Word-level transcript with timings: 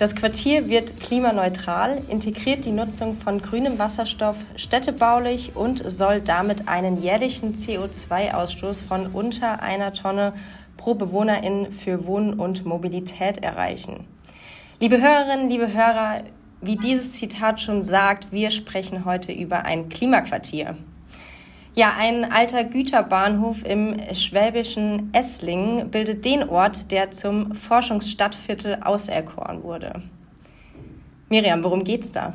Das 0.00 0.16
Quartier 0.16 0.70
wird 0.70 0.98
klimaneutral, 0.98 2.00
integriert 2.08 2.64
die 2.64 2.72
Nutzung 2.72 3.18
von 3.18 3.42
grünem 3.42 3.78
Wasserstoff 3.78 4.36
städtebaulich 4.56 5.54
und 5.54 5.82
soll 5.90 6.22
damit 6.22 6.68
einen 6.68 7.02
jährlichen 7.02 7.54
CO2-Ausstoß 7.54 8.82
von 8.82 9.08
unter 9.08 9.62
einer 9.62 9.92
Tonne 9.92 10.32
pro 10.78 10.94
Bewohnerin 10.94 11.70
für 11.70 12.06
Wohnen 12.06 12.40
und 12.40 12.64
Mobilität 12.64 13.42
erreichen. 13.42 14.06
Liebe 14.78 15.02
Hörerinnen, 15.02 15.50
liebe 15.50 15.70
Hörer, 15.74 16.22
wie 16.62 16.76
dieses 16.76 17.12
Zitat 17.12 17.60
schon 17.60 17.82
sagt, 17.82 18.32
wir 18.32 18.50
sprechen 18.52 19.04
heute 19.04 19.32
über 19.32 19.66
ein 19.66 19.90
Klimaquartier. 19.90 20.78
Ja, 21.74 21.94
ein 21.96 22.30
alter 22.30 22.64
Güterbahnhof 22.64 23.64
im 23.64 23.96
schwäbischen 24.12 25.14
Esslingen 25.14 25.90
bildet 25.90 26.24
den 26.24 26.48
Ort, 26.48 26.90
der 26.90 27.12
zum 27.12 27.54
Forschungsstadtviertel 27.54 28.78
auserkoren 28.82 29.62
wurde. 29.62 30.02
Miriam, 31.28 31.62
worum 31.62 31.84
geht's 31.84 32.10
da? 32.10 32.34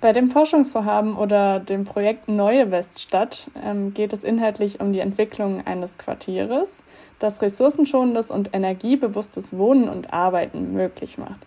Bei 0.00 0.12
dem 0.12 0.30
Forschungsvorhaben 0.30 1.16
oder 1.16 1.58
dem 1.58 1.84
Projekt 1.84 2.28
Neue 2.28 2.70
Weststadt 2.70 3.50
ähm, 3.60 3.92
geht 3.92 4.12
es 4.12 4.22
inhaltlich 4.22 4.78
um 4.78 4.92
die 4.92 5.00
Entwicklung 5.00 5.66
eines 5.66 5.98
Quartieres, 5.98 6.84
das 7.18 7.42
ressourcenschonendes 7.42 8.30
und 8.30 8.54
energiebewusstes 8.54 9.58
Wohnen 9.58 9.88
und 9.88 10.12
Arbeiten 10.12 10.74
möglich 10.74 11.18
macht. 11.18 11.40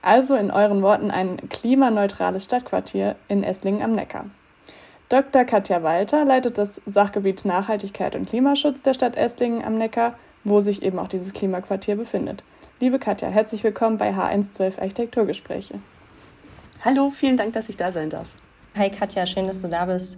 Also 0.00 0.34
in 0.34 0.50
euren 0.50 0.80
Worten 0.80 1.10
ein 1.10 1.48
klimaneutrales 1.50 2.44
Stadtquartier 2.44 3.16
in 3.28 3.44
Esslingen 3.44 3.82
am 3.82 3.92
Neckar. 3.92 4.26
Dr. 5.12 5.44
Katja 5.44 5.82
Walter 5.82 6.24
leitet 6.24 6.56
das 6.56 6.80
Sachgebiet 6.86 7.44
Nachhaltigkeit 7.44 8.16
und 8.16 8.30
Klimaschutz 8.30 8.80
der 8.80 8.94
Stadt 8.94 9.14
Esslingen 9.14 9.62
am 9.62 9.76
Neckar, 9.76 10.14
wo 10.42 10.60
sich 10.60 10.82
eben 10.82 10.98
auch 10.98 11.08
dieses 11.08 11.34
Klimaquartier 11.34 11.96
befindet. 11.96 12.42
Liebe 12.80 12.98
Katja, 12.98 13.28
herzlich 13.28 13.62
willkommen 13.62 13.98
bei 13.98 14.08
H112 14.08 14.80
Architekturgespräche. 14.80 15.74
Hallo, 16.82 17.10
vielen 17.10 17.36
Dank, 17.36 17.52
dass 17.52 17.68
ich 17.68 17.76
da 17.76 17.92
sein 17.92 18.08
darf. 18.08 18.26
Hi 18.74 18.88
Katja, 18.88 19.26
schön, 19.26 19.46
dass 19.46 19.60
du 19.60 19.68
da 19.68 19.84
bist. 19.84 20.16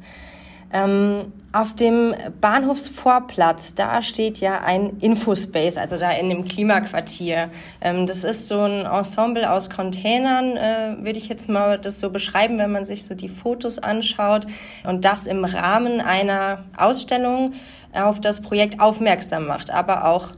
Ähm, 0.73 1.33
auf 1.53 1.73
dem 1.73 2.15
Bahnhofsvorplatz, 2.41 3.77
da 3.77 4.03
steht 4.03 4.39
ja 4.39 4.61
ein 4.63 4.99
Infospace, 4.99 5.77
also 5.77 5.97
da 5.97 6.11
in 6.11 6.29
dem 6.29 6.45
Klimaquartier. 6.45 7.51
Ähm, 7.81 8.07
das 8.07 8.25
ist 8.25 8.49
so 8.49 8.61
ein 8.61 8.85
Ensemble 8.85 9.49
aus 9.49 9.71
Containern, 9.71 10.57
äh, 10.57 10.97
würde 10.99 11.19
ich 11.19 11.29
jetzt 11.29 11.49
mal 11.49 11.79
das 11.79 12.01
so 12.01 12.11
beschreiben, 12.11 12.59
wenn 12.59 12.73
man 12.73 12.85
sich 12.85 13.05
so 13.05 13.15
die 13.15 13.29
Fotos 13.29 13.79
anschaut. 13.79 14.47
Und 14.85 15.05
das 15.05 15.27
im 15.27 15.45
Rahmen 15.45 16.01
einer 16.01 16.65
Ausstellung 16.77 17.53
auf 17.93 18.21
das 18.21 18.43
Projekt 18.43 18.81
aufmerksam 18.81 19.47
macht, 19.47 19.71
aber 19.71 20.07
auch 20.07 20.33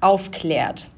aufklärt. 0.00 0.88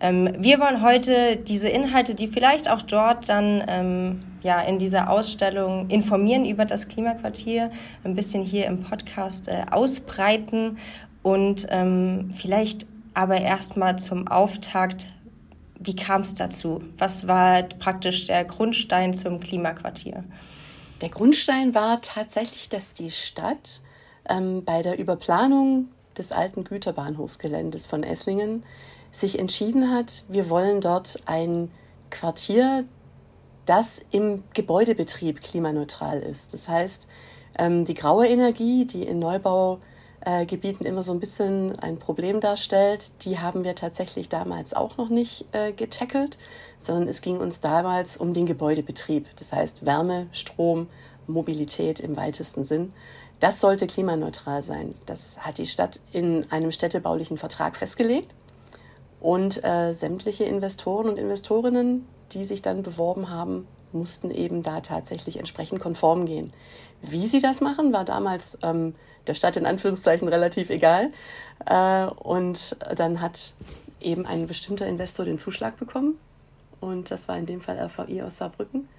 Ähm, 0.00 0.34
wir 0.38 0.60
wollen 0.60 0.82
heute 0.82 1.36
diese 1.36 1.68
Inhalte, 1.68 2.14
die 2.14 2.26
vielleicht 2.26 2.68
auch 2.68 2.82
dort 2.82 3.28
dann 3.28 3.64
ähm, 3.68 4.22
ja, 4.42 4.60
in 4.60 4.78
dieser 4.78 5.10
Ausstellung 5.10 5.88
informieren 5.88 6.44
über 6.44 6.64
das 6.64 6.88
Klimaquartier, 6.88 7.70
ein 8.04 8.14
bisschen 8.14 8.42
hier 8.42 8.66
im 8.66 8.82
Podcast 8.82 9.48
äh, 9.48 9.64
ausbreiten 9.70 10.78
und 11.22 11.66
ähm, 11.70 12.34
vielleicht 12.36 12.86
aber 13.14 13.40
erstmal 13.40 13.98
zum 13.98 14.28
Auftakt, 14.28 15.06
wie 15.78 15.96
kam 15.96 16.22
es 16.22 16.34
dazu? 16.34 16.82
Was 16.98 17.26
war 17.26 17.62
praktisch 17.62 18.26
der 18.26 18.44
Grundstein 18.44 19.14
zum 19.14 19.40
Klimaquartier? 19.40 20.24
Der 21.00 21.08
Grundstein 21.08 21.74
war 21.74 22.00
tatsächlich, 22.02 22.68
dass 22.68 22.92
die 22.92 23.10
Stadt 23.10 23.80
ähm, 24.28 24.64
bei 24.64 24.82
der 24.82 24.98
Überplanung 24.98 25.88
des 26.16 26.32
alten 26.32 26.64
Güterbahnhofsgeländes 26.64 27.86
von 27.86 28.02
Esslingen 28.02 28.62
sich 29.14 29.38
entschieden 29.38 29.92
hat, 29.92 30.24
wir 30.28 30.50
wollen 30.50 30.80
dort 30.80 31.22
ein 31.26 31.70
Quartier 32.10 32.84
das 33.66 34.00
im 34.10 34.44
Gebäudebetrieb 34.52 35.40
klimaneutral 35.40 36.20
ist. 36.20 36.52
Das 36.52 36.68
heißt, 36.68 37.08
ähm, 37.58 37.84
die 37.84 37.94
graue 37.94 38.26
Energie, 38.26 38.84
die 38.84 39.04
in 39.04 39.18
Neubaugebieten 39.18 40.86
immer 40.86 41.02
so 41.02 41.12
ein 41.12 41.20
bisschen 41.20 41.78
ein 41.78 41.98
Problem 41.98 42.40
darstellt, 42.40 43.24
die 43.24 43.38
haben 43.38 43.64
wir 43.64 43.74
tatsächlich 43.74 44.28
damals 44.28 44.74
auch 44.74 44.96
noch 44.96 45.08
nicht 45.08 45.46
äh, 45.52 45.72
getackelt, 45.72 46.38
sondern 46.78 47.08
es 47.08 47.22
ging 47.22 47.38
uns 47.38 47.60
damals 47.60 48.16
um 48.16 48.34
den 48.34 48.46
Gebäudebetrieb. 48.46 49.26
Das 49.36 49.52
heißt 49.52 49.86
Wärme, 49.86 50.26
Strom, 50.32 50.88
Mobilität 51.26 52.00
im 52.00 52.16
weitesten 52.16 52.64
Sinn. 52.64 52.92
Das 53.40 53.60
sollte 53.60 53.86
klimaneutral 53.86 54.62
sein. 54.62 54.94
Das 55.06 55.38
hat 55.40 55.58
die 55.58 55.66
Stadt 55.66 56.00
in 56.12 56.50
einem 56.50 56.70
städtebaulichen 56.70 57.38
Vertrag 57.38 57.76
festgelegt. 57.76 58.30
Und 59.24 59.64
äh, 59.64 59.94
sämtliche 59.94 60.44
Investoren 60.44 61.08
und 61.08 61.18
Investorinnen, 61.18 62.06
die 62.32 62.44
sich 62.44 62.60
dann 62.60 62.82
beworben 62.82 63.30
haben, 63.30 63.66
mussten 63.90 64.30
eben 64.30 64.62
da 64.62 64.82
tatsächlich 64.82 65.38
entsprechend 65.38 65.80
konform 65.80 66.26
gehen. 66.26 66.52
Wie 67.00 67.26
sie 67.26 67.40
das 67.40 67.62
machen, 67.62 67.94
war 67.94 68.04
damals 68.04 68.58
ähm, 68.62 68.94
der 69.26 69.32
Stadt 69.32 69.56
in 69.56 69.64
Anführungszeichen 69.64 70.28
relativ 70.28 70.68
egal. 70.68 71.10
Äh, 71.64 72.04
und 72.04 72.76
dann 72.94 73.22
hat 73.22 73.54
eben 73.98 74.26
ein 74.26 74.46
bestimmter 74.46 74.86
Investor 74.86 75.24
den 75.24 75.38
Zuschlag 75.38 75.78
bekommen. 75.78 76.18
Und 76.80 77.10
das 77.10 77.26
war 77.26 77.38
in 77.38 77.46
dem 77.46 77.62
Fall 77.62 77.78
RVI 77.78 78.20
aus 78.20 78.36
Saarbrücken. 78.36 78.90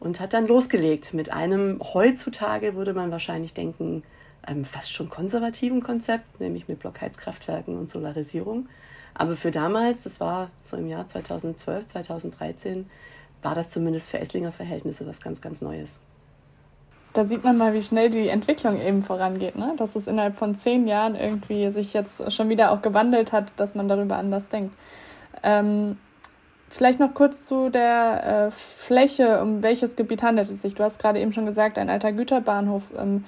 Und 0.00 0.18
hat 0.18 0.32
dann 0.32 0.48
losgelegt 0.48 1.14
mit 1.14 1.30
einem 1.30 1.80
heutzutage, 1.80 2.74
würde 2.74 2.92
man 2.92 3.12
wahrscheinlich 3.12 3.54
denken, 3.54 4.02
ähm, 4.48 4.64
fast 4.64 4.92
schon 4.92 5.08
konservativen 5.08 5.80
Konzept, 5.80 6.40
nämlich 6.40 6.66
mit 6.66 6.80
Blockheizkraftwerken 6.80 7.78
und 7.78 7.88
Solarisierung. 7.88 8.68
Aber 9.14 9.36
für 9.36 9.50
damals, 9.50 10.02
das 10.02 10.20
war 10.20 10.50
so 10.60 10.76
im 10.76 10.88
Jahr 10.88 11.06
2012, 11.06 11.86
2013, 11.86 12.90
war 13.42 13.54
das 13.54 13.70
zumindest 13.70 14.08
für 14.08 14.18
Esslinger 14.18 14.52
Verhältnisse 14.52 15.06
was 15.06 15.20
ganz, 15.20 15.40
ganz 15.40 15.60
Neues. 15.60 16.00
Da 17.12 17.26
sieht 17.26 17.44
man 17.44 17.56
mal, 17.56 17.74
wie 17.74 17.82
schnell 17.82 18.10
die 18.10 18.28
Entwicklung 18.28 18.80
eben 18.80 19.04
vorangeht, 19.04 19.54
ne? 19.54 19.74
dass 19.76 19.94
es 19.94 20.08
innerhalb 20.08 20.34
von 20.36 20.56
zehn 20.56 20.88
Jahren 20.88 21.14
irgendwie 21.14 21.70
sich 21.70 21.92
jetzt 21.92 22.32
schon 22.32 22.48
wieder 22.48 22.72
auch 22.72 22.82
gewandelt 22.82 23.32
hat, 23.32 23.52
dass 23.56 23.76
man 23.76 23.86
darüber 23.86 24.16
anders 24.16 24.48
denkt. 24.48 24.74
Ähm, 25.44 25.96
vielleicht 26.68 26.98
noch 26.98 27.14
kurz 27.14 27.46
zu 27.46 27.70
der 27.70 28.46
äh, 28.46 28.50
Fläche, 28.50 29.40
um 29.40 29.62
welches 29.62 29.94
Gebiet 29.94 30.24
handelt 30.24 30.48
es 30.48 30.60
sich. 30.60 30.74
Du 30.74 30.82
hast 30.82 30.98
gerade 30.98 31.20
eben 31.20 31.32
schon 31.32 31.46
gesagt, 31.46 31.78
ein 31.78 31.88
alter 31.88 32.10
Güterbahnhof. 32.10 32.82
Ähm, 32.98 33.24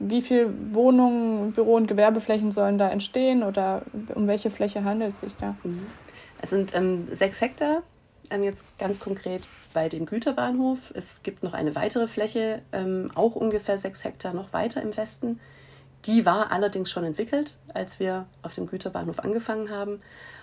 wie 0.00 0.22
viele 0.22 0.52
Wohnungen, 0.72 1.52
Büro- 1.52 1.76
und 1.76 1.86
Gewerbeflächen 1.86 2.50
sollen 2.50 2.78
da 2.78 2.88
entstehen 2.88 3.42
oder 3.42 3.82
um 4.14 4.26
welche 4.26 4.50
Fläche 4.50 4.82
handelt 4.82 5.14
es 5.14 5.20
sich 5.20 5.36
da? 5.36 5.54
Mhm. 5.62 5.86
Es 6.42 6.50
sind 6.50 6.74
ähm, 6.74 7.06
sechs 7.12 7.40
Hektar, 7.40 7.82
ähm, 8.30 8.42
jetzt 8.42 8.66
ganz 8.78 8.98
konkret 8.98 9.42
bei 9.74 9.88
dem 9.90 10.06
Güterbahnhof. 10.06 10.78
Es 10.94 11.22
gibt 11.22 11.42
noch 11.42 11.52
eine 11.52 11.74
weitere 11.74 12.08
Fläche, 12.08 12.62
ähm, 12.72 13.10
auch 13.14 13.36
ungefähr 13.36 13.76
sechs 13.76 14.02
Hektar 14.02 14.32
noch 14.32 14.52
weiter 14.54 14.80
im 14.80 14.96
Westen. 14.96 15.38
Die 16.06 16.24
war 16.24 16.50
allerdings 16.50 16.90
schon 16.90 17.04
entwickelt, 17.04 17.56
als 17.74 18.00
wir 18.00 18.26
auf 18.40 18.54
dem 18.54 18.66
Güterbahnhof 18.66 19.18
angefangen 19.18 19.68
haben. 19.68 20.00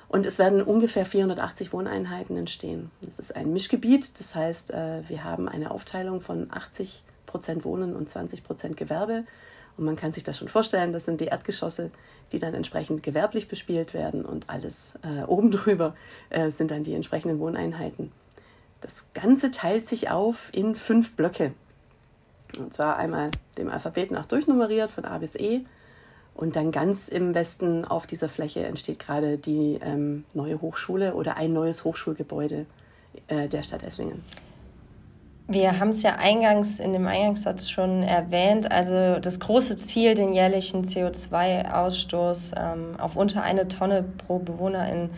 Und 0.08 0.26
es 0.26 0.38
werden 0.38 0.62
ungefähr 0.62 1.06
480 1.06 1.74
Wohneinheiten 1.74 2.38
entstehen. 2.38 2.92
Das 3.02 3.18
ist 3.18 3.36
ein 3.36 3.52
Mischgebiet, 3.52 4.20
das 4.20 4.36
heißt, 4.36 4.72
äh, 4.72 5.02
wir 5.10 5.24
haben 5.24 5.50
eine 5.50 5.72
Aufteilung 5.72 6.22
von 6.22 6.48
80 6.52 7.04
Prozent 7.26 7.66
Wohnen 7.66 7.96
und 7.96 8.10
20 8.10 8.44
Prozent 8.44 8.78
Gewerbe. 8.78 9.26
Und 9.78 9.86
man 9.86 9.96
kann 9.96 10.14
sich 10.14 10.24
das 10.24 10.38
schon 10.38 10.48
vorstellen, 10.48 10.92
das 10.92 11.06
sind 11.06 11.22
die 11.22 11.26
Erdgeschosse, 11.26 11.92
die 12.32 12.40
dann 12.40 12.54
entsprechend 12.54 13.04
gewerblich 13.04 13.48
bespielt 13.48 13.94
werden 13.94 14.26
und 14.26 14.50
alles 14.50 14.94
äh, 15.04 15.24
oben 15.24 15.52
drüber 15.52 15.96
äh, 16.30 16.52
sind 16.52 16.72
dann 16.72 16.84
die 16.84 16.94
entsprechenden 16.94 17.40
Wohneinheiten. 17.40 18.12
Das 18.82 19.06
Ganze 19.14 19.52
teilt 19.52 19.88
sich 19.88 20.10
auf 20.10 20.50
in 20.52 20.76
fünf 20.76 21.16
Blöcke. 21.16 21.54
Und 22.58 22.74
zwar 22.74 22.98
einmal 22.98 23.32
dem 23.58 23.70
Alphabet 23.70 24.12
nach 24.12 24.26
durchnummeriert 24.26 24.92
von 24.92 25.06
A 25.06 25.18
bis 25.18 25.36
E. 25.36 25.66
Und 26.34 26.56
dann 26.56 26.72
ganz 26.72 27.08
im 27.08 27.34
Westen 27.34 27.84
auf 27.84 28.06
dieser 28.06 28.30
Fläche 28.30 28.64
entsteht 28.64 29.00
gerade 29.00 29.38
die 29.38 29.80
ähm, 29.82 30.24
neue 30.34 30.62
Hochschule 30.62 31.16
oder 31.16 31.36
ein 31.36 31.52
neues 31.52 31.84
Hochschulgebäude 31.84 32.68
äh, 33.28 33.48
der 33.48 33.64
Stadt 33.64 33.84
Esslingen. 33.84 34.24
Wir 35.50 35.80
haben 35.80 35.90
es 35.90 36.04
ja 36.04 36.18
eingangs 36.18 36.82
in 36.82 36.92
dem 36.92 37.08
Eingangssatz 37.08 37.70
schon 37.70 38.04
erwähnt. 38.04 38.70
Also 38.70 39.18
das 39.20 39.40
große 39.40 39.78
Ziel, 39.78 40.14
den 40.14 40.34
jährlichen 40.34 40.84
CO2-Ausstoß 40.84 42.54
ähm, 42.58 43.00
auf 43.00 43.16
unter 43.16 43.44
eine 43.44 43.70
Tonne 43.70 44.04
pro 44.04 44.40
Bewohnerin 44.40 45.10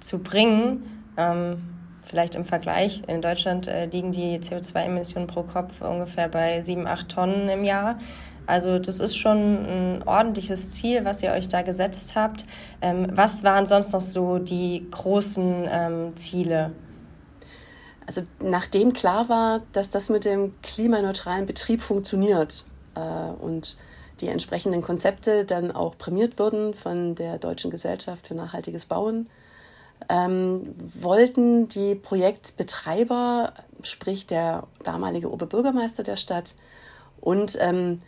zu 0.00 0.18
bringen. 0.18 0.82
Ähm, 1.16 1.62
vielleicht 2.04 2.34
im 2.34 2.44
Vergleich. 2.44 3.02
In 3.06 3.22
Deutschland 3.22 3.66
äh, 3.66 3.86
liegen 3.86 4.12
die 4.12 4.38
CO2-Emissionen 4.38 5.26
pro 5.26 5.42
Kopf 5.42 5.80
ungefähr 5.80 6.28
bei 6.28 6.62
sieben, 6.62 6.86
acht 6.86 7.08
Tonnen 7.08 7.48
im 7.48 7.64
Jahr. 7.64 7.98
Also 8.44 8.78
das 8.78 9.00
ist 9.00 9.16
schon 9.16 9.38
ein 9.38 10.02
ordentliches 10.06 10.70
Ziel, 10.70 11.06
was 11.06 11.22
ihr 11.22 11.32
euch 11.32 11.48
da 11.48 11.62
gesetzt 11.62 12.14
habt. 12.14 12.44
Ähm, 12.82 13.08
was 13.12 13.42
waren 13.42 13.64
sonst 13.64 13.92
noch 13.92 14.02
so 14.02 14.38
die 14.38 14.86
großen 14.90 15.66
ähm, 15.70 16.16
Ziele? 16.16 16.72
Also 18.08 18.22
nachdem 18.42 18.94
klar 18.94 19.28
war, 19.28 19.60
dass 19.74 19.90
das 19.90 20.08
mit 20.08 20.24
dem 20.24 20.54
klimaneutralen 20.62 21.44
Betrieb 21.44 21.82
funktioniert 21.82 22.64
äh, 22.94 23.00
und 23.00 23.76
die 24.22 24.28
entsprechenden 24.28 24.80
Konzepte 24.80 25.44
dann 25.44 25.70
auch 25.70 25.98
prämiert 25.98 26.38
wurden 26.38 26.72
von 26.72 27.16
der 27.16 27.36
Deutschen 27.36 27.70
Gesellschaft 27.70 28.26
für 28.26 28.34
nachhaltiges 28.34 28.86
Bauen, 28.86 29.28
ähm, 30.08 30.74
wollten 30.98 31.68
die 31.68 31.94
Projektbetreiber, 31.96 33.52
sprich 33.82 34.26
der 34.26 34.66
damalige 34.84 35.30
Oberbürgermeister 35.30 36.02
der 36.02 36.16
Stadt 36.16 36.54
und 37.20 37.58
ähm, 37.60 38.00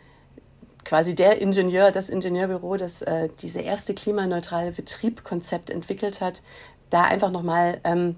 quasi 0.83 1.13
der 1.13 1.39
Ingenieur, 1.39 1.91
das 1.91 2.09
Ingenieurbüro, 2.09 2.75
das 2.75 3.03
äh, 3.03 3.29
diese 3.43 3.61
erste 3.61 3.93
klimaneutrale 3.93 4.71
Betriebkonzept 4.71 5.69
entwickelt 5.69 6.21
hat, 6.21 6.41
da 6.89 7.03
einfach 7.03 7.29
nochmal 7.29 7.79
ähm, 7.83 8.15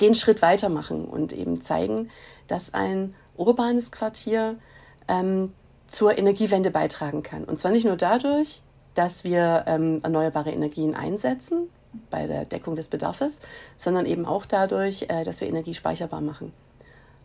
den 0.00 0.14
Schritt 0.14 0.42
weitermachen 0.42 1.04
und 1.04 1.32
eben 1.32 1.62
zeigen, 1.62 2.10
dass 2.48 2.74
ein 2.74 3.14
urbanes 3.36 3.92
Quartier 3.92 4.58
ähm, 5.08 5.52
zur 5.86 6.16
Energiewende 6.16 6.70
beitragen 6.70 7.22
kann. 7.22 7.44
Und 7.44 7.58
zwar 7.58 7.70
nicht 7.70 7.84
nur 7.84 7.96
dadurch, 7.96 8.62
dass 8.94 9.24
wir 9.24 9.64
ähm, 9.66 10.00
erneuerbare 10.02 10.50
Energien 10.50 10.94
einsetzen 10.94 11.68
bei 12.10 12.26
der 12.26 12.44
Deckung 12.44 12.76
des 12.76 12.88
Bedarfs, 12.88 13.40
sondern 13.76 14.06
eben 14.06 14.26
auch 14.26 14.46
dadurch, 14.46 15.06
äh, 15.08 15.24
dass 15.24 15.40
wir 15.40 15.48
Energie 15.48 15.74
speicherbar 15.74 16.20
machen. 16.20 16.52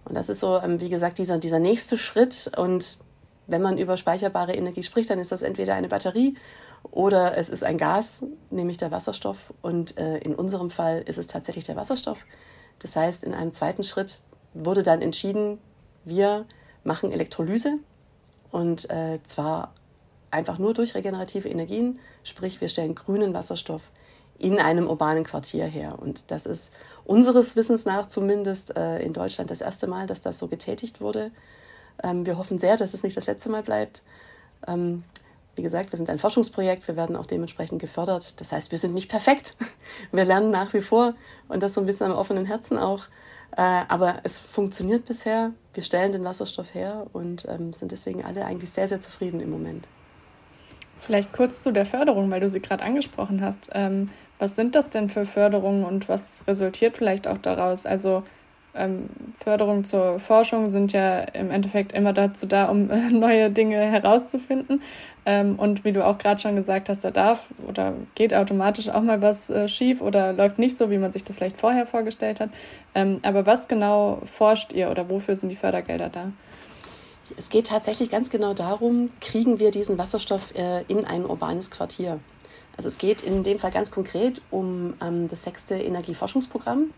Und 0.06 0.16
das 0.16 0.30
ist 0.30 0.39
so, 0.39 0.57
ähm, 0.57 0.80
wie 0.81 0.89
gesagt, 0.89 1.18
dieser, 1.18 1.39
dieser 1.39 1.60
nächste 1.60 1.98
Schritt. 1.98 2.51
Und 2.57 3.00
wenn 3.48 3.62
man 3.62 3.77
über 3.77 3.98
speicherbare 3.98 4.54
Energie 4.54 4.83
spricht, 4.83 5.10
dann 5.10 5.19
ist 5.19 5.31
das 5.31 5.42
entweder 5.42 5.75
eine 5.75 5.88
Batterie 5.88 6.36
oder 6.92 7.38
es 7.38 7.50
ist 7.50 7.63
ein 7.63 7.77
Gas, 7.77 8.25
nämlich 8.50 8.77
der 8.77 8.92
Wasserstoff. 8.92 9.38
Und 9.62 9.98
äh, 9.98 10.18
in 10.19 10.36
unserem 10.36 10.69
Fall 10.69 11.04
ist 11.06 11.18
es 11.18 11.27
tatsächlich 11.27 11.66
der 11.66 11.75
Wasserstoff. 11.75 12.19
Das 12.80 12.95
heißt, 12.95 13.24
in 13.24 13.33
einem 13.33 13.51
zweiten 13.51 13.83
Schritt 13.83 14.19
wurde 14.54 14.83
dann 14.83 15.01
entschieden, 15.01 15.60
wir 16.04 16.45
machen 16.83 17.12
Elektrolyse 17.12 17.80
und 18.51 18.89
äh, 18.89 19.19
zwar 19.24 19.74
einfach 20.31 20.60
nur 20.60 20.74
durch 20.74 20.95
regenerative 20.95 21.50
Energien, 21.50 22.00
sprich 22.24 22.62
wir 22.62 22.69
stellen 22.69 22.95
grünen 22.95 23.33
Wasserstoff 23.33 23.81
in 24.38 24.60
einem 24.60 24.88
urbanen 24.88 25.24
Quartier 25.24 25.66
her. 25.66 25.98
Und 26.00 26.30
das 26.30 26.45
ist 26.45 26.72
unseres 27.06 27.56
Wissens 27.56 27.86
nach 27.86 28.07
zumindest 28.07 28.75
äh, 28.75 29.00
in 29.00 29.13
Deutschland 29.13 29.50
das 29.50 29.62
erste 29.62 29.88
Mal, 29.88 30.07
dass 30.07 30.22
das 30.22 30.38
so 30.38 30.48
getätigt 30.48 31.00
wurde. 31.00 31.31
Ähm, 32.04 32.25
wir 32.25 32.38
hoffen 32.38 32.60
sehr, 32.60 32.75
dass 32.77 32.94
es 32.94 33.04
nicht 33.04 33.16
das 33.16 33.27
letzte 33.27 33.50
Mal 33.50 33.63
bleibt. 33.63 34.04
Ähm, 34.68 35.04
wie 35.56 35.62
gesagt, 35.62 35.92
wir 35.92 35.98
sind 35.98 36.10
ein 36.10 36.19
Forschungsprojekt, 36.19 36.88
wir 36.88 36.96
werden 36.96 37.16
auch 37.16 37.25
dementsprechend 37.25 37.81
gefördert. 37.81 38.40
Das 38.40 38.52
heißt, 38.52 38.72
wir 38.72 38.78
sind 38.78 38.94
nicht 38.94 39.10
perfekt. 39.10 39.56
Wir 40.12 40.25
lernen 40.25 40.52
nach 40.52 40.74
wie 40.74 40.81
vor 40.81 41.16
und 41.48 41.63
das 41.63 41.74
so 41.74 41.81
ein 41.81 41.86
bisschen 41.86 42.12
am 42.12 42.18
offenen 42.18 42.46
Herzen 42.46 42.78
auch. 42.78 43.06
Äh, 43.56 43.62
aber 43.62 44.19
es 44.24 44.38
funktioniert 44.38 45.06
bisher. 45.06 45.52
Wir 45.74 45.84
stellen 45.84 46.12
den 46.12 46.24
Wasserstoff 46.24 46.74
her 46.74 47.07
und 47.13 47.46
ähm, 47.48 47.72
sind 47.72 47.92
deswegen 47.92 48.25
alle 48.25 48.46
eigentlich 48.46 48.72
sehr, 48.72 48.88
sehr 48.88 49.00
zufrieden 49.00 49.40
im 49.40 49.50
Moment. 49.50 49.88
Vielleicht 51.00 51.34
kurz 51.34 51.62
zu 51.62 51.72
der 51.72 51.86
Förderung, 51.86 52.30
weil 52.31 52.40
du 52.40 52.50
sie 52.50 52.62
gerade 52.62 52.84
angesprochen 52.84 53.42
hast. 53.42 53.69
Ähm, 53.74 54.10
was 54.40 54.56
sind 54.56 54.75
das 54.75 54.90
denn 54.90 55.08
für 55.08 55.25
Förderungen 55.25 55.86
und 55.86 56.10
was 56.10 56.44
resultiert 56.48 56.98
vielleicht 56.98 57.28
auch 57.28 57.38
daraus? 57.38 57.86
Also 57.86 58.24
ähm, 58.74 59.10
Förderungen 59.40 59.84
zur 59.84 60.19
Forschung 60.19 60.69
sind 60.69 60.92
ja 60.92 61.19
im 61.19 61.50
Endeffekt 61.51 61.94
immer 61.94 62.12
dazu 62.12 62.46
da, 62.46 62.66
um 62.66 62.88
neue 63.12 63.50
Dinge 63.50 63.78
herauszufinden. 63.78 64.81
Ähm, 65.25 65.57
und 65.57 65.83
wie 65.83 65.92
du 65.92 66.06
auch 66.06 66.18
gerade 66.18 66.39
schon 66.39 66.56
gesagt 66.56 66.88
hast, 66.88 67.04
da 67.04 67.12
darf 67.12 67.48
oder 67.68 67.94
geht 68.13 68.33
automatisch 68.33 68.89
auch 68.89 69.01
mal 69.01 69.22
was 69.22 69.50
äh, 69.50 69.68
schief 69.68 70.01
oder 70.01 70.33
läuft 70.33 70.60
nicht 70.60 70.77
so, 70.77 70.92
wie 70.92 71.00
man 71.00 71.12
sich 71.12 71.24
das 71.24 71.38
vielleicht 71.38 71.60
vorher 71.60 71.88
vorgestellt 71.88 72.39
hat. 72.39 72.50
Ähm, 72.94 73.19
aber 73.24 73.45
was 73.45 73.68
genau 73.68 74.22
forscht 74.25 74.74
ihr 74.74 74.92
oder 74.92 75.10
wofür 75.10 75.36
sind 75.36 75.50
die 75.50 75.56
Fördergelder 75.56 76.10
da? 76.10 76.31
Es 77.38 77.50
geht 77.50 77.68
tatsächlich 77.68 78.12
ganz 78.12 78.30
genau 78.30 78.54
darum, 78.54 79.10
kriegen 79.19 79.57
wir 79.57 79.72
diesen 79.72 79.98
Wasserstoff 79.98 80.54
äh, 80.54 80.83
in 80.88 81.06
ein 81.06 81.25
urbanes 81.25 81.72
Quartier. 81.72 82.19
Also 82.77 82.88
es 82.88 83.00
geht 83.00 83.24
in 83.24 83.44
dem 83.44 83.57
Fall 83.57 83.72
ganz 83.72 83.89
konkret 83.89 84.42
um 84.51 84.94
ähm, 85.01 85.27
das 85.30 85.44
sechste 85.44 85.75
Energieforschungsprogramm 85.75 86.92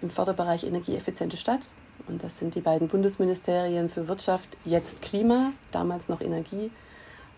im 0.00 0.10
Förderbereich 0.10 0.64
Energieeffiziente 0.64 1.36
Stadt. 1.36 1.68
Und 2.06 2.22
das 2.22 2.38
sind 2.38 2.54
die 2.54 2.60
beiden 2.60 2.88
Bundesministerien 2.88 3.90
für 3.90 4.08
Wirtschaft, 4.08 4.48
jetzt 4.64 5.02
Klima, 5.02 5.52
damals 5.72 6.08
noch 6.08 6.22
Energie, 6.22 6.70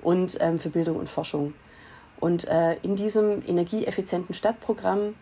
und 0.03 0.39
ähm, 0.41 0.59
für 0.59 0.71
Bildung 0.71 0.97
und 0.97 1.09
Forschung. 1.09 1.55
Und 2.19 2.47
äh, 2.49 2.77
in 2.83 2.97
diesem 2.97 3.43
energieeffizienten 3.47 4.35
Stadtprogramm 4.35 5.15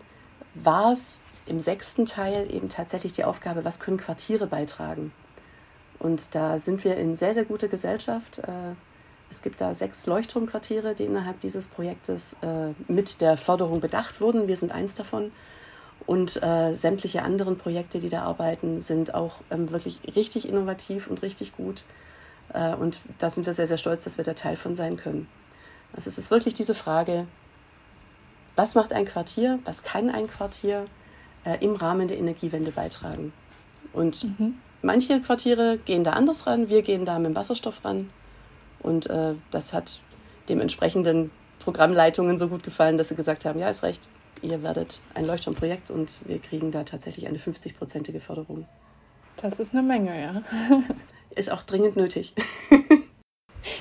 war 0.55 0.93
es 0.93 1.21
im 1.47 1.61
sechsten 1.61 2.07
Teil 2.07 2.53
eben 2.53 2.69
tatsächlich 2.69 3.13
die 3.13 3.25
Aufgabe, 3.25 3.65
was 3.65 3.81
können 3.81 3.99
Quartiere 3.99 4.47
beitragen. 4.47 5.13
Und 5.99 6.35
da 6.35 6.59
sind 6.59 6.85
wir 6.85 6.97
in 6.97 7.15
sehr, 7.15 7.35
sehr 7.35 7.45
guter 7.45 7.69
Gesellschaft. 7.69 8.39
Äh, 8.39 8.75
es 9.31 9.43
gibt 9.43 9.61
da 9.61 9.75
sechs 9.75 10.07
Leuchtturmquartiere, 10.07 10.95
die 10.95 11.05
innerhalb 11.05 11.41
dieses 11.41 11.67
Projektes 11.67 12.37
äh, 12.43 12.73
mit 12.91 13.21
der 13.21 13.37
Förderung 13.37 13.81
bedacht 13.81 14.21
wurden. 14.21 14.49
Wir 14.49 14.57
sind 14.57 14.73
eins 14.73 14.95
davon. 14.95 15.33
Und 16.07 16.43
äh, 16.43 16.75
sämtliche 16.75 17.23
anderen 17.23 17.59
Projekte, 17.59 17.99
die 17.99 18.09
da 18.09 18.23
arbeiten, 18.23 18.81
sind 18.81 19.15
auch 19.15 19.35
ähm, 19.51 19.71
wirklich 19.71 20.01
richtig 20.17 20.49
innovativ 20.49 21.09
und 21.09 21.23
richtig 21.23 21.57
gut. 21.57 21.85
Äh, 22.53 22.75
und 22.75 23.01
da 23.19 23.31
sind 23.31 23.47
wir 23.47 23.53
sehr, 23.53 23.67
sehr 23.67 23.79
stolz, 23.79 24.05
dass 24.05 24.19
wir 24.19 24.25
da 24.25 24.35
Teil 24.35 24.57
von 24.57 24.75
sein 24.75 24.97
können. 24.97 25.29
Also 25.93 26.09
es 26.09 26.19
ist 26.19 26.31
wirklich 26.31 26.55
diese 26.55 26.75
Frage, 26.75 27.27
was 28.57 28.75
macht 28.75 28.93
ein 28.93 29.05
Quartier, 29.05 29.59
was 29.65 29.83
kann 29.83 30.11
ein 30.11 30.27
Quartier 30.27 30.87
äh, 31.45 31.63
im 31.65 31.75
Rahmen 31.75 32.09
der 32.09 32.19
Energiewende 32.19 32.73
beitragen? 32.73 33.33
Und 33.93 34.25
mhm. 34.25 34.55
manche 34.83 35.21
Quartiere 35.21 35.79
gehen 35.79 36.05
da 36.05 36.13
anders 36.13 36.47
ran, 36.47 36.69
wir 36.69 36.83
gehen 36.83 37.05
da 37.05 37.19
mit 37.19 37.31
dem 37.31 37.37
Wasserstoff 37.37 37.85
ran. 37.85 38.11
Und 38.81 39.09
äh, 39.09 39.35
das 39.51 39.73
hat 39.73 40.01
dem 40.49 40.61
entsprechenden 40.61 41.31
Programmleitungen 41.61 42.39
so 42.39 42.49
gut 42.49 42.63
gefallen, 42.63 42.99
dass 42.99 43.09
sie 43.09 43.15
gesagt 43.15 43.45
haben, 43.45 43.59
ja, 43.59 43.69
ist 43.69 43.83
recht, 43.83 44.09
ihr 44.43 44.63
werdet 44.63 45.01
ein 45.15 45.27
Leuchtturmprojekt 45.27 45.91
und 45.91 46.11
wir 46.27 46.39
kriegen 46.39 46.71
da 46.71 46.85
tatsächlich 46.85 47.27
eine 47.27 47.39
50-prozentige 47.39 48.21
Förderung. 48.21 48.67
Das 49.37 49.61
ist 49.61 49.73
eine 49.73 49.83
Menge, 49.83 50.21
ja. 50.21 50.35
ist 51.35 51.51
auch 51.51 51.63
dringend 51.63 51.97
nötig. 51.97 52.35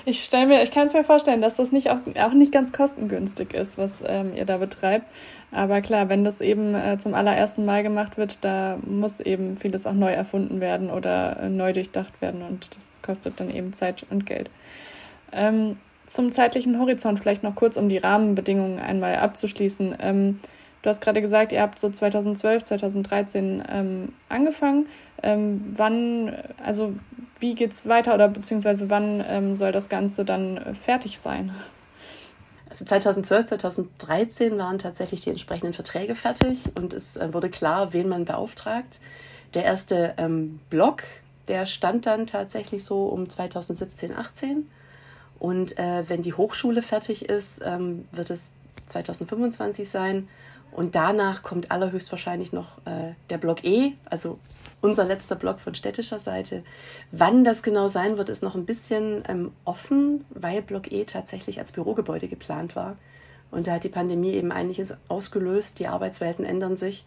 Ich 0.05 0.23
stelle 0.23 0.47
mir, 0.47 0.63
ich 0.63 0.71
kann 0.71 0.87
es 0.87 0.93
mir 0.93 1.03
vorstellen, 1.03 1.41
dass 1.41 1.55
das 1.55 1.71
nicht 1.71 1.89
auch, 1.89 1.99
auch 2.19 2.33
nicht 2.33 2.51
ganz 2.51 2.71
kostengünstig 2.71 3.53
ist, 3.53 3.77
was 3.77 4.03
ähm, 4.05 4.33
ihr 4.35 4.45
da 4.45 4.57
betreibt. 4.57 5.05
Aber 5.51 5.81
klar, 5.81 6.09
wenn 6.09 6.23
das 6.23 6.41
eben 6.41 6.75
äh, 6.75 6.97
zum 6.97 7.13
allerersten 7.13 7.65
Mal 7.65 7.83
gemacht 7.83 8.17
wird, 8.17 8.43
da 8.43 8.77
muss 8.85 9.19
eben 9.19 9.57
vieles 9.57 9.85
auch 9.85 9.93
neu 9.93 10.11
erfunden 10.11 10.59
werden 10.59 10.89
oder 10.89 11.39
äh, 11.41 11.49
neu 11.49 11.73
durchdacht 11.73 12.21
werden 12.21 12.41
und 12.41 12.67
das 12.75 13.01
kostet 13.01 13.39
dann 13.39 13.49
eben 13.49 13.73
Zeit 13.73 14.05
und 14.09 14.25
Geld. 14.25 14.49
Ähm, 15.31 15.77
zum 16.05 16.31
zeitlichen 16.31 16.79
Horizont 16.79 17.19
vielleicht 17.19 17.43
noch 17.43 17.55
kurz, 17.55 17.77
um 17.77 17.89
die 17.89 17.97
Rahmenbedingungen 17.97 18.79
einmal 18.79 19.17
abzuschließen. 19.17 19.97
Ähm, 19.99 20.39
du 20.81 20.89
hast 20.89 21.01
gerade 21.01 21.21
gesagt, 21.21 21.51
ihr 21.51 21.61
habt 21.61 21.79
so 21.79 21.89
2012, 21.89 22.63
2013 22.63 23.63
ähm, 23.69 24.13
angefangen. 24.29 24.87
Ähm, 25.23 25.73
wann, 25.75 26.35
also 26.63 26.93
wie 27.39 27.55
geht 27.55 27.71
es 27.71 27.87
weiter 27.87 28.13
oder 28.13 28.27
beziehungsweise 28.27 28.89
wann 28.89 29.23
ähm, 29.27 29.55
soll 29.55 29.71
das 29.71 29.89
Ganze 29.89 30.25
dann 30.25 30.75
fertig 30.75 31.19
sein? 31.19 31.51
Also 32.69 32.85
2012, 32.85 33.45
2013 33.45 34.57
waren 34.57 34.77
tatsächlich 34.77 35.21
die 35.21 35.31
entsprechenden 35.31 35.73
Verträge 35.73 36.15
fertig 36.15 36.59
und 36.75 36.93
es 36.93 37.15
äh, 37.15 37.33
wurde 37.33 37.49
klar, 37.49 37.93
wen 37.93 38.07
man 38.07 38.25
beauftragt. 38.25 38.99
Der 39.53 39.63
erste 39.63 40.13
ähm, 40.17 40.59
Block, 40.69 41.03
der 41.47 41.65
stand 41.65 42.05
dann 42.05 42.27
tatsächlich 42.27 42.83
so 42.83 43.07
um 43.07 43.29
2017, 43.29 44.15
18. 44.15 44.69
Und 45.39 45.77
äh, 45.77 46.03
wenn 46.07 46.23
die 46.23 46.33
Hochschule 46.33 46.81
fertig 46.81 47.29
ist, 47.29 47.61
ähm, 47.63 48.07
wird 48.11 48.29
es 48.29 48.51
2025 48.87 49.89
sein. 49.89 50.27
Und 50.71 50.95
danach 50.95 51.43
kommt 51.43 51.71
allerhöchstwahrscheinlich 51.71 52.53
noch 52.53 52.77
äh, 52.85 53.13
der 53.29 53.37
Block 53.37 53.63
E, 53.63 53.93
also 54.05 54.37
unser 54.81 55.05
letzter 55.05 55.35
Block 55.35 55.59
von 55.59 55.73
städtischer 55.73 56.19
Seite. 56.19 56.63
Wann 57.11 57.43
das 57.43 57.63
genau 57.63 57.87
sein 57.87 58.17
wird, 58.17 58.29
ist 58.29 58.43
noch 58.43 58.55
ein 58.55 58.65
bisschen 58.65 59.23
ähm, 59.27 59.51
offen, 59.65 60.25
weil 60.29 60.61
Block 60.61 60.91
E 60.91 61.05
tatsächlich 61.05 61.59
als 61.59 61.71
Bürogebäude 61.71 62.27
geplant 62.27 62.75
war. 62.75 62.95
Und 63.49 63.67
da 63.67 63.73
hat 63.73 63.83
die 63.83 63.89
Pandemie 63.89 64.33
eben 64.33 64.51
einiges 64.51 64.93
ausgelöst, 65.07 65.79
die 65.79 65.87
Arbeitswelten 65.87 66.45
ändern 66.45 66.77
sich. 66.77 67.05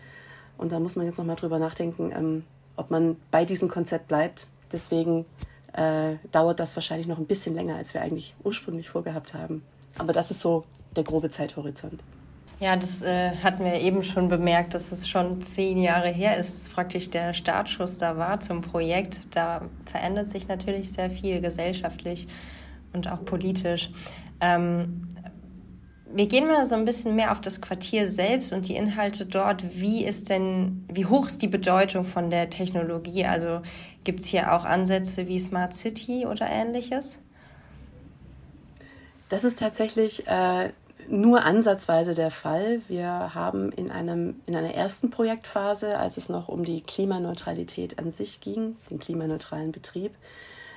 Und 0.59 0.73
da 0.73 0.81
muss 0.81 0.97
man 0.97 1.07
jetzt 1.07 1.19
nochmal 1.19 1.37
drüber 1.37 1.59
nachdenken, 1.59 2.13
ähm, 2.13 2.45
ob 2.77 2.91
man 2.91 3.17
bei 3.31 3.45
diesem 3.45 3.69
Konzept 3.69 4.09
bleibt. 4.09 4.47
Deswegen 4.73 5.27
äh, 5.73 6.15
dauert 6.33 6.61
das 6.61 6.75
wahrscheinlich 6.77 7.07
noch 7.07 7.19
ein 7.19 7.27
bisschen 7.27 7.55
länger, 7.55 7.77
als 7.77 7.95
wir 7.95 8.03
eigentlich 8.03 8.35
ursprünglich 8.43 8.89
vorgehabt 8.89 9.35
haben. 9.35 9.63
Aber 9.99 10.13
das 10.13 10.31
ist 10.31 10.41
so 10.41 10.65
der 10.97 11.05
grobe 11.05 11.31
Zeithorizont. 11.31 12.03
Ja, 12.61 12.77
das 12.77 13.01
äh, 13.01 13.37
hatten 13.37 13.65
wir 13.65 13.81
eben 13.81 14.03
schon 14.03 14.29
bemerkt, 14.29 14.75
dass 14.75 14.93
es 14.93 15.09
schon 15.09 15.41
zehn 15.41 15.79
Jahre 15.79 16.09
her 16.11 16.37
ist, 16.37 16.71
praktisch 16.75 17.09
der 17.09 17.33
Startschuss 17.33 17.97
da 17.97 18.19
war 18.19 18.41
zum 18.41 18.61
Projekt. 18.61 19.23
Da 19.31 19.63
verändert 19.87 20.31
sich 20.31 20.47
natürlich 20.47 20.93
sehr 20.93 21.11
viel 21.11 21.41
gesellschaftlich 21.41 22.29
und 22.93 23.11
auch 23.11 23.25
politisch. 23.25 23.91
Ähm, 24.43 25.09
wir 26.13 26.27
gehen 26.27 26.49
mal 26.49 26.67
so 26.67 26.75
ein 26.75 26.85
bisschen 26.85 27.17
mehr 27.17 27.33
auf 27.33 27.41
das 27.41 27.63
Quartier 27.63 28.07
selbst 28.07 28.53
und 28.53 28.69
die 28.69 28.77
Inhalte 28.77 29.25
dort. 29.25 29.81
Wie 29.81 30.05
ist 30.05 30.29
denn, 30.29 30.85
wie 30.93 31.07
hoch 31.07 31.29
ist 31.29 31.41
die 31.41 31.49
Bedeutung 31.49 32.05
von 32.05 32.29
der 32.29 32.51
Technologie? 32.51 33.25
Also 33.25 33.63
gibt 34.05 34.21
es 34.21 34.27
hier 34.27 34.53
auch 34.53 34.67
Ansätze 34.67 35.29
wie 35.29 35.41
Smart 35.41 35.75
City 35.75 36.27
oder 36.27 36.47
ähnliches? 36.47 37.23
Das 39.31 39.45
ist 39.45 39.61
tatsächlich 39.61 40.27
äh, 40.27 40.71
nur 41.09 41.45
ansatzweise 41.45 42.15
der 42.15 42.31
Fall. 42.31 42.83
Wir 42.89 43.35
haben 43.35 43.73
in, 43.73 43.91
einem, 43.91 44.41
in 44.47 44.57
einer 44.57 44.75
ersten 44.75 45.11
Projektphase, 45.11 45.99
als 45.99 46.17
es 46.17 46.29
noch 46.29 46.49
um 46.49 46.65
die 46.65 46.83
Klimaneutralität 46.83 47.99
an 47.99 48.13
sich 48.13 48.41
ging, 48.41 48.77
den 48.91 48.99
klimaneutralen 48.99 49.73
Betrieb, 49.73 50.15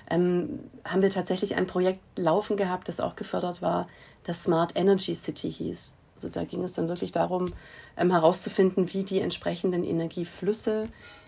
ähm, 0.10 0.60
haben 0.86 1.02
wir 1.02 1.10
tatsächlich 1.10 1.56
ein 1.56 1.68
Projekt 1.68 2.02
laufen 2.16 2.58
gehabt, 2.58 2.90
das 2.90 3.00
auch 3.00 3.16
gefördert 3.16 3.62
war, 3.62 3.88
das 4.24 4.44
Smart 4.44 4.74
Energy 4.76 5.16
City 5.16 5.52
hieß. 5.52 5.96
Also 6.16 6.30
da 6.30 6.44
ging 6.44 6.64
es 6.64 6.74
dann 6.74 6.88
wirklich 6.88 7.12
darum, 7.12 7.54
ähm, 7.98 8.12
herauszufinden, 8.12 8.94
wie 8.94 9.04
die 9.04 9.20
entsprechenden 9.20 9.84
Energieflüsse, 9.84 10.88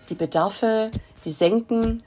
die 0.10 0.16
Bedarfe, 0.16 0.92
die 1.26 1.32
Senken, 1.32 2.04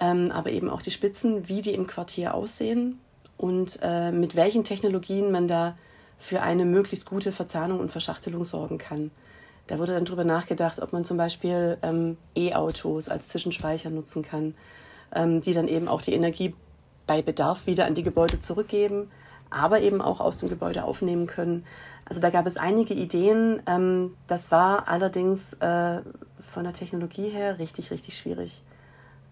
ähm, 0.00 0.30
aber 0.32 0.50
eben 0.50 0.70
auch 0.70 0.82
die 0.82 0.90
Spitzen, 0.90 1.48
wie 1.48 1.62
die 1.62 1.74
im 1.74 1.86
Quartier 1.86 2.34
aussehen 2.34 2.98
und 3.36 3.78
äh, 3.82 4.10
mit 4.10 4.34
welchen 4.34 4.64
Technologien 4.64 5.30
man 5.30 5.48
da 5.48 5.76
für 6.22 6.40
eine 6.40 6.64
möglichst 6.64 7.04
gute 7.04 7.32
Verzahnung 7.32 7.80
und 7.80 7.90
Verschachtelung 7.90 8.44
sorgen 8.44 8.78
kann. 8.78 9.10
Da 9.66 9.78
wurde 9.78 9.92
dann 9.92 10.04
darüber 10.04 10.24
nachgedacht, 10.24 10.80
ob 10.80 10.92
man 10.92 11.04
zum 11.04 11.16
Beispiel 11.16 11.78
ähm, 11.82 12.16
E-Autos 12.36 13.08
als 13.08 13.28
Zwischenspeicher 13.28 13.90
nutzen 13.90 14.22
kann, 14.22 14.54
ähm, 15.14 15.40
die 15.40 15.52
dann 15.52 15.66
eben 15.66 15.88
auch 15.88 16.00
die 16.00 16.14
Energie 16.14 16.54
bei 17.08 17.22
Bedarf 17.22 17.66
wieder 17.66 17.86
an 17.86 17.96
die 17.96 18.04
Gebäude 18.04 18.38
zurückgeben, 18.38 19.10
aber 19.50 19.80
eben 19.80 20.00
auch 20.00 20.20
aus 20.20 20.38
dem 20.38 20.48
Gebäude 20.48 20.84
aufnehmen 20.84 21.26
können. 21.26 21.66
Also 22.04 22.20
da 22.20 22.30
gab 22.30 22.46
es 22.46 22.56
einige 22.56 22.94
Ideen. 22.94 23.60
Ähm, 23.66 24.14
das 24.28 24.52
war 24.52 24.88
allerdings 24.88 25.54
äh, 25.54 26.00
von 26.52 26.62
der 26.62 26.72
Technologie 26.72 27.30
her 27.30 27.58
richtig, 27.58 27.90
richtig 27.90 28.16
schwierig. 28.16 28.62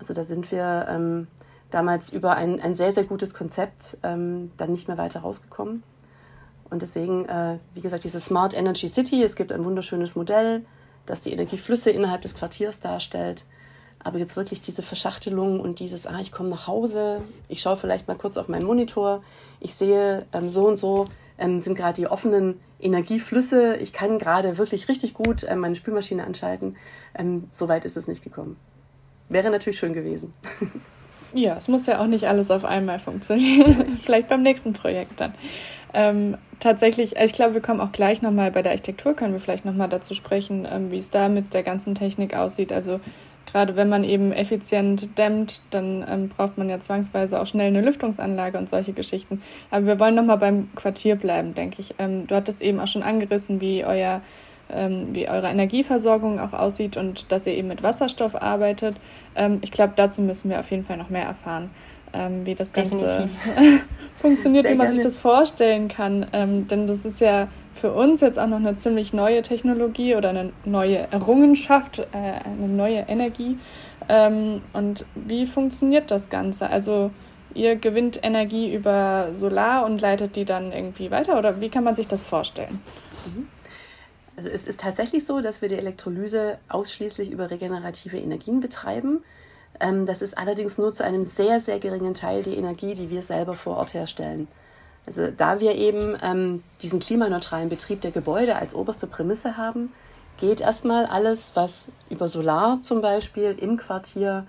Also 0.00 0.12
da 0.12 0.24
sind 0.24 0.50
wir 0.50 0.86
ähm, 0.88 1.28
damals 1.70 2.10
über 2.10 2.34
ein, 2.34 2.60
ein 2.60 2.74
sehr, 2.74 2.90
sehr 2.90 3.04
gutes 3.04 3.32
Konzept 3.32 3.96
ähm, 4.02 4.50
dann 4.56 4.72
nicht 4.72 4.88
mehr 4.88 4.98
weiter 4.98 5.20
rausgekommen. 5.20 5.84
Und 6.70 6.82
deswegen, 6.82 7.26
äh, 7.28 7.58
wie 7.74 7.80
gesagt, 7.80 8.04
diese 8.04 8.20
Smart 8.20 8.54
Energy 8.54 8.88
City, 8.88 9.22
es 9.22 9.36
gibt 9.36 9.52
ein 9.52 9.64
wunderschönes 9.64 10.16
Modell, 10.16 10.64
das 11.06 11.20
die 11.20 11.32
Energieflüsse 11.32 11.90
innerhalb 11.90 12.22
des 12.22 12.34
Quartiers 12.34 12.80
darstellt. 12.80 13.44
Aber 14.02 14.18
jetzt 14.18 14.36
wirklich 14.36 14.62
diese 14.62 14.82
Verschachtelung 14.82 15.60
und 15.60 15.80
dieses, 15.80 16.06
ah, 16.06 16.20
ich 16.20 16.32
komme 16.32 16.48
nach 16.48 16.66
Hause, 16.66 17.20
ich 17.48 17.60
schaue 17.60 17.76
vielleicht 17.76 18.08
mal 18.08 18.16
kurz 18.16 18.36
auf 18.36 18.48
meinen 18.48 18.64
Monitor, 18.64 19.22
ich 19.58 19.74
sehe 19.74 20.26
ähm, 20.32 20.48
so 20.48 20.66
und 20.68 20.78
so 20.78 21.06
ähm, 21.38 21.60
sind 21.60 21.74
gerade 21.74 22.00
die 22.00 22.06
offenen 22.06 22.60
Energieflüsse, 22.78 23.76
ich 23.76 23.92
kann 23.92 24.18
gerade 24.18 24.56
wirklich 24.56 24.88
richtig 24.88 25.12
gut 25.12 25.44
ähm, 25.46 25.58
meine 25.58 25.76
Spülmaschine 25.76 26.24
anschalten. 26.24 26.76
Ähm, 27.14 27.48
so 27.50 27.68
weit 27.68 27.84
ist 27.84 27.96
es 27.96 28.08
nicht 28.08 28.22
gekommen. 28.22 28.56
Wäre 29.28 29.50
natürlich 29.50 29.78
schön 29.78 29.92
gewesen. 29.92 30.32
Ja, 31.32 31.56
es 31.56 31.68
muss 31.68 31.86
ja 31.86 32.00
auch 32.00 32.08
nicht 32.08 32.26
alles 32.26 32.50
auf 32.50 32.64
einmal 32.64 32.98
funktionieren. 32.98 34.00
Vielleicht 34.02 34.28
beim 34.28 34.42
nächsten 34.42 34.72
Projekt 34.72 35.20
dann. 35.20 35.32
Ähm, 35.92 36.36
tatsächlich, 36.60 37.16
also 37.16 37.30
ich 37.30 37.34
glaube, 37.34 37.54
wir 37.54 37.60
kommen 37.60 37.80
auch 37.80 37.92
gleich 37.92 38.22
nochmal 38.22 38.50
bei 38.50 38.62
der 38.62 38.72
Architektur, 38.72 39.14
können 39.14 39.32
wir 39.32 39.40
vielleicht 39.40 39.64
nochmal 39.64 39.88
dazu 39.88 40.14
sprechen, 40.14 40.66
ähm, 40.70 40.90
wie 40.90 40.98
es 40.98 41.10
da 41.10 41.28
mit 41.28 41.54
der 41.54 41.62
ganzen 41.62 41.94
Technik 41.94 42.34
aussieht. 42.34 42.72
Also 42.72 43.00
gerade 43.46 43.76
wenn 43.76 43.88
man 43.88 44.04
eben 44.04 44.32
effizient 44.32 45.18
dämmt, 45.18 45.62
dann 45.70 46.04
ähm, 46.08 46.28
braucht 46.28 46.58
man 46.58 46.68
ja 46.68 46.80
zwangsweise 46.80 47.40
auch 47.40 47.46
schnell 47.46 47.68
eine 47.68 47.80
Lüftungsanlage 47.80 48.58
und 48.58 48.68
solche 48.68 48.92
Geschichten. 48.92 49.42
Aber 49.70 49.86
wir 49.86 50.00
wollen 50.00 50.14
nochmal 50.14 50.38
beim 50.38 50.68
Quartier 50.74 51.16
bleiben, 51.16 51.54
denke 51.54 51.80
ich. 51.80 51.94
Ähm, 51.98 52.26
du 52.26 52.34
hattest 52.34 52.62
eben 52.62 52.78
auch 52.80 52.88
schon 52.88 53.02
angerissen, 53.02 53.60
wie 53.60 53.84
euer 53.84 54.20
ähm, 54.72 55.08
wie 55.12 55.28
eure 55.28 55.48
Energieversorgung 55.48 56.38
auch 56.38 56.52
aussieht 56.52 56.96
und 56.96 57.32
dass 57.32 57.44
ihr 57.44 57.54
eben 57.54 57.66
mit 57.66 57.82
Wasserstoff 57.82 58.40
arbeitet. 58.40 58.96
Ähm, 59.34 59.58
ich 59.62 59.72
glaube, 59.72 59.94
dazu 59.96 60.22
müssen 60.22 60.48
wir 60.48 60.60
auf 60.60 60.70
jeden 60.70 60.84
Fall 60.84 60.96
noch 60.96 61.10
mehr 61.10 61.24
erfahren 61.24 61.70
ähm, 62.12 62.46
wie 62.46 62.54
das 62.54 62.72
Ganze 62.72 63.28
funktioniert, 64.16 64.66
Sehr 64.66 64.74
wie 64.74 64.78
man 64.78 64.86
gerne. 64.86 64.96
sich 64.96 65.04
das 65.04 65.16
vorstellen 65.16 65.88
kann. 65.88 66.26
Ähm, 66.32 66.66
denn 66.66 66.86
das 66.86 67.04
ist 67.04 67.20
ja 67.20 67.48
für 67.74 67.92
uns 67.92 68.20
jetzt 68.20 68.38
auch 68.38 68.46
noch 68.46 68.58
eine 68.58 68.76
ziemlich 68.76 69.12
neue 69.12 69.42
Technologie 69.42 70.14
oder 70.16 70.30
eine 70.30 70.52
neue 70.64 70.98
Errungenschaft, 71.10 71.98
äh, 71.98 72.04
eine 72.12 72.68
neue 72.68 73.00
Energie. 73.08 73.58
Ähm, 74.08 74.62
und 74.72 75.06
wie 75.14 75.46
funktioniert 75.46 76.10
das 76.10 76.28
Ganze? 76.30 76.68
Also 76.68 77.10
ihr 77.54 77.76
gewinnt 77.76 78.20
Energie 78.22 78.72
über 78.72 79.28
Solar 79.32 79.84
und 79.84 80.00
leitet 80.00 80.36
die 80.36 80.44
dann 80.44 80.72
irgendwie 80.72 81.10
weiter 81.10 81.38
oder 81.38 81.60
wie 81.60 81.68
kann 81.68 81.84
man 81.84 81.94
sich 81.94 82.08
das 82.08 82.22
vorstellen? 82.22 82.80
Mhm. 83.26 83.48
Also 84.36 84.48
es 84.48 84.66
ist 84.66 84.80
tatsächlich 84.80 85.26
so, 85.26 85.40
dass 85.40 85.60
wir 85.60 85.68
die 85.68 85.74
Elektrolyse 85.74 86.58
ausschließlich 86.68 87.30
über 87.30 87.50
regenerative 87.50 88.18
Energien 88.18 88.60
betreiben. 88.60 89.22
Ähm, 89.80 90.06
das 90.06 90.22
ist 90.22 90.36
allerdings 90.36 90.78
nur 90.78 90.92
zu 90.92 91.04
einem 91.04 91.24
sehr, 91.24 91.60
sehr 91.60 91.78
geringen 91.78 92.14
Teil 92.14 92.42
die 92.42 92.56
Energie, 92.56 92.94
die 92.94 93.10
wir 93.10 93.22
selber 93.22 93.54
vor 93.54 93.76
Ort 93.76 93.94
herstellen. 93.94 94.46
Also 95.06 95.28
da 95.30 95.60
wir 95.60 95.74
eben 95.74 96.16
ähm, 96.22 96.62
diesen 96.82 97.00
klimaneutralen 97.00 97.68
Betrieb 97.68 98.02
der 98.02 98.10
Gebäude 98.10 98.56
als 98.56 98.74
oberste 98.74 99.06
Prämisse 99.06 99.56
haben, 99.56 99.92
geht 100.38 100.60
erstmal 100.60 101.06
alles, 101.06 101.52
was 101.54 101.90
über 102.08 102.28
Solar 102.28 102.80
zum 102.82 103.00
Beispiel 103.00 103.56
im 103.58 103.76
Quartier, 103.76 104.46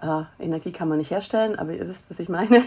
äh, 0.00 0.22
Energie 0.38 0.72
kann 0.72 0.88
man 0.88 0.98
nicht 0.98 1.10
herstellen, 1.10 1.58
aber 1.58 1.72
ihr 1.72 1.88
wisst, 1.88 2.10
was 2.10 2.18
ich 2.18 2.28
meine, 2.28 2.62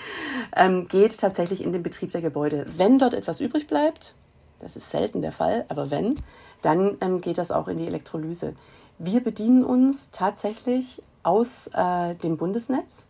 ähm, 0.56 0.88
geht 0.88 1.18
tatsächlich 1.18 1.62
in 1.62 1.72
den 1.72 1.82
Betrieb 1.82 2.10
der 2.10 2.20
Gebäude. 2.20 2.66
Wenn 2.76 2.98
dort 2.98 3.14
etwas 3.14 3.40
übrig 3.40 3.66
bleibt, 3.66 4.14
das 4.60 4.76
ist 4.76 4.90
selten 4.90 5.22
der 5.22 5.32
Fall, 5.32 5.64
aber 5.68 5.90
wenn, 5.90 6.16
dann 6.62 6.96
ähm, 7.00 7.20
geht 7.20 7.38
das 7.38 7.50
auch 7.50 7.68
in 7.68 7.78
die 7.78 7.86
Elektrolyse. 7.86 8.54
Wir 8.98 9.22
bedienen 9.22 9.64
uns 9.64 10.10
tatsächlich 10.10 11.02
aus 11.28 11.68
äh, 11.74 12.14
dem 12.14 12.38
Bundesnetz. 12.38 13.06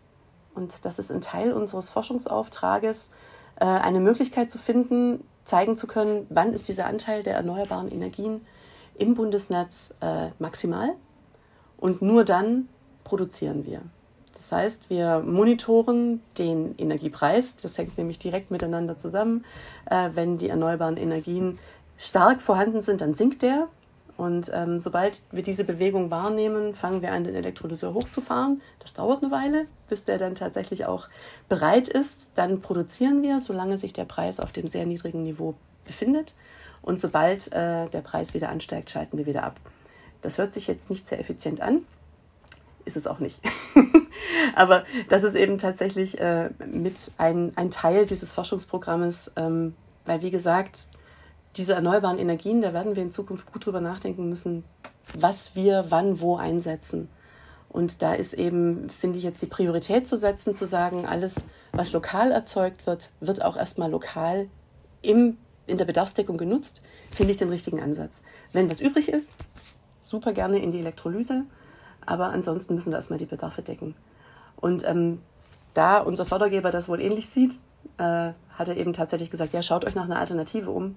Und 0.54 0.75
das 0.82 0.98
ist 0.98 1.12
ein 1.12 1.20
Teil 1.20 1.52
unseres 1.52 1.90
Forschungsauftrages, 1.90 3.10
äh, 3.60 3.64
eine 3.64 4.00
Möglichkeit 4.00 4.50
zu 4.50 4.58
finden, 4.58 5.22
zeigen 5.44 5.76
zu 5.76 5.87
können, 5.87 6.26
wann 6.28 6.52
ist 6.52 6.68
dieser 6.68 6.87
Anteil 6.87 7.22
der 7.22 7.34
erneuerbaren 7.34 7.90
Energien 7.90 8.44
im 8.96 9.14
Bundesnetz 9.14 9.94
äh, 10.00 10.30
maximal. 10.38 10.94
Und 11.78 12.02
nur 12.02 12.25
dann 12.25 12.68
produzieren 13.04 13.64
wir. 13.64 13.82
Das 14.34 14.50
heißt, 14.52 14.90
wir 14.90 15.20
monitoren 15.20 16.20
den 16.38 16.75
Energiepreis. 16.76 17.56
Das 17.56 17.78
hängt 17.78 17.96
nämlich 17.96 18.18
direkt 18.18 18.50
miteinander 18.50 18.98
zusammen. 18.98 19.44
Äh, 19.87 20.10
wenn 20.14 20.38
die 20.38 20.48
erneuerbaren 20.48 20.96
Energien 20.96 21.58
stark 21.96 22.42
vorhanden 22.42 22.82
sind, 22.82 23.00
dann 23.00 23.14
sinkt 23.14 23.42
der. 23.42 23.68
Und 24.18 24.50
ähm, 24.52 24.80
sobald 24.80 25.22
wir 25.30 25.44
diese 25.44 25.62
Bewegung 25.62 26.10
wahrnehmen, 26.10 26.75
fangen 26.75 27.02
wir 27.02 27.12
an, 27.12 27.22
den 27.22 27.37
Elektrolyseur 27.37 27.94
hochzufahren. 27.94 28.60
Das 28.80 28.92
dauert 28.92 29.22
eine 29.22 29.30
Weile, 29.30 29.66
bis 29.88 30.04
der 30.04 30.18
dann 30.18 30.34
tatsächlich 30.34 30.87
auch 30.87 31.08
bereit 31.48 31.87
ist. 31.87 32.28
Dann 32.34 32.60
produzieren 32.60 33.22
wir, 33.22 33.40
solange 33.40 33.78
sich 33.78 33.92
der 33.92 34.06
Preis 34.06 34.40
auf 34.40 34.50
dem 34.50 34.66
sehr 34.66 34.87
niedrigen 34.87 35.22
Niveau 35.22 35.54
befindet. 35.84 36.34
Und 36.82 36.98
sobald 36.98 37.52
äh, 37.52 37.88
der 37.88 38.00
Preis 38.02 38.34
wieder 38.34 38.48
ansteigt, 38.48 38.90
schalten 38.90 39.18
wir 39.18 39.26
wieder 39.26 39.44
ab. 39.44 39.60
Das 40.20 40.37
hört 40.37 40.52
sich 40.52 40.66
jetzt 40.66 40.90
nicht 40.90 41.06
sehr 41.06 41.20
effizient 41.20 41.60
an, 41.60 41.82
ist 42.87 42.96
es 42.96 43.06
auch 43.06 43.20
nicht. 43.20 43.40
Aber 44.56 44.84
das 45.08 45.22
ist 45.22 45.37
eben 45.37 45.58
tatsächlich 45.58 46.20
äh, 46.20 46.50
mit 46.66 47.12
ein, 47.18 47.52
ein 47.54 47.70
Teil 47.70 48.04
dieses 48.04 48.32
Forschungsprogrammes, 48.32 49.30
ähm, 49.37 49.76
weil 50.06 50.22
wie 50.22 50.32
gesagt, 50.32 50.87
diese 51.56 51.74
erneuerbaren 51.74 52.18
Energien, 52.18 52.62
da 52.62 52.72
werden 52.72 52.94
wir 52.94 53.02
in 53.02 53.10
Zukunft 53.10 53.52
gut 53.52 53.66
drüber 53.66 53.80
nachdenken 53.80 54.28
müssen, 54.28 54.64
was 55.14 55.54
wir 55.54 55.86
wann 55.88 56.20
wo 56.20 56.36
einsetzen. 56.36 57.08
Und 57.68 58.00
da 58.02 58.14
ist 58.14 58.32
eben, 58.32 58.88
finde 58.90 59.18
ich, 59.18 59.24
jetzt 59.24 59.42
die 59.42 59.46
Priorität 59.46 60.06
zu 60.06 60.16
setzen, 60.16 60.54
zu 60.54 60.66
sagen, 60.66 61.06
alles, 61.06 61.44
was 61.72 61.92
lokal 61.92 62.32
erzeugt 62.32 62.86
wird, 62.86 63.10
wird 63.20 63.44
auch 63.44 63.56
erstmal 63.56 63.90
lokal 63.90 64.48
im, 65.02 65.36
in 65.66 65.76
der 65.76 65.84
Bedarfsdeckung 65.84 66.38
genutzt, 66.38 66.80
finde 67.14 67.32
ich 67.32 67.36
den 67.36 67.50
richtigen 67.50 67.82
Ansatz. 67.82 68.22
Wenn 68.52 68.70
was 68.70 68.80
übrig 68.80 69.10
ist, 69.10 69.36
super 70.00 70.32
gerne 70.32 70.58
in 70.58 70.72
die 70.72 70.80
Elektrolyse, 70.80 71.44
aber 72.06 72.30
ansonsten 72.30 72.74
müssen 72.74 72.90
wir 72.90 72.96
erstmal 72.96 73.18
die 73.18 73.26
Bedarfe 73.26 73.62
decken. 73.62 73.94
Und 74.56 74.86
ähm, 74.88 75.20
da 75.74 75.98
unser 75.98 76.24
Fördergeber 76.24 76.70
das 76.70 76.88
wohl 76.88 77.00
ähnlich 77.00 77.28
sieht, 77.28 77.54
äh, 77.98 78.32
hat 78.50 78.68
er 78.68 78.76
eben 78.76 78.92
tatsächlich 78.94 79.30
gesagt, 79.30 79.52
ja, 79.52 79.62
schaut 79.62 79.84
euch 79.84 79.94
nach 79.94 80.04
einer 80.04 80.18
Alternative 80.18 80.70
um 80.70 80.96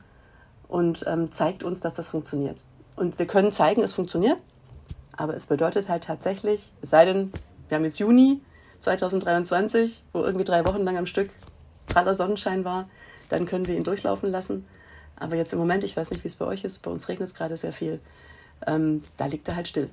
und 0.72 1.06
ähm, 1.06 1.32
zeigt 1.32 1.64
uns, 1.64 1.82
dass 1.82 1.96
das 1.96 2.08
funktioniert. 2.08 2.58
Und 2.96 3.20
wir 3.20 3.28
können 3.28 3.52
zeigen, 3.52 3.84
es 3.84 3.94
funktioniert, 3.94 4.38
aber 5.16 5.36
es 5.36 5.46
bedeutet 5.46 5.90
halt 5.90 6.06
tatsächlich, 6.06 6.72
es 6.82 6.90
sei 6.90 7.06
denn, 7.06 7.32
wir 7.68 7.76
haben 7.76 7.84
jetzt 7.84 8.00
Juni 8.00 8.42
2023, 8.80 10.02
wo 10.14 10.22
irgendwie 10.22 10.46
drei 10.46 10.66
Wochen 10.66 10.84
lang 10.84 10.98
am 10.98 11.06
Stück 11.06 11.30
praller 11.88 12.16
Sonnenschein 12.16 12.64
war, 12.64 12.90
dann 13.30 13.46
können 13.46 13.68
wir 13.68 13.76
ihn 13.76 13.84
durchlaufen 13.84 14.32
lassen. 14.32 14.66
Aber 15.18 15.36
jetzt 15.36 15.54
im 15.54 15.60
Moment, 15.60 15.84
ich 15.84 15.96
weiß 15.96 16.10
nicht, 16.10 16.24
wie 16.24 16.30
es 16.30 16.36
bei 16.36 16.46
euch 16.46 16.64
ist, 16.64 16.82
bei 16.82 16.90
uns 16.90 17.08
regnet 17.10 17.30
es 17.30 17.36
gerade 17.36 17.58
sehr 17.58 17.74
viel, 17.74 18.00
ähm, 18.66 19.04
da 19.18 19.26
liegt 19.26 19.48
er 19.50 19.58
halt 19.58 19.68
still. 19.68 19.90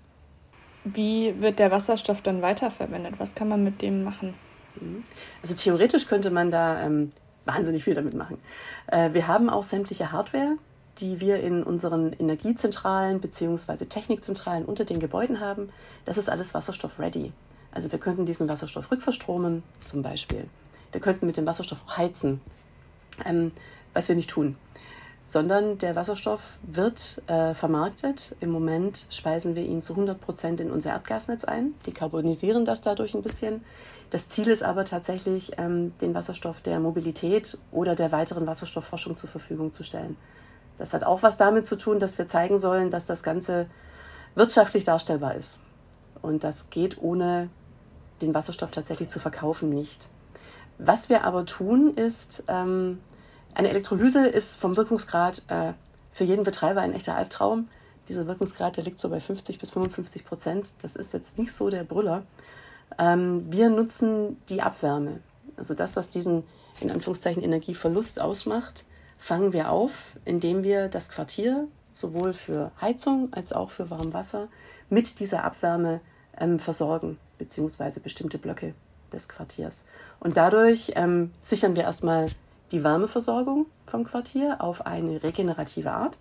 Wie 0.84 1.34
wird 1.42 1.58
der 1.58 1.70
Wasserstoff 1.70 2.22
dann 2.22 2.40
weiterverwendet? 2.40 3.14
Was 3.18 3.34
kann 3.34 3.48
man 3.48 3.64
mit 3.64 3.82
dem 3.82 4.04
machen? 4.04 4.34
Mhm. 4.80 5.02
Also 5.42 5.54
theoretisch 5.54 6.06
könnte 6.06 6.30
man 6.30 6.50
da 6.50 6.80
ähm, 6.80 7.10
wahnsinnig 7.44 7.84
viel 7.84 7.94
damit 7.94 8.14
machen. 8.14 8.38
Äh, 8.86 9.12
wir 9.12 9.26
haben 9.26 9.50
auch 9.50 9.64
sämtliche 9.64 10.12
Hardware, 10.12 10.56
die 11.00 11.20
wir 11.20 11.40
in 11.40 11.62
unseren 11.62 12.12
Energiezentralen 12.12 13.20
bzw. 13.20 13.86
Technikzentralen 13.86 14.64
unter 14.64 14.84
den 14.84 15.00
Gebäuden 15.00 15.40
haben. 15.40 15.70
Das 16.04 16.18
ist 16.18 16.28
alles 16.28 16.54
Wasserstoff-ready. 16.54 17.32
Also 17.72 17.92
wir 17.92 17.98
könnten 17.98 18.26
diesen 18.26 18.48
Wasserstoff 18.48 18.90
rückverstromen 18.90 19.62
zum 19.84 20.02
Beispiel. 20.02 20.48
Wir 20.92 21.00
könnten 21.00 21.26
mit 21.26 21.36
dem 21.36 21.46
Wasserstoff 21.46 21.78
heizen, 21.96 22.40
ähm, 23.24 23.52
was 23.92 24.08
wir 24.08 24.16
nicht 24.16 24.30
tun. 24.30 24.56
sondern 25.30 25.76
der 25.76 25.94
Wasserstoff 25.94 26.40
wird 26.62 27.20
äh, 27.26 27.52
vermarktet. 27.52 28.34
Im 28.40 28.50
Moment 28.50 29.04
speisen 29.10 29.54
wir 29.54 29.62
ihn 29.62 29.82
zu 29.82 29.92
100 29.92 30.18
Prozent 30.18 30.58
in 30.58 30.70
unser 30.70 30.90
Erdgasnetz 30.90 31.44
ein, 31.44 31.74
dekarbonisieren 31.86 32.64
das 32.64 32.80
dadurch 32.80 33.14
ein 33.14 33.22
bisschen. 33.22 33.62
Das 34.10 34.30
Ziel 34.30 34.48
ist 34.48 34.62
aber 34.62 34.86
tatsächlich, 34.86 35.52
ähm, 35.58 35.92
den 36.00 36.14
Wasserstoff 36.14 36.62
der 36.62 36.80
Mobilität 36.80 37.58
oder 37.72 37.94
der 37.94 38.10
weiteren 38.10 38.46
Wasserstoffforschung 38.46 39.18
zur 39.18 39.28
Verfügung 39.28 39.74
zu 39.74 39.84
stellen. 39.84 40.16
Das 40.78 40.94
hat 40.94 41.04
auch 41.04 41.22
was 41.22 41.36
damit 41.36 41.66
zu 41.66 41.76
tun, 41.76 41.98
dass 41.98 42.18
wir 42.18 42.26
zeigen 42.26 42.58
sollen, 42.58 42.90
dass 42.90 43.04
das 43.04 43.22
Ganze 43.22 43.66
wirtschaftlich 44.34 44.84
darstellbar 44.84 45.34
ist. 45.34 45.58
Und 46.22 46.44
das 46.44 46.70
geht 46.70 47.00
ohne 47.02 47.50
den 48.20 48.34
Wasserstoff 48.34 48.70
tatsächlich 48.70 49.08
zu 49.08 49.20
verkaufen 49.20 49.70
nicht. 49.70 50.08
Was 50.78 51.08
wir 51.08 51.24
aber 51.24 51.44
tun, 51.44 51.94
ist, 51.94 52.44
ähm, 52.48 53.00
eine 53.54 53.70
Elektrolyse 53.70 54.26
ist 54.26 54.56
vom 54.56 54.76
Wirkungsgrad 54.76 55.42
äh, 55.48 55.72
für 56.12 56.24
jeden 56.24 56.44
Betreiber 56.44 56.80
ein 56.80 56.94
echter 56.94 57.16
Albtraum. 57.16 57.66
Dieser 58.08 58.26
Wirkungsgrad, 58.26 58.76
der 58.76 58.84
liegt 58.84 59.00
so 59.00 59.08
bei 59.08 59.20
50 59.20 59.58
bis 59.58 59.70
55 59.70 60.24
Prozent. 60.24 60.70
Das 60.82 60.96
ist 60.96 61.12
jetzt 61.12 61.38
nicht 61.38 61.52
so 61.52 61.68
der 61.68 61.84
Brüller. 61.84 62.22
Ähm, 62.98 63.46
wir 63.50 63.68
nutzen 63.68 64.40
die 64.48 64.62
Abwärme. 64.62 65.20
Also 65.56 65.74
das, 65.74 65.96
was 65.96 66.08
diesen 66.08 66.44
in 66.80 66.90
Anführungszeichen 66.90 67.42
Energieverlust 67.42 68.20
ausmacht, 68.20 68.84
fangen 69.18 69.52
wir 69.52 69.70
auf, 69.70 69.90
indem 70.24 70.62
wir 70.62 70.88
das 70.88 71.08
Quartier 71.08 71.68
sowohl 71.92 72.32
für 72.32 72.70
Heizung 72.80 73.28
als 73.32 73.52
auch 73.52 73.70
für 73.70 73.90
Warmwasser 73.90 74.48
mit 74.88 75.20
dieser 75.20 75.44
Abwärme 75.44 76.00
ähm, 76.38 76.58
versorgen, 76.58 77.18
beziehungsweise 77.38 78.00
bestimmte 78.00 78.38
Blöcke 78.38 78.74
des 79.12 79.28
Quartiers. 79.28 79.84
Und 80.20 80.36
dadurch 80.36 80.92
ähm, 80.94 81.32
sichern 81.40 81.76
wir 81.76 81.82
erstmal 81.82 82.26
die 82.72 82.84
Wärmeversorgung 82.84 83.66
vom 83.86 84.04
Quartier 84.04 84.60
auf 84.60 84.86
eine 84.86 85.22
regenerative 85.22 85.90
Art. 85.90 86.18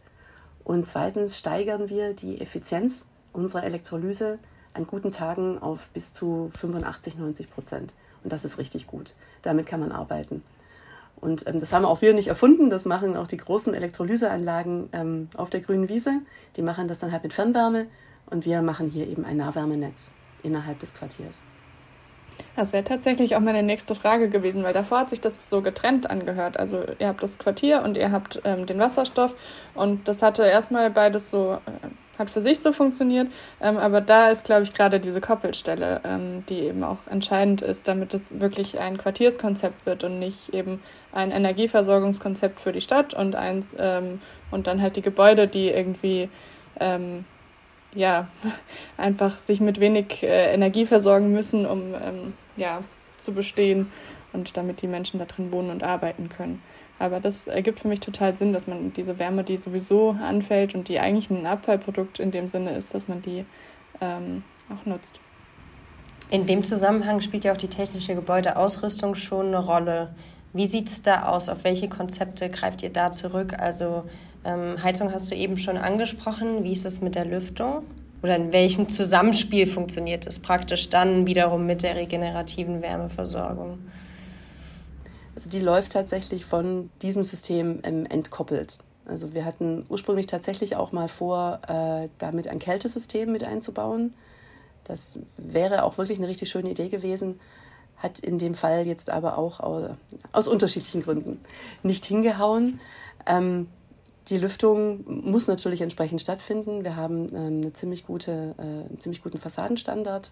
Und 0.63 0.87
zweitens 0.87 1.37
steigern 1.37 1.89
wir 1.89 2.13
die 2.13 2.41
Effizienz 2.41 3.05
unserer 3.33 3.63
Elektrolyse 3.63 4.39
an 4.73 4.87
guten 4.87 5.11
Tagen 5.11 5.57
auf 5.59 5.87
bis 5.93 6.13
zu 6.13 6.51
85, 6.57 7.17
90 7.17 7.51
Prozent. 7.51 7.93
Und 8.23 8.33
das 8.33 8.45
ist 8.45 8.57
richtig 8.57 8.87
gut. 8.87 9.13
Damit 9.41 9.65
kann 9.65 9.79
man 9.79 9.91
arbeiten. 9.91 10.43
Und 11.19 11.47
ähm, 11.47 11.59
das 11.59 11.73
haben 11.73 11.85
auch 11.85 12.01
wir 12.01 12.13
nicht 12.13 12.27
erfunden, 12.27 12.69
das 12.69 12.85
machen 12.85 13.17
auch 13.17 13.27
die 13.27 13.37
großen 13.37 13.73
Elektrolyseanlagen 13.73 14.89
ähm, 14.93 15.29
auf 15.35 15.49
der 15.49 15.61
grünen 15.61 15.89
Wiese. 15.89 16.21
Die 16.55 16.61
machen 16.61 16.87
das 16.87 16.99
dann 16.99 17.11
halt 17.11 17.23
mit 17.23 17.33
Fernwärme 17.33 17.87
und 18.29 18.45
wir 18.45 18.61
machen 18.61 18.89
hier 18.89 19.07
eben 19.07 19.25
ein 19.25 19.37
Nahwärmenetz 19.37 20.11
innerhalb 20.43 20.79
des 20.79 20.93
Quartiers. 20.93 21.43
Das 22.55 22.73
wäre 22.73 22.83
tatsächlich 22.83 23.35
auch 23.35 23.39
meine 23.39 23.63
nächste 23.63 23.95
Frage 23.95 24.29
gewesen, 24.29 24.63
weil 24.63 24.73
davor 24.73 24.99
hat 24.99 25.09
sich 25.09 25.21
das 25.21 25.49
so 25.49 25.61
getrennt 25.61 26.09
angehört. 26.09 26.57
Also 26.57 26.83
ihr 26.99 27.07
habt 27.07 27.23
das 27.23 27.39
Quartier 27.39 27.81
und 27.83 27.97
ihr 27.97 28.11
habt 28.11 28.41
ähm, 28.43 28.65
den 28.65 28.79
Wasserstoff 28.79 29.33
und 29.73 30.07
das 30.07 30.21
hatte 30.21 30.43
erstmal 30.43 30.91
beides 30.91 31.29
so 31.29 31.53
äh, 31.65 31.87
hat 32.17 32.29
für 32.29 32.41
sich 32.41 32.59
so 32.59 32.71
funktioniert. 32.71 33.27
Ähm, 33.61 33.77
aber 33.77 34.01
da 34.01 34.29
ist, 34.29 34.45
glaube 34.45 34.63
ich, 34.63 34.73
gerade 34.73 34.99
diese 34.99 35.21
Koppelstelle, 35.21 36.01
ähm, 36.03 36.43
die 36.49 36.61
eben 36.61 36.83
auch 36.83 36.99
entscheidend 37.09 37.61
ist, 37.61 37.87
damit 37.87 38.13
es 38.13 38.39
wirklich 38.39 38.79
ein 38.79 38.97
Quartierskonzept 38.97 39.85
wird 39.85 40.03
und 40.03 40.19
nicht 40.19 40.53
eben 40.53 40.81
ein 41.11 41.31
Energieversorgungskonzept 41.31 42.59
für 42.59 42.71
die 42.71 42.81
Stadt 42.81 43.13
und 43.13 43.35
eins 43.35 43.75
ähm, 43.77 44.21
und 44.51 44.67
dann 44.67 44.81
halt 44.81 44.95
die 44.95 45.01
Gebäude, 45.01 45.47
die 45.47 45.69
irgendwie 45.69 46.29
ähm, 46.79 47.25
ja 47.93 48.27
einfach 48.97 49.37
sich 49.37 49.59
mit 49.59 49.79
wenig 49.79 50.23
äh, 50.23 50.53
Energie 50.53 50.85
versorgen 50.85 51.31
müssen, 51.31 51.65
um 51.65 51.93
ähm, 51.93 52.33
ja 52.55 52.81
zu 53.17 53.33
bestehen 53.33 53.91
und 54.33 54.57
damit 54.57 54.81
die 54.81 54.87
Menschen 54.87 55.19
da 55.19 55.25
drin 55.25 55.51
wohnen 55.51 55.71
und 55.71 55.83
arbeiten 55.83 56.29
können. 56.29 56.61
Aber 56.99 57.19
das 57.19 57.47
ergibt 57.47 57.79
für 57.79 57.87
mich 57.87 57.99
total 57.99 58.35
Sinn, 58.35 58.53
dass 58.53 58.67
man 58.67 58.93
diese 58.93 59.19
Wärme, 59.19 59.43
die 59.43 59.57
sowieso 59.57 60.15
anfällt 60.21 60.73
und 60.73 60.87
die 60.87 60.99
eigentlich 60.99 61.29
ein 61.29 61.45
Abfallprodukt 61.45 62.19
in 62.19 62.31
dem 62.31 62.47
Sinne 62.47 62.71
ist, 62.75 62.93
dass 62.93 63.07
man 63.07 63.21
die 63.21 63.45
ähm, 64.01 64.43
auch 64.73 64.85
nutzt. 64.85 65.19
In 66.29 66.45
dem 66.45 66.63
Zusammenhang 66.63 67.21
spielt 67.21 67.45
ja 67.45 67.53
auch 67.53 67.57
die 67.57 67.69
technische 67.69 68.15
Gebäudeausrüstung 68.15 69.15
schon 69.15 69.47
eine 69.47 69.59
Rolle. 69.59 70.15
Wie 70.53 70.67
sieht 70.67 70.87
es 70.87 71.01
da 71.03 71.27
aus? 71.27 71.49
Auf 71.49 71.63
welche 71.63 71.87
Konzepte 71.87 72.49
greift 72.49 72.83
ihr 72.83 72.89
da 72.89 73.11
zurück? 73.11 73.53
Also 73.57 74.03
ähm, 74.43 74.81
Heizung 74.83 75.13
hast 75.13 75.31
du 75.31 75.35
eben 75.35 75.57
schon 75.57 75.77
angesprochen. 75.77 76.63
Wie 76.63 76.71
ist 76.71 76.85
es 76.85 77.01
mit 77.01 77.15
der 77.15 77.25
Lüftung? 77.25 77.83
Oder 78.23 78.35
in 78.35 78.51
welchem 78.51 78.89
Zusammenspiel 78.89 79.67
funktioniert 79.67 80.25
es 80.25 80.39
praktisch 80.39 80.89
dann 80.89 81.27
wiederum 81.27 81.65
mit 81.65 81.83
der 81.83 81.95
regenerativen 81.95 82.81
Wärmeversorgung? 82.81 83.77
Also 85.37 85.51
die 85.51 85.59
läuft 85.59 85.91
tatsächlich 85.91 86.45
von 86.45 86.89
diesem 87.03 87.23
System 87.23 87.81
ähm, 87.83 88.07
entkoppelt. 88.07 88.79
Also 89.05 89.35
wir 89.35 89.45
hatten 89.45 89.85
ursprünglich 89.87 90.25
tatsächlich 90.25 90.75
auch 90.75 90.91
mal 90.91 91.07
vor, 91.07 91.61
äh, 91.67 92.09
damit 92.17 92.47
ein 92.47 92.57
Kältesystem 92.57 93.31
mit 93.31 93.43
einzubauen. 93.43 94.15
Das 94.85 95.19
wäre 95.37 95.83
auch 95.83 95.99
wirklich 95.99 96.17
eine 96.17 96.27
richtig 96.27 96.49
schöne 96.49 96.71
Idee 96.71 96.89
gewesen, 96.89 97.39
hat 97.97 98.17
in 98.17 98.39
dem 98.39 98.55
Fall 98.55 98.87
jetzt 98.87 99.11
aber 99.11 99.37
auch 99.37 99.59
aus, 99.59 99.91
aus 100.31 100.47
unterschiedlichen 100.47 101.03
Gründen 101.03 101.39
nicht 101.83 102.03
hingehauen. 102.03 102.79
Ähm, 103.27 103.67
die 104.29 104.39
Lüftung 104.39 105.03
muss 105.05 105.45
natürlich 105.45 105.81
entsprechend 105.81 106.19
stattfinden. 106.19 106.83
Wir 106.83 106.95
haben 106.95 107.29
ähm, 107.35 107.61
eine 107.61 107.73
ziemlich 107.73 108.07
gute, 108.07 108.55
äh, 108.57 108.89
einen 108.89 108.99
ziemlich 108.99 109.21
guten 109.21 109.37
Fassadenstandard 109.37 110.31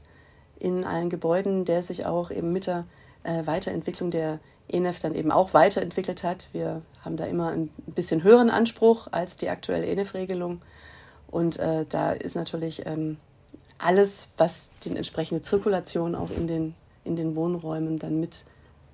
in 0.57 0.83
allen 0.83 1.11
Gebäuden, 1.11 1.63
der 1.63 1.83
sich 1.83 2.07
auch 2.07 2.31
eben 2.31 2.51
mit 2.51 2.65
der 2.65 2.85
äh, 3.25 3.45
Weiterentwicklung 3.45 4.11
der 4.11 4.39
ENEF 4.67 4.99
dann 4.99 5.15
eben 5.15 5.31
auch 5.31 5.53
weiterentwickelt 5.53 6.23
hat. 6.23 6.47
Wir 6.51 6.81
haben 7.01 7.17
da 7.17 7.25
immer 7.25 7.49
ein 7.49 7.69
bisschen 7.87 8.23
höheren 8.23 8.49
Anspruch 8.49 9.07
als 9.11 9.35
die 9.35 9.49
aktuelle 9.49 9.85
ENEF-Regelung. 9.85 10.61
Und 11.29 11.59
äh, 11.59 11.85
da 11.87 12.11
ist 12.11 12.35
natürlich 12.35 12.85
ähm, 12.85 13.17
alles, 13.77 14.27
was 14.37 14.71
die 14.83 14.95
entsprechende 14.95 15.41
Zirkulation 15.41 16.15
auch 16.15 16.31
in 16.31 16.47
den, 16.47 16.75
in 17.03 17.15
den 17.15 17.35
Wohnräumen 17.35 17.99
dann 17.99 18.19
mit 18.19 18.45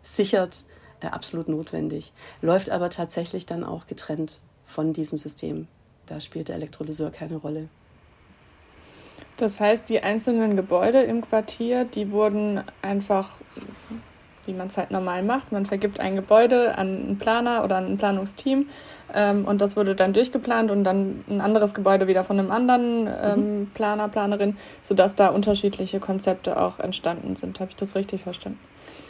sichert, 0.01 0.63
äh, 0.99 1.07
absolut 1.07 1.47
notwendig. 1.47 2.11
Läuft 2.41 2.69
aber 2.69 2.89
tatsächlich 2.89 3.45
dann 3.45 3.63
auch 3.63 3.87
getrennt 3.87 4.39
von 4.65 4.93
diesem 4.93 5.17
System. 5.17 5.67
Da 6.05 6.19
spielt 6.19 6.49
der 6.49 6.55
Elektrolyseur 6.55 7.11
keine 7.11 7.37
Rolle. 7.37 7.69
Das 9.37 9.59
heißt, 9.59 9.89
die 9.89 10.01
einzelnen 10.01 10.55
Gebäude 10.55 11.01
im 11.01 11.21
Quartier, 11.21 11.85
die 11.85 12.11
wurden 12.11 12.63
einfach 12.81 13.39
wie 14.45 14.53
man 14.53 14.67
es 14.67 14.77
halt 14.77 14.91
normal 14.91 15.23
macht. 15.23 15.51
Man 15.51 15.65
vergibt 15.65 15.99
ein 15.99 16.15
Gebäude 16.15 16.77
an 16.77 16.87
einen 16.87 17.17
Planer 17.17 17.63
oder 17.63 17.77
an 17.77 17.85
ein 17.85 17.97
Planungsteam 17.97 18.69
ähm, 19.13 19.45
und 19.45 19.61
das 19.61 19.75
wurde 19.75 19.95
dann 19.95 20.13
durchgeplant 20.13 20.71
und 20.71 20.83
dann 20.83 21.23
ein 21.29 21.41
anderes 21.41 21.73
Gebäude 21.73 22.07
wieder 22.07 22.23
von 22.23 22.39
einem 22.39 22.51
anderen 22.51 23.07
ähm, 23.07 23.59
mhm. 23.59 23.71
Planer, 23.73 24.07
Planerin, 24.07 24.57
sodass 24.81 25.15
da 25.15 25.29
unterschiedliche 25.29 25.99
Konzepte 25.99 26.59
auch 26.59 26.79
entstanden 26.79 27.35
sind. 27.35 27.59
Habe 27.59 27.71
ich 27.71 27.75
das 27.75 27.95
richtig 27.95 28.23
verstanden? 28.23 28.59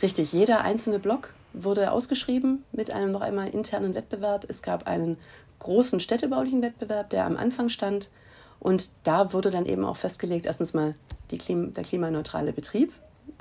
Richtig, 0.02 0.34
jeder 0.34 0.62
einzelne 0.62 1.00
Block 1.00 1.34
wurde 1.54 1.92
ausgeschrieben 1.92 2.64
mit 2.72 2.92
einem 2.92 3.12
noch 3.12 3.22
einmal 3.22 3.50
internen 3.50 3.94
Wettbewerb. 3.94 4.46
Es 4.48 4.62
gab 4.62 4.88
einen 4.88 5.18
großen 5.60 6.00
städtebaulichen 6.00 6.62
Wettbewerb, 6.62 7.10
der 7.12 7.26
am 7.26 7.38
Anfang 7.38 7.70
stand. 7.70 8.10
Und 8.60 8.90
da 9.04 9.34
wurde 9.34 9.52
dann 9.52 9.66
eben 9.66 9.86
auch 9.86 9.98
festgelegt, 9.98 10.46
erstens 10.46 10.74
mal 10.74 10.96
Klim 11.38 11.74
der 11.74 11.84
klimaneutrale 11.84 12.52
Betrieb, 12.52 12.92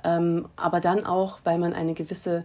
ähm, 0.04 0.48
aber 0.56 0.80
dann 0.80 1.06
auch, 1.06 1.38
weil 1.44 1.58
man 1.58 1.72
eine 1.72 1.94
gewisse 1.94 2.44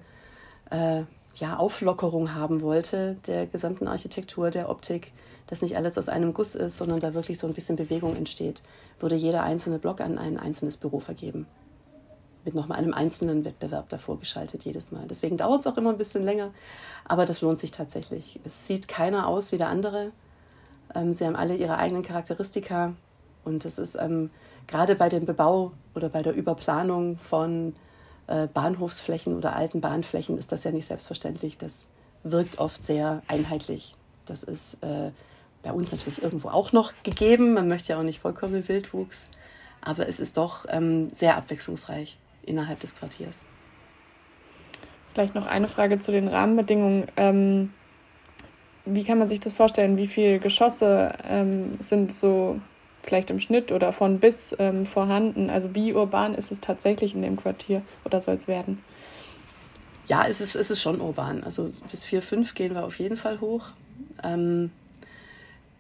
äh, 0.72 1.04
ja, 1.36 1.58
Auflockerung 1.58 2.34
haben 2.34 2.62
wollte 2.62 3.18
der 3.28 3.46
gesamten 3.46 3.88
Architektur, 3.88 4.50
der 4.52 4.70
Optik, 4.70 5.12
dass 5.48 5.62
nicht 5.62 5.76
alles 5.76 5.98
aus 5.98 6.10
einem 6.10 6.34
Guss 6.34 6.56
ist, 6.56 6.78
sondern 6.78 7.00
da 7.00 7.14
wirklich 7.14 7.38
so 7.38 7.48
ein 7.48 7.54
bisschen 7.54 7.76
Bewegung 7.76 8.16
entsteht, 8.16 8.62
wurde 9.00 9.16
jeder 9.16 9.44
einzelne 9.44 9.80
Block 9.80 10.02
an 10.02 10.18
ein 10.18 10.40
einzelnes 10.40 10.78
Büro 10.78 11.00
vergeben. 11.00 11.46
Mit 12.46 12.56
nochmal 12.56 12.78
einem 12.78 12.94
einzelnen 12.94 13.44
Wettbewerb 13.44 13.90
davor 13.90 14.20
geschaltet 14.20 14.66
jedes 14.66 14.92
Mal. 14.92 15.08
Deswegen 15.08 15.38
dauert 15.38 15.62
es 15.62 15.68
auch 15.68 15.78
immer 15.78 15.90
ein 15.90 15.98
bisschen 15.98 16.24
länger, 16.24 16.52
aber 17.04 17.26
das 17.26 17.42
lohnt 17.42 17.60
sich 17.60 17.72
tatsächlich. 17.72 18.40
Es 18.44 18.68
sieht 18.68 18.88
keiner 18.88 19.28
aus 19.28 19.52
wie 19.52 19.58
der 19.58 19.70
andere. 19.70 20.12
Ähm, 20.94 21.14
sie 21.14 21.26
haben 21.26 21.36
alle 21.36 21.56
ihre 21.56 21.78
eigenen 21.78 22.04
Charakteristika 22.04 22.94
und 23.44 23.66
es 23.66 23.78
ist 23.78 23.96
ähm, 23.96 24.30
gerade 24.68 24.96
bei 24.96 25.10
dem 25.10 25.26
Bebau 25.26 25.72
oder 25.94 26.10
bei 26.10 26.22
der 26.22 26.34
Überplanung 26.34 27.18
von 27.18 27.74
äh, 28.28 28.48
Bahnhofsflächen 28.48 29.36
oder 29.36 29.56
alten 29.56 29.82
Bahnflächen 29.82 30.38
ist 30.38 30.52
das 30.52 30.64
ja 30.64 30.72
nicht 30.72 30.88
selbstverständlich. 30.88 31.58
Das 31.58 31.88
wirkt 32.24 32.60
oft 32.60 32.84
sehr 32.84 33.22
einheitlich. 33.28 33.96
Das 34.26 34.44
ist 34.44 34.76
äh, 34.82 35.12
bei 35.64 35.72
uns 35.72 35.92
natürlich 35.92 36.22
irgendwo 36.22 36.50
auch 36.50 36.72
noch 36.72 36.94
gegeben. 37.04 37.54
Man 37.54 37.68
möchte 37.68 37.94
ja 37.94 38.00
auch 38.00 38.04
nicht 38.04 38.20
vollkommen 38.20 38.68
Wildwuchs, 38.68 39.28
aber 39.82 40.08
es 40.08 40.20
ist 40.20 40.38
doch 40.38 40.66
ähm, 40.70 41.12
sehr 41.16 41.38
abwechslungsreich 41.38 42.18
innerhalb 42.44 42.80
des 42.80 42.96
Quartiers. 42.96 43.36
Vielleicht 45.14 45.36
noch 45.36 45.46
eine 45.46 45.68
Frage 45.68 46.00
zu 46.00 46.12
den 46.12 46.28
Rahmenbedingungen. 46.28 47.08
Ähm, 47.16 47.74
wie 48.86 49.04
kann 49.04 49.18
man 49.18 49.30
sich 49.30 49.40
das 49.40 49.54
vorstellen? 49.54 49.98
Wie 49.98 50.08
viele 50.08 50.40
Geschosse 50.40 51.14
ähm, 51.24 51.78
sind 51.80 52.12
so 52.12 52.60
vielleicht 53.06 53.30
im 53.30 53.40
Schnitt 53.40 53.72
oder 53.72 53.92
von 53.92 54.20
bis 54.20 54.56
ähm, 54.60 54.86
vorhanden? 54.86 55.50
Also 55.50 55.74
wie 55.76 55.94
urban 55.94 56.36
ist 56.36 56.52
es 56.52 56.62
tatsächlich 56.62 57.16
in 57.16 57.22
dem 57.22 57.38
Quartier 57.38 57.82
oder 58.04 58.20
soll 58.20 58.36
es 58.36 58.48
werden? 58.48 58.84
Ja, 60.08 60.28
es 60.28 60.42
ist, 60.42 60.56
es 60.56 60.70
ist 60.70 60.82
schon 60.82 61.02
urban. 61.02 61.44
Also 61.44 61.70
bis 61.90 62.04
4, 62.04 62.22
5 62.22 62.54
gehen 62.54 62.74
wir 62.74 62.86
auf 62.86 63.00
jeden 63.00 63.18
Fall 63.18 63.40
hoch. 63.42 63.68
Ähm, 64.24 64.72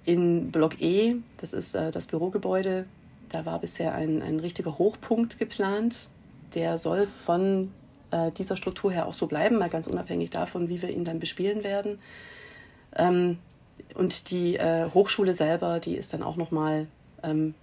in 0.06 0.52
Block 0.52 0.82
E, 0.82 1.18
das 1.38 1.54
ist 1.54 1.76
äh, 1.76 1.92
das 1.92 2.08
Bürogebäude, 2.08 2.86
da 3.30 3.46
war 3.46 3.60
bisher 3.60 3.94
ein, 3.94 4.22
ein 4.22 4.40
richtiger 4.40 4.78
Hochpunkt 4.78 5.40
geplant. 5.40 6.08
Der 6.54 6.78
soll 6.78 7.08
von 7.26 7.72
äh, 8.12 8.32
dieser 8.32 8.56
Struktur 8.56 8.92
her 8.92 9.08
auch 9.08 9.14
so 9.14 9.28
bleiben, 9.28 9.58
mal 9.58 9.70
ganz 9.70 9.88
unabhängig 9.88 10.30
davon, 10.30 10.70
wie 10.70 10.82
wir 10.82 10.90
ihn 10.90 11.06
dann 11.06 11.20
bespielen 11.20 11.64
werden. 11.64 12.00
Ähm, 12.96 13.40
und 13.94 14.32
die 14.32 14.56
äh, 14.56 14.90
Hochschule 14.94 15.34
selber, 15.34 15.80
die 15.80 15.96
ist 15.96 16.14
dann 16.14 16.24
auch 16.24 16.36
nochmal 16.36 16.88
ähm, 17.26 17.56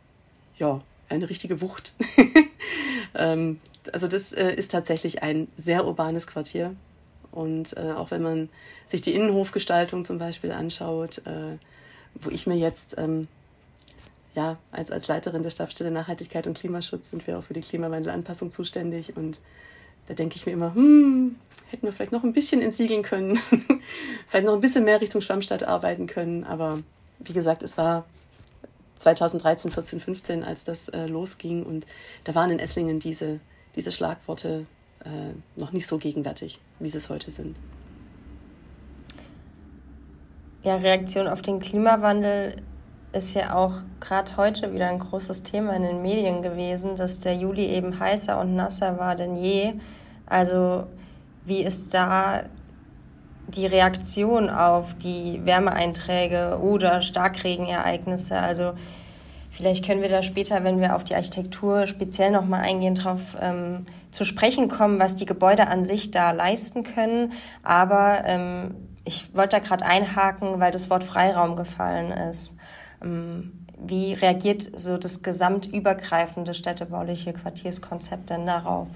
ja, 0.59 0.81
eine 1.09 1.31
richtige 1.31 1.61
Wucht. 1.61 1.94
ähm, 3.14 3.61
also 3.92 4.09
das 4.09 4.33
äh, 4.33 4.55
ist 4.55 4.70
tatsächlich 4.70 5.22
ein 5.22 5.48
sehr 5.59 5.87
urbanes 5.87 6.27
Quartier. 6.27 6.75
Und 7.31 7.77
äh, 7.77 7.92
auch 7.92 8.11
wenn 8.11 8.22
man 8.22 8.48
sich 8.88 9.03
die 9.03 9.14
Innenhofgestaltung 9.14 10.05
zum 10.05 10.18
Beispiel 10.18 10.53
anschaut, 10.53 11.18
äh, 11.27 11.57
wo 12.14 12.31
ich 12.31 12.46
mir 12.46 12.57
jetzt, 12.57 12.96
ähm, 12.98 13.27
ja, 14.35 14.59
als, 14.70 14.90
als 14.90 15.09
Leiterin 15.09 15.42
der 15.42 15.51
Stabsstelle 15.51 15.90
Nachhaltigkeit 15.90 16.46
und 16.46 16.59
Klimaschutz 16.59 17.11
sind 17.11 17.27
wir 17.27 17.38
auch 17.38 17.44
für 17.44 17.55
die 17.55 17.62
Klimawandelanpassung 17.62 18.53
zuständig 18.53 19.16
und 19.16 19.38
da 20.09 20.14
denke 20.14 20.37
ich 20.37 20.46
mir 20.46 20.53
immer, 20.53 20.75
hm, 20.75 21.37
hätten 21.70 21.87
wir 21.87 21.92
vielleicht 21.92 22.12
noch 22.12 22.25
ein 22.25 22.33
bisschen 22.33 22.61
entsiegeln 22.61 23.03
können, 23.03 23.38
vielleicht 24.29 24.46
noch 24.46 24.55
ein 24.55 24.61
bisschen 24.61 24.85
mehr 24.85 25.01
Richtung 25.01 25.22
Schwammstadt 25.22 25.62
arbeiten 25.62 26.07
können, 26.07 26.44
aber 26.44 26.81
wie 27.18 27.33
gesagt, 27.33 27.62
es 27.62 27.79
war 27.79 28.05
2013, 29.02 29.70
14, 29.70 30.00
15, 30.00 30.44
als 30.44 30.64
das 30.64 30.88
äh, 30.88 31.06
losging 31.06 31.64
und 31.64 31.86
da 32.24 32.34
waren 32.34 32.50
in 32.50 32.58
Esslingen 32.58 33.00
diese, 33.00 33.40
diese 33.76 33.92
Schlagworte 33.92 34.66
äh, 35.04 35.58
noch 35.60 35.72
nicht 35.72 35.86
so 35.86 35.98
gegenwärtig, 35.98 36.58
wie 36.78 36.90
sie 36.90 36.98
es 36.98 37.08
heute 37.08 37.30
sind. 37.30 37.56
Ja, 40.62 40.76
Reaktion 40.76 41.26
auf 41.26 41.42
den 41.42 41.58
Klimawandel 41.58 42.62
ist 43.12 43.34
ja 43.34 43.54
auch 43.54 43.74
gerade 44.00 44.36
heute 44.36 44.72
wieder 44.72 44.88
ein 44.88 44.98
großes 44.98 45.42
Thema 45.42 45.74
in 45.74 45.82
den 45.82 46.02
Medien 46.02 46.40
gewesen, 46.40 46.96
dass 46.96 47.18
der 47.18 47.34
Juli 47.34 47.66
eben 47.66 47.98
heißer 47.98 48.40
und 48.40 48.54
nasser 48.54 48.98
war 48.98 49.16
denn 49.16 49.36
je. 49.36 49.74
Also 50.26 50.86
wie 51.44 51.62
ist 51.62 51.92
da 51.92 52.44
die 53.48 53.66
Reaktion 53.66 54.50
auf 54.50 54.94
die 54.94 55.40
Wärmeeinträge 55.44 56.59
oder 56.61 57.02
Starkregenereignisse? 57.02 58.38
Also 58.38 58.72
vielleicht 59.50 59.85
können 59.85 60.02
wir 60.02 60.09
da 60.09 60.22
später, 60.22 60.64
wenn 60.64 60.81
wir 60.81 60.96
auf 60.96 61.05
die 61.05 61.14
Architektur 61.14 61.87
speziell 61.87 62.31
nochmal 62.31 62.61
eingehen, 62.61 62.94
darauf 62.94 63.37
ähm, 63.40 63.87
zu 64.11 64.24
sprechen 64.24 64.68
kommen, 64.68 64.98
was 64.98 65.16
die 65.16 65.26
Gebäude 65.26 65.68
an 65.68 65.85
sich 65.85 66.11
da 66.11 66.33
leisten 66.33 66.85
können. 66.85 67.33
Aber 67.62 68.22
ähm, 68.24 68.74
ich 69.05 69.35
wollte 69.35 69.57
da 69.57 69.59
gerade 69.59 69.85
einhaken, 69.85 70.61
weil 70.61 70.70
das 70.70 70.90
Wort 70.90 71.05
Freiraum 71.05 71.57
gefallen 71.57 72.11
ist. 72.11 72.57
Ähm, 73.02 73.66
wie 73.85 74.12
reagiert 74.12 74.62
so 74.76 74.96
das 74.96 75.22
gesamtübergreifende 75.22 76.55
städtebauliche 76.55 77.33
Quartierskonzept 77.33 78.31
denn 78.31 78.46
darauf? 78.46 78.87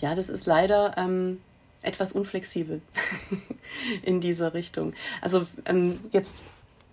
Ja, 0.00 0.14
das 0.14 0.28
ist 0.28 0.46
leider 0.46 0.96
ähm, 0.96 1.38
etwas 1.82 2.12
unflexibel 2.12 2.80
in 4.02 4.20
dieser 4.20 4.54
Richtung. 4.54 4.94
Also 5.20 5.46
ähm, 5.64 6.00
jetzt 6.10 6.42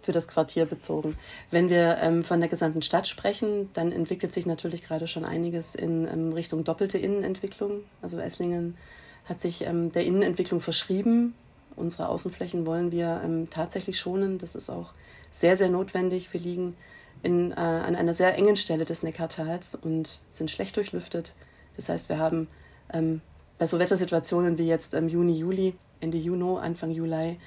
für 0.03 0.11
das 0.11 0.27
Quartier 0.27 0.65
bezogen. 0.65 1.17
Wenn 1.49 1.69
wir 1.69 1.97
ähm, 1.99 2.23
von 2.23 2.39
der 2.39 2.49
gesamten 2.49 2.83
Stadt 2.83 3.07
sprechen, 3.07 3.71
dann 3.73 3.91
entwickelt 3.91 4.33
sich 4.33 4.45
natürlich 4.45 4.83
gerade 4.83 5.07
schon 5.07 5.25
einiges 5.25 5.73
in 5.73 6.07
ähm, 6.07 6.33
Richtung 6.33 6.63
doppelte 6.63 6.99
Innenentwicklung. 6.99 7.81
Also 8.03 8.19
Esslingen 8.19 8.77
hat 9.25 9.41
sich 9.41 9.61
ähm, 9.61 9.91
der 9.91 10.05
Innenentwicklung 10.05 10.61
verschrieben 10.61 11.33
Unsere 11.75 12.07
Außenflächen 12.07 12.65
wollen 12.65 12.91
wir 12.91 13.21
ähm, 13.23 13.49
tatsächlich 13.49 13.99
schonen. 13.99 14.37
Das 14.37 14.55
ist 14.55 14.69
auch 14.69 14.91
sehr, 15.31 15.55
sehr 15.55 15.69
notwendig. 15.69 16.31
Wir 16.31 16.39
liegen 16.39 16.75
in, 17.21 17.51
äh, 17.51 17.55
an 17.55 17.95
einer 17.95 18.13
sehr 18.13 18.35
engen 18.35 18.55
Stelle 18.55 18.85
des 18.85 19.03
Neckartals 19.03 19.75
und 19.75 20.19
sind 20.29 20.49
schlecht 20.49 20.77
durchlüftet. 20.77 21.33
Das 21.75 21.89
heißt, 21.89 22.07
wir 22.07 22.17
haben 22.17 22.47
ähm, 22.93 23.21
bei 23.57 23.67
so 23.67 23.79
Wettersituationen 23.79 24.57
wie 24.57 24.67
jetzt 24.67 24.93
im 24.93 25.07
Juni, 25.07 25.33
Juli, 25.33 25.75
Ende 25.99 26.17
Juni, 26.17 26.59
Anfang 26.59 26.91
Juli, 26.91 27.39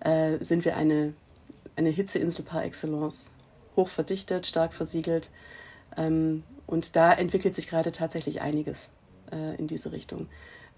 äh, 0.00 0.38
sind 0.40 0.64
wir 0.64 0.76
eine, 0.76 1.14
eine 1.76 1.90
Hitzeinsel 1.90 2.44
par 2.44 2.64
excellence. 2.64 3.30
Hoch 3.76 3.88
verdichtet, 3.88 4.46
stark 4.46 4.74
versiegelt. 4.74 5.30
Ähm, 5.96 6.42
und 6.66 6.96
da 6.96 7.12
entwickelt 7.12 7.54
sich 7.54 7.68
gerade 7.68 7.92
tatsächlich 7.92 8.40
einiges 8.40 8.90
äh, 9.30 9.56
in 9.56 9.66
diese 9.66 9.92
Richtung. 9.92 10.28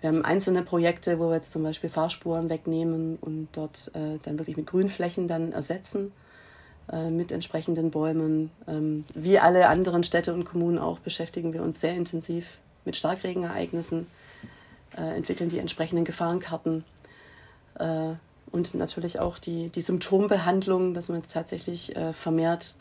Wir 0.00 0.08
haben 0.08 0.24
einzelne 0.24 0.62
Projekte, 0.62 1.18
wo 1.18 1.28
wir 1.28 1.36
jetzt 1.36 1.52
zum 1.52 1.62
Beispiel 1.62 1.88
Fahrspuren 1.88 2.50
wegnehmen 2.50 3.16
und 3.20 3.48
dort 3.52 3.90
äh, 3.94 4.18
dann 4.22 4.38
wirklich 4.38 4.56
mit 4.56 4.66
Grünflächen 4.66 5.28
dann 5.28 5.52
ersetzen, 5.52 6.12
äh, 6.92 7.08
mit 7.08 7.32
entsprechenden 7.32 7.90
Bäumen. 7.90 8.50
Ähm, 8.68 9.04
wie 9.14 9.38
alle 9.38 9.68
anderen 9.68 10.04
Städte 10.04 10.34
und 10.34 10.44
Kommunen 10.44 10.78
auch 10.78 10.98
beschäftigen 10.98 11.52
wir 11.52 11.62
uns 11.62 11.80
sehr 11.80 11.94
intensiv 11.94 12.44
mit 12.84 12.96
Starkregenereignissen, 12.96 14.06
äh, 14.96 15.16
entwickeln 15.16 15.50
die 15.50 15.58
entsprechenden 15.58 16.04
Gefahrenkarten 16.04 16.84
äh, 17.78 18.14
und 18.50 18.74
natürlich 18.74 19.18
auch 19.18 19.38
die, 19.38 19.68
die 19.70 19.80
Symptombehandlung, 19.80 20.94
dass 20.94 21.08
man 21.08 21.22
tatsächlich 21.26 21.96
äh, 21.96 22.12
vermehrt 22.12 22.74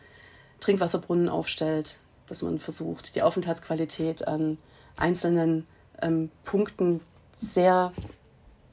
Trinkwasserbrunnen 0.60 1.30
aufstellt, 1.30 1.98
dass 2.28 2.42
man 2.42 2.60
versucht, 2.60 3.16
die 3.16 3.22
Aufenthaltsqualität 3.22 4.28
an 4.28 4.58
einzelnen 4.96 5.66
ähm, 6.02 6.30
Punkten 6.46 7.02
sehr 7.36 7.92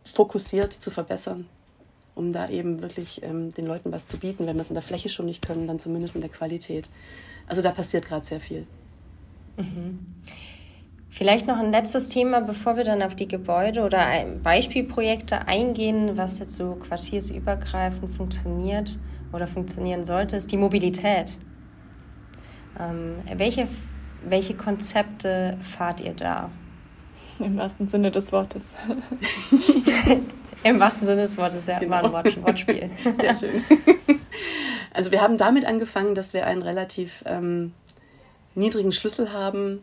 fokussiert 0.05 0.73
zu 0.73 0.91
verbessern, 0.91 1.47
um 2.15 2.33
da 2.33 2.49
eben 2.49 2.83
wirklich 2.83 3.23
ähm, 3.23 3.55
den 3.55 3.67
Leuten 3.67 3.93
was 3.93 4.07
zu 4.07 4.19
bieten. 4.19 4.47
Wenn 4.47 4.57
wir 4.57 4.63
es 4.63 4.71
in 4.71 4.75
der 4.75 4.83
Fläche 4.83 5.09
schon 5.09 5.27
nicht 5.27 5.43
können, 5.43 5.67
dann 5.67 5.79
zumindest 5.79 6.15
in 6.15 6.21
der 6.21 6.31
Qualität. 6.31 6.89
Also 7.47 7.63
da 7.63 7.71
passiert 7.71 8.07
gerade 8.07 8.27
sehr 8.27 8.41
viel. 8.41 8.67
Mhm. 9.57 10.15
Vielleicht 11.11 11.49
noch 11.49 11.59
ein 11.59 11.73
letztes 11.73 12.09
Thema, 12.09 12.41
bevor 12.41 12.77
wir 12.77 12.85
dann 12.85 13.03
auf 13.03 13.17
die 13.17 13.27
Gebäude 13.27 13.83
oder 13.83 14.07
Beispielprojekte 14.43 15.49
eingehen, 15.49 16.17
was 16.17 16.39
jetzt 16.39 16.57
so 16.57 16.77
quartiersübergreifend 16.77 18.13
funktioniert 18.13 18.99
oder 19.33 19.49
funktionieren 19.49 20.05
sollte, 20.05 20.37
ist 20.37 20.53
die 20.53 20.57
Mobilität. 20.57 21.37
Ähm, 22.79 23.17
welche, 23.37 23.67
welche 24.25 24.55
Konzepte 24.55 25.59
fahrt 25.61 26.01
ihr 26.01 26.15
da? 26.15 26.51
Im 27.41 27.57
wahrsten 27.57 27.89
Sinne 27.89 28.13
des 28.13 28.31
Wortes. 28.33 28.63
Im 30.63 30.79
wahrsten 30.79 31.07
Sinne 31.07 31.23
des 31.23 31.37
Wortes, 31.39 31.67
ja, 31.67 31.79
genau. 31.79 31.91
war 31.93 32.05
ein 32.05 32.13
Wort, 32.13 32.43
Wortspiel. 32.45 32.91
Sehr 33.21 33.35
schön. 33.35 33.65
Also 34.93 35.11
wir 35.11 35.23
haben 35.23 35.39
damit 35.39 35.65
angefangen, 35.65 36.15
dass 36.15 36.35
wir 36.35 36.47
einen 36.47 36.63
relativ 36.63 37.25
ähm, 37.25 37.73
niedrigen 38.55 38.93
Schlüssel 38.93 39.33
haben, 39.33 39.81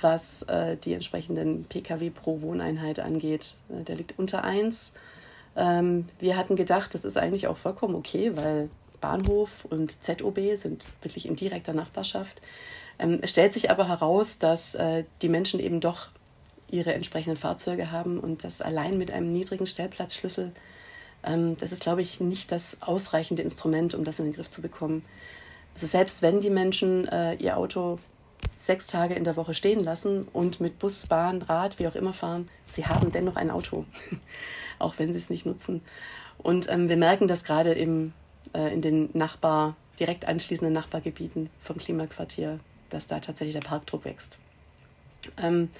was 0.00 0.42
äh, 0.42 0.76
die 0.76 0.92
entsprechenden 0.92 1.64
Pkw 1.64 2.10
pro 2.10 2.40
Wohneinheit 2.40 3.00
angeht. 3.00 3.54
Äh, 3.68 3.84
der 3.84 3.96
liegt 3.96 4.18
unter 4.18 4.44
1. 4.44 4.92
Ähm, 5.56 6.08
wir 6.18 6.36
hatten 6.36 6.56
gedacht, 6.56 6.94
das 6.94 7.04
ist 7.04 7.16
eigentlich 7.16 7.46
auch 7.46 7.56
vollkommen 7.56 7.94
okay, 7.94 8.36
weil 8.36 8.68
Bahnhof 9.00 9.64
und 9.64 10.02
ZOB 10.02 10.56
sind 10.56 10.84
wirklich 11.02 11.26
in 11.26 11.36
direkter 11.36 11.72
Nachbarschaft. 11.72 12.42
Ähm, 12.98 13.18
es 13.22 13.30
stellt 13.30 13.52
sich 13.52 13.70
aber 13.70 13.88
heraus, 13.88 14.38
dass 14.38 14.74
äh, 14.74 15.04
die 15.22 15.28
Menschen 15.28 15.60
eben 15.60 15.80
doch 15.80 16.08
ihre 16.68 16.94
entsprechenden 16.94 17.38
Fahrzeuge 17.38 17.90
haben 17.90 18.18
und 18.18 18.44
das 18.44 18.60
allein 18.60 18.98
mit 18.98 19.10
einem 19.10 19.30
niedrigen 19.30 19.66
Stellplatzschlüssel, 19.66 20.52
ähm, 21.24 21.56
das 21.58 21.72
ist, 21.72 21.82
glaube 21.82 22.02
ich, 22.02 22.20
nicht 22.20 22.50
das 22.52 22.78
ausreichende 22.80 23.42
Instrument, 23.42 23.94
um 23.94 24.04
das 24.04 24.18
in 24.18 24.26
den 24.26 24.34
Griff 24.34 24.50
zu 24.50 24.62
bekommen. 24.62 25.04
Also 25.74 25.86
selbst 25.86 26.22
wenn 26.22 26.40
die 26.40 26.50
Menschen 26.50 27.06
äh, 27.08 27.34
ihr 27.34 27.56
Auto 27.56 27.98
sechs 28.58 28.86
Tage 28.86 29.14
in 29.14 29.24
der 29.24 29.36
Woche 29.36 29.54
stehen 29.54 29.82
lassen 29.82 30.26
und 30.32 30.60
mit 30.60 30.78
Bus, 30.78 31.06
Bahn, 31.06 31.42
Rad, 31.42 31.78
wie 31.78 31.86
auch 31.86 31.94
immer 31.94 32.14
fahren, 32.14 32.48
sie 32.66 32.86
haben 32.86 33.12
dennoch 33.12 33.36
ein 33.36 33.50
Auto, 33.50 33.84
auch 34.78 34.94
wenn 34.98 35.12
sie 35.12 35.18
es 35.18 35.30
nicht 35.30 35.46
nutzen. 35.46 35.82
Und 36.38 36.70
ähm, 36.70 36.88
wir 36.88 36.96
merken 36.96 37.28
das 37.28 37.44
gerade 37.44 37.72
im, 37.72 38.12
äh, 38.54 38.72
in 38.72 38.82
den 38.82 39.10
Nachbar, 39.14 39.76
direkt 39.98 40.26
anschließenden 40.26 40.74
Nachbargebieten 40.74 41.50
vom 41.62 41.78
Klimaquartier, 41.78 42.60
dass 42.90 43.06
da 43.06 43.20
tatsächlich 43.20 43.54
der 43.54 43.66
Parkdruck 43.66 44.04
wächst. 44.04 44.38
Ähm, 45.38 45.70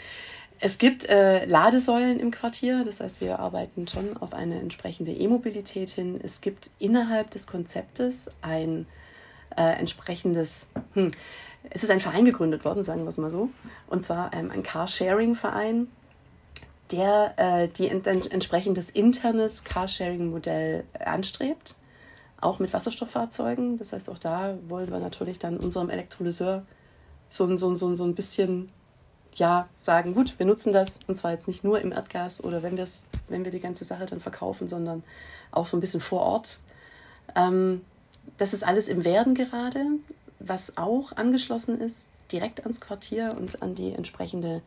es 0.58 0.78
gibt 0.78 1.06
äh, 1.08 1.44
Ladesäulen 1.44 2.18
im 2.18 2.30
Quartier, 2.30 2.82
das 2.84 3.00
heißt, 3.00 3.20
wir 3.20 3.38
arbeiten 3.38 3.86
schon 3.88 4.16
auf 4.16 4.32
eine 4.32 4.58
entsprechende 4.58 5.12
E-Mobilität 5.12 5.90
hin. 5.90 6.18
Es 6.22 6.40
gibt 6.40 6.70
innerhalb 6.78 7.30
des 7.30 7.46
Konzeptes 7.46 8.30
ein 8.40 8.86
äh, 9.54 9.78
entsprechendes, 9.78 10.66
hm, 10.94 11.10
es 11.70 11.82
ist 11.82 11.90
ein 11.90 12.00
Verein 12.00 12.24
gegründet 12.24 12.64
worden, 12.64 12.82
sagen 12.82 13.02
wir 13.02 13.08
es 13.08 13.18
mal 13.18 13.30
so, 13.30 13.50
und 13.88 14.04
zwar 14.04 14.32
ähm, 14.32 14.50
ein 14.50 14.62
Carsharing-Verein, 14.62 15.88
der 16.92 17.34
äh, 17.36 17.68
die 17.68 17.88
ent 17.88 18.06
entsprechendes 18.06 18.90
internes 18.90 19.64
Carsharing-Modell 19.64 20.84
anstrebt, 21.04 21.74
auch 22.40 22.58
mit 22.58 22.72
Wasserstofffahrzeugen. 22.72 23.78
Das 23.78 23.92
heißt, 23.92 24.08
auch 24.10 24.18
da 24.18 24.56
wollen 24.68 24.90
wir 24.90 24.98
natürlich 24.98 25.38
dann 25.38 25.56
unserem 25.56 25.90
Elektrolyseur 25.90 26.64
so, 27.30 27.56
so, 27.56 27.74
so, 27.74 27.96
so 27.96 28.04
ein 28.04 28.14
bisschen 28.14 28.70
ja 29.34 29.68
sagen, 29.82 30.14
gut, 30.14 30.38
wir 30.38 30.46
nutzen 30.46 30.72
das 30.72 31.00
und 31.06 31.16
zwar 31.16 31.32
jetzt 31.32 31.48
nicht 31.48 31.64
nur 31.64 31.80
im 31.80 31.92
Erdgas 31.92 32.42
oder 32.42 32.62
wenn, 32.62 32.78
wenn 33.28 33.44
wir 33.44 33.50
die 33.50 33.60
ganze 33.60 33.84
Sache 33.84 34.06
dann 34.06 34.20
verkaufen, 34.20 34.68
sondern 34.68 35.02
auch 35.50 35.66
so 35.66 35.76
ein 35.76 35.80
bisschen 35.80 36.00
vor 36.00 36.20
Ort. 36.20 36.58
Ähm, 37.34 37.82
das 38.38 38.54
ist 38.54 38.64
alles 38.64 38.88
im 38.88 39.04
Werden 39.04 39.34
gerade, 39.34 39.84
was 40.48 40.76
auch 40.76 41.12
angeschlossen 41.12 41.80
ist, 41.80 42.08
direkt 42.32 42.60
ans 42.62 42.80
Quartier 42.80 43.36
und 43.38 43.62
an 43.62 43.74
die 43.74 43.92
entsprechende 43.92 44.62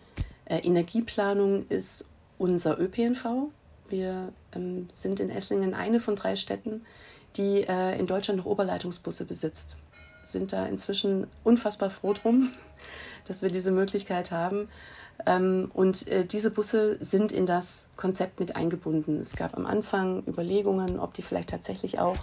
äh, 0.46 0.60
Energieplanung 0.60 1.68
ist 1.70 2.06
unser 2.38 2.80
ÖPNV. 2.80 3.50
Wir 3.90 4.32
ähm, 4.54 4.88
sind 4.92 5.20
in 5.20 5.30
Esslingen 5.30 5.74
eine 5.74 6.00
von 6.00 6.16
drei 6.16 6.36
Städten, 6.36 6.86
die 7.36 7.64
äh, 7.68 7.98
in 8.00 8.06
Deutschland 8.08 8.38
noch 8.40 8.46
Oberleitungsbusse 8.46 9.26
besitzt. 9.26 9.78
Sind 10.26 10.54
da 10.54 10.66
inzwischen 10.66 11.28
unfassbar 11.44 11.90
froh 11.90 12.14
drum, 12.14 12.52
dass 13.28 13.42
wir 13.42 13.50
diese 13.50 13.72
Möglichkeit 13.72 14.32
haben. 14.32 14.70
Ähm, 15.26 15.70
und 15.74 16.08
äh, 16.08 16.26
diese 16.26 16.52
Busse 16.52 16.98
sind 17.02 17.32
in 17.32 17.46
das 17.46 17.88
Konzept 17.98 18.40
mit 18.40 18.56
eingebunden. 18.56 19.20
Es 19.20 19.36
gab 19.36 19.58
am 19.58 19.66
Anfang 19.66 20.24
Überlegungen, 20.28 21.00
ob 21.00 21.14
die 21.14 21.24
vielleicht 21.24 21.50
tatsächlich 21.50 22.00
auch 22.00 22.18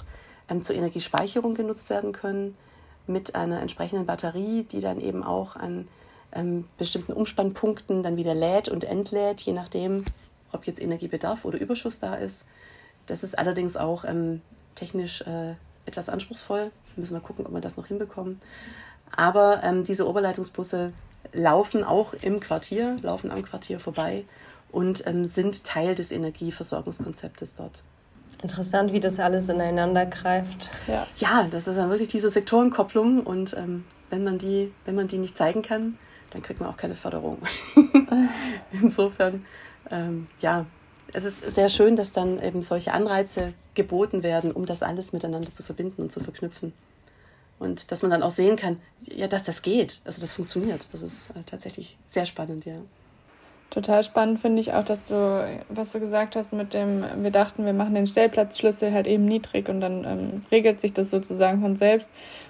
ähm, 0.49 0.65
zur 0.65 0.77
Energiespeicherung 0.77 1.55
genutzt 1.55 1.91
werden 1.91 2.13
können, 2.13 2.57
mit 3.07 3.35
einer 3.35 3.61
entsprechenden 3.61 4.07
Batterie, 4.07 4.65
die 4.65 4.81
dann 4.81 5.01
eben 5.01 5.23
auch 5.23 5.57
an 5.57 5.89
ähm, 6.33 6.65
bestimmten 6.79 7.13
Umspannpunkten 7.13 8.03
dann 8.03 8.17
wieder 8.17 8.35
lädt 8.35 8.69
und 8.69 8.85
entlädt, 8.85 9.41
je 9.43 9.53
nachdem, 9.53 10.05
ob 10.53 10.67
jetzt 10.67 10.81
Energiebedarf 10.81 11.45
oder 11.45 11.59
Überschuss 11.59 12.01
da 12.01 12.15
ist. 12.15 12.47
Das 13.07 13.23
ist 13.23 13.39
allerdings 13.39 13.77
auch 13.77 14.05
ähm, 14.05 14.43
technisch 14.75 15.23
äh, 15.23 15.55
etwas 15.87 16.09
anspruchsvoll. 16.09 16.71
Müssen 16.97 17.15
wir 17.15 17.21
gucken, 17.21 17.47
ob 17.47 17.53
wir 17.53 17.61
das 17.61 17.77
noch 17.77 17.87
hinbekommen. 17.87 18.41
Aber 19.15 19.63
ähm, 19.63 19.85
diese 19.85 20.09
Oberleitungsbusse 20.09 20.93
laufen 21.33 21.85
auch 21.85 22.13
im 22.15 22.41
Quartier, 22.41 22.97
laufen 23.03 23.31
am 23.31 23.43
Quartier 23.43 23.81
vorbei 23.81 24.25
und 24.73 25.07
ähm, 25.07 25.29
sind 25.29 25.65
Teil 25.65 25.95
des 25.95 26.11
Energieversorgungskonzeptes 26.11 27.55
dort. 27.55 27.83
Interessant, 28.43 28.93
wie 28.93 29.01
das 29.01 29.19
alles 29.19 29.49
ineinander 29.49 30.07
greift. 30.07 30.71
Ja, 30.87 31.07
ja 31.17 31.49
das 31.51 31.67
ist 31.67 31.77
dann 31.77 31.91
wirklich 31.91 32.09
diese 32.09 32.31
Sektorenkopplung 32.31 33.23
und 33.23 33.55
ähm, 33.57 33.85
wenn, 34.11 34.25
man 34.25 34.39
die, 34.39 34.73
wenn 34.85 34.95
man 34.95 35.09
die 35.09 35.19
nicht 35.19 35.37
zeigen 35.37 35.63
kann, 35.63 35.99
dann 36.31 36.43
kriegt 36.43 36.61
man 36.61 36.69
auch 36.69 36.77
keine 36.77 36.97
Förderung. 36.97 37.39
Insofern, 38.73 39.47
ähm, 39.91 40.27
ja, 40.41 40.67
es 41.13 41.25
ist 41.25 41.51
sehr 41.51 41.69
schön, 41.69 41.97
dass 41.97 42.13
dann 42.13 42.43
eben 42.43 42.63
solche 42.63 42.93
Anreize 42.93 43.55
geboten 43.75 44.23
werden, 44.23 44.53
um 44.53 44.67
das 44.67 44.83
alles 44.83 45.13
miteinander 45.13 45.53
zu 45.53 45.63
verbinden 45.63 46.03
und 46.03 46.13
zu 46.13 46.21
verknüpfen. 46.21 46.73
Und 47.59 47.91
dass 47.91 48.03
man 48.03 48.11
dann 48.11 48.23
auch 48.23 48.33
sehen 48.33 48.57
kann, 48.57 48.81
ja, 49.03 49.29
dass 49.29 49.45
das 49.45 49.63
geht, 49.63 50.01
also 50.05 50.21
das 50.21 50.33
funktioniert. 50.33 50.87
Das 50.93 51.01
ist 51.01 51.31
äh, 51.31 51.43
tatsächlich 51.47 51.97
sehr 52.07 52.27
spannend, 52.27 52.67
ja. 52.67 52.77
Total 53.71 54.03
spannend 54.05 54.41
finde 54.41 54.61
ich 54.61 54.73
auch, 54.73 54.85
dass 54.85 55.09
du, 55.09 55.61
was 55.69 55.93
du 55.93 56.01
gesagt 56.01 56.37
hast 56.37 56.53
mit 56.53 56.73
dem, 56.73 57.05
wir 57.19 57.33
dachten, 57.33 57.67
wir 57.67 57.73
machen 57.73 57.95
den 57.95 58.07
Stellplatzschlüssel 58.07 58.93
halt 58.93 59.07
eben 59.07 59.25
niedrig 59.25 59.69
und 59.69 59.81
dann 59.81 60.05
ähm, 60.05 60.43
regelt 60.53 60.81
sich 60.81 60.93
das 60.93 61.11
sozusagen 61.11 61.61
von 61.61 61.77
selbst. 61.77 62.09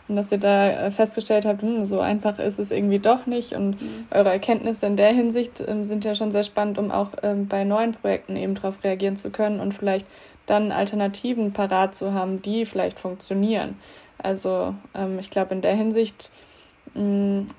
Und 0.08 0.16
dass 0.16 0.30
ihr 0.30 0.38
da 0.38 0.68
äh, 0.68 0.90
festgestellt 0.90 1.46
habt, 1.46 1.62
hm, 1.62 1.84
so 1.84 2.00
einfach 2.00 2.38
ist 2.38 2.60
es 2.60 2.70
irgendwie 2.70 2.98
doch 2.98 3.26
nicht. 3.26 3.54
Und 3.54 3.80
mhm. 3.80 4.06
eure 4.10 4.30
Erkenntnisse 4.30 4.86
in 4.86 4.96
der 4.96 5.12
Hinsicht 5.12 5.64
ähm, 5.66 5.84
sind 5.84 6.04
ja 6.04 6.14
schon 6.14 6.30
sehr 6.30 6.44
spannend, 6.44 6.78
um 6.78 6.92
auch 6.92 7.10
ähm, 7.22 7.48
bei 7.48 7.64
neuen 7.64 7.92
Projekten 7.92 8.36
eben 8.36 8.54
darauf 8.54 8.84
reagieren 8.84 9.16
zu 9.16 9.30
können 9.30 9.58
und 9.58 9.72
vielleicht 9.72 10.06
dann 10.44 10.70
Alternativen 10.70 11.52
parat 11.52 11.94
zu 11.94 12.12
haben, 12.12 12.40
die 12.40 12.66
vielleicht 12.66 13.00
funktionieren. 13.00 13.76
Also 14.18 14.74
ähm, 14.94 15.18
ich 15.18 15.30
glaube, 15.30 15.54
in 15.54 15.60
der 15.60 15.74
Hinsicht, 15.74 16.30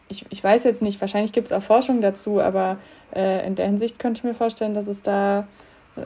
ich, 0.07 0.25
ich 0.29 0.43
weiß 0.43 0.63
jetzt 0.63 0.81
nicht, 0.81 0.99
wahrscheinlich 0.99 1.31
gibt 1.31 1.47
es 1.47 1.51
auch 1.51 1.61
Forschung 1.61 2.01
dazu, 2.01 2.41
aber 2.41 2.77
äh, 3.13 3.45
in 3.45 3.55
der 3.55 3.67
Hinsicht 3.67 3.99
könnte 3.99 4.19
ich 4.19 4.23
mir 4.23 4.33
vorstellen, 4.33 4.73
dass 4.73 4.87
es 4.87 5.03
da, 5.03 5.47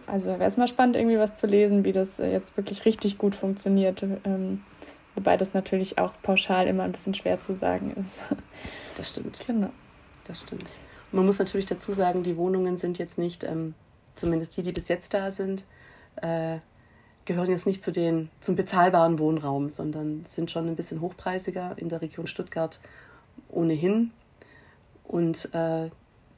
also 0.05 0.31
wäre 0.31 0.45
es 0.45 0.57
mal 0.57 0.67
spannend, 0.67 0.97
irgendwie 0.97 1.17
was 1.17 1.35
zu 1.35 1.47
lesen, 1.47 1.85
wie 1.85 1.93
das 1.93 2.19
äh, 2.19 2.31
jetzt 2.31 2.57
wirklich 2.57 2.85
richtig 2.85 3.17
gut 3.17 3.35
funktioniert. 3.35 4.03
Ähm, 4.25 4.63
wobei 5.15 5.37
das 5.37 5.53
natürlich 5.53 5.97
auch 5.97 6.13
pauschal 6.21 6.67
immer 6.67 6.83
ein 6.83 6.91
bisschen 6.91 7.13
schwer 7.13 7.39
zu 7.39 7.55
sagen 7.55 7.93
ist. 7.97 8.19
Das 8.97 9.09
stimmt. 9.09 9.41
Genau. 9.47 9.69
Das 10.27 10.41
stimmt. 10.41 10.63
Und 11.11 11.17
man 11.17 11.25
muss 11.25 11.39
natürlich 11.39 11.65
dazu 11.65 11.93
sagen, 11.93 12.23
die 12.23 12.35
Wohnungen 12.35 12.77
sind 12.77 12.99
jetzt 12.99 13.17
nicht, 13.17 13.43
ähm, 13.45 13.73
zumindest 14.15 14.55
die, 14.57 14.63
die 14.63 14.73
bis 14.73 14.89
jetzt 14.89 15.13
da 15.13 15.31
sind, 15.31 15.63
äh, 16.17 16.57
gehören 17.25 17.49
jetzt 17.49 17.65
nicht 17.65 17.81
zu 17.81 17.91
den, 17.91 18.29
zum 18.41 18.55
bezahlbaren 18.55 19.17
Wohnraum, 19.17 19.69
sondern 19.69 20.25
sind 20.27 20.51
schon 20.51 20.67
ein 20.67 20.75
bisschen 20.75 21.01
hochpreisiger 21.01 21.73
in 21.77 21.89
der 21.89 22.01
Region 22.01 22.27
Stuttgart 22.27 22.79
ohnehin. 23.51 24.11
Und 25.03 25.53
äh, 25.53 25.89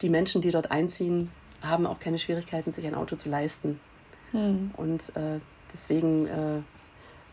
die 0.02 0.10
Menschen, 0.10 0.42
die 0.42 0.52
dort 0.52 0.72
einziehen, 0.72 1.32
haben 1.62 1.86
auch 1.86 2.00
keine 2.00 2.20
Schwierigkeiten, 2.20 2.72
sich 2.72 2.86
ein 2.86 2.96
Auto 2.96 3.16
zu 3.16 3.30
leisten. 3.30 3.80
Hm. 4.32 4.72
Und 4.76 5.16
äh, 5.16 5.40
deswegen 5.72 6.28
äh, 6.28 6.62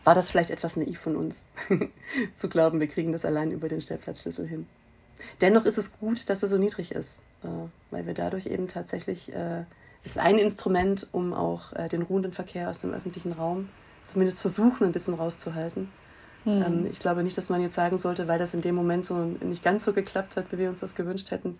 war 0.03 0.15
das 0.15 0.29
vielleicht 0.29 0.51
etwas 0.51 0.77
naiv 0.77 0.99
von 0.99 1.15
uns, 1.15 1.43
zu 2.35 2.49
glauben, 2.49 2.79
wir 2.79 2.87
kriegen 2.87 3.11
das 3.11 3.25
allein 3.25 3.51
über 3.51 3.67
den 3.67 3.81
Stellplatzschlüssel 3.81 4.47
hin. 4.47 4.67
Dennoch 5.41 5.65
ist 5.65 5.77
es 5.77 5.99
gut, 5.99 6.29
dass 6.29 6.41
er 6.41 6.49
so 6.49 6.57
niedrig 6.57 6.91
ist, 6.91 7.19
äh, 7.43 7.47
weil 7.91 8.05
wir 8.07 8.13
dadurch 8.13 8.45
eben 8.45 8.67
tatsächlich 8.67 9.33
äh, 9.33 9.65
ist 10.03 10.17
ein 10.17 10.37
Instrument, 10.37 11.07
um 11.11 11.33
auch 11.33 11.73
äh, 11.73 11.87
den 11.87 12.01
ruhenden 12.01 12.33
Verkehr 12.33 12.69
aus 12.69 12.79
dem 12.79 12.93
öffentlichen 12.93 13.33
Raum 13.33 13.69
zumindest 14.05 14.41
versuchen, 14.41 14.85
ein 14.85 14.91
bisschen 14.91 15.13
rauszuhalten. 15.13 15.89
Hm. 16.43 16.61
Ähm, 16.61 16.87
ich 16.91 16.99
glaube 16.99 17.23
nicht, 17.23 17.37
dass 17.37 17.49
man 17.49 17.61
jetzt 17.61 17.75
sagen 17.75 17.99
sollte, 17.99 18.27
weil 18.27 18.39
das 18.39 18.53
in 18.53 18.61
dem 18.61 18.75
Moment 18.75 19.05
so 19.05 19.15
nicht 19.15 19.63
ganz 19.63 19.85
so 19.85 19.93
geklappt 19.93 20.37
hat, 20.37 20.51
wie 20.51 20.57
wir 20.57 20.69
uns 20.69 20.79
das 20.79 20.95
gewünscht 20.95 21.31
hätten, 21.31 21.59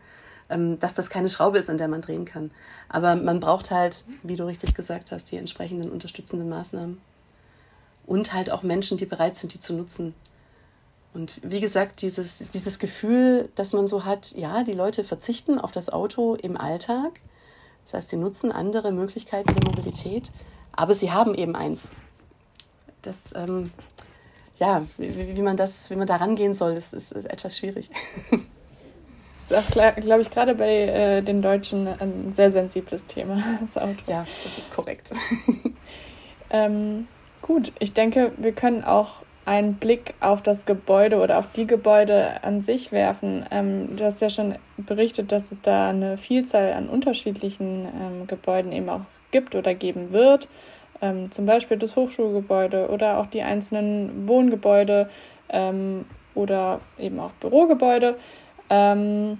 ähm, 0.49 0.79
dass 0.79 0.95
das 0.95 1.09
keine 1.09 1.29
Schraube 1.29 1.59
ist, 1.59 1.69
an 1.69 1.77
der 1.77 1.87
man 1.87 2.01
drehen 2.01 2.25
kann. 2.25 2.51
Aber 2.89 3.15
man 3.15 3.39
braucht 3.39 3.71
halt, 3.71 4.03
wie 4.23 4.35
du 4.35 4.45
richtig 4.45 4.73
gesagt 4.73 5.11
hast, 5.11 5.31
die 5.31 5.37
entsprechenden 5.37 5.91
unterstützenden 5.91 6.49
Maßnahmen. 6.49 6.99
Und 8.07 8.33
halt 8.33 8.49
auch 8.49 8.63
Menschen, 8.63 8.97
die 8.97 9.05
bereit 9.05 9.37
sind, 9.37 9.53
die 9.53 9.59
zu 9.59 9.73
nutzen. 9.73 10.15
Und 11.13 11.33
wie 11.43 11.59
gesagt, 11.59 12.01
dieses, 12.01 12.39
dieses 12.53 12.79
Gefühl, 12.79 13.49
dass 13.55 13.73
man 13.73 13.87
so 13.87 14.05
hat, 14.05 14.31
ja, 14.31 14.63
die 14.63 14.73
Leute 14.73 15.03
verzichten 15.03 15.59
auf 15.59 15.71
das 15.71 15.89
Auto 15.89 16.35
im 16.35 16.57
Alltag, 16.57 17.19
das 17.85 17.93
heißt, 17.93 18.09
sie 18.09 18.17
nutzen 18.17 18.51
andere 18.51 18.91
Möglichkeiten 18.91 19.53
der 19.53 19.69
Mobilität, 19.69 20.31
aber 20.71 20.95
sie 20.95 21.11
haben 21.11 21.35
eben 21.35 21.55
eins. 21.55 21.89
Das, 23.01 23.33
ähm, 23.35 23.71
ja, 24.61 24.83
wie, 24.97 25.35
wie, 25.35 25.41
man 25.41 25.57
das, 25.57 25.89
wie 25.89 25.95
man 25.95 26.05
da 26.05 26.17
rangehen 26.17 26.53
soll, 26.53 26.75
das 26.75 26.93
ist, 26.93 27.11
ist 27.11 27.25
etwas 27.25 27.57
schwierig. 27.57 27.89
Das 29.37 29.49
ist 29.49 29.53
auch, 29.53 29.67
glaube 29.71 30.21
ich, 30.21 30.29
gerade 30.29 30.53
bei 30.53 30.69
äh, 30.69 31.21
den 31.23 31.41
Deutschen 31.41 31.87
ein 31.87 32.31
sehr 32.31 32.51
sensibles 32.51 33.07
Thema, 33.07 33.43
das 33.61 33.75
Auto. 33.75 34.03
Ja, 34.05 34.27
das 34.43 34.59
ist 34.59 34.71
korrekt. 34.71 35.11
ähm, 36.51 37.07
gut, 37.41 37.73
ich 37.79 37.93
denke, 37.93 38.33
wir 38.37 38.51
können 38.51 38.83
auch 38.83 39.23
einen 39.45 39.77
Blick 39.77 40.13
auf 40.19 40.43
das 40.43 40.67
Gebäude 40.67 41.17
oder 41.17 41.39
auf 41.39 41.51
die 41.51 41.65
Gebäude 41.65 42.43
an 42.43 42.61
sich 42.61 42.91
werfen. 42.91 43.43
Ähm, 43.49 43.95
du 43.95 44.05
hast 44.05 44.21
ja 44.21 44.29
schon 44.29 44.59
berichtet, 44.77 45.31
dass 45.31 45.51
es 45.51 45.61
da 45.61 45.89
eine 45.89 46.19
Vielzahl 46.19 46.73
an 46.73 46.87
unterschiedlichen 46.87 47.85
ähm, 47.85 48.27
Gebäuden 48.27 48.71
eben 48.71 48.89
auch 48.89 49.01
gibt 49.31 49.55
oder 49.55 49.73
geben 49.73 50.11
wird. 50.11 50.47
Ähm, 51.01 51.31
zum 51.31 51.45
Beispiel 51.45 51.77
das 51.77 51.95
Hochschulgebäude 51.95 52.89
oder 52.89 53.17
auch 53.17 53.27
die 53.27 53.41
einzelnen 53.41 54.27
Wohngebäude 54.27 55.09
ähm, 55.49 56.05
oder 56.35 56.79
eben 56.99 57.19
auch 57.19 57.31
Bürogebäude. 57.31 58.17
Ähm, 58.69 59.39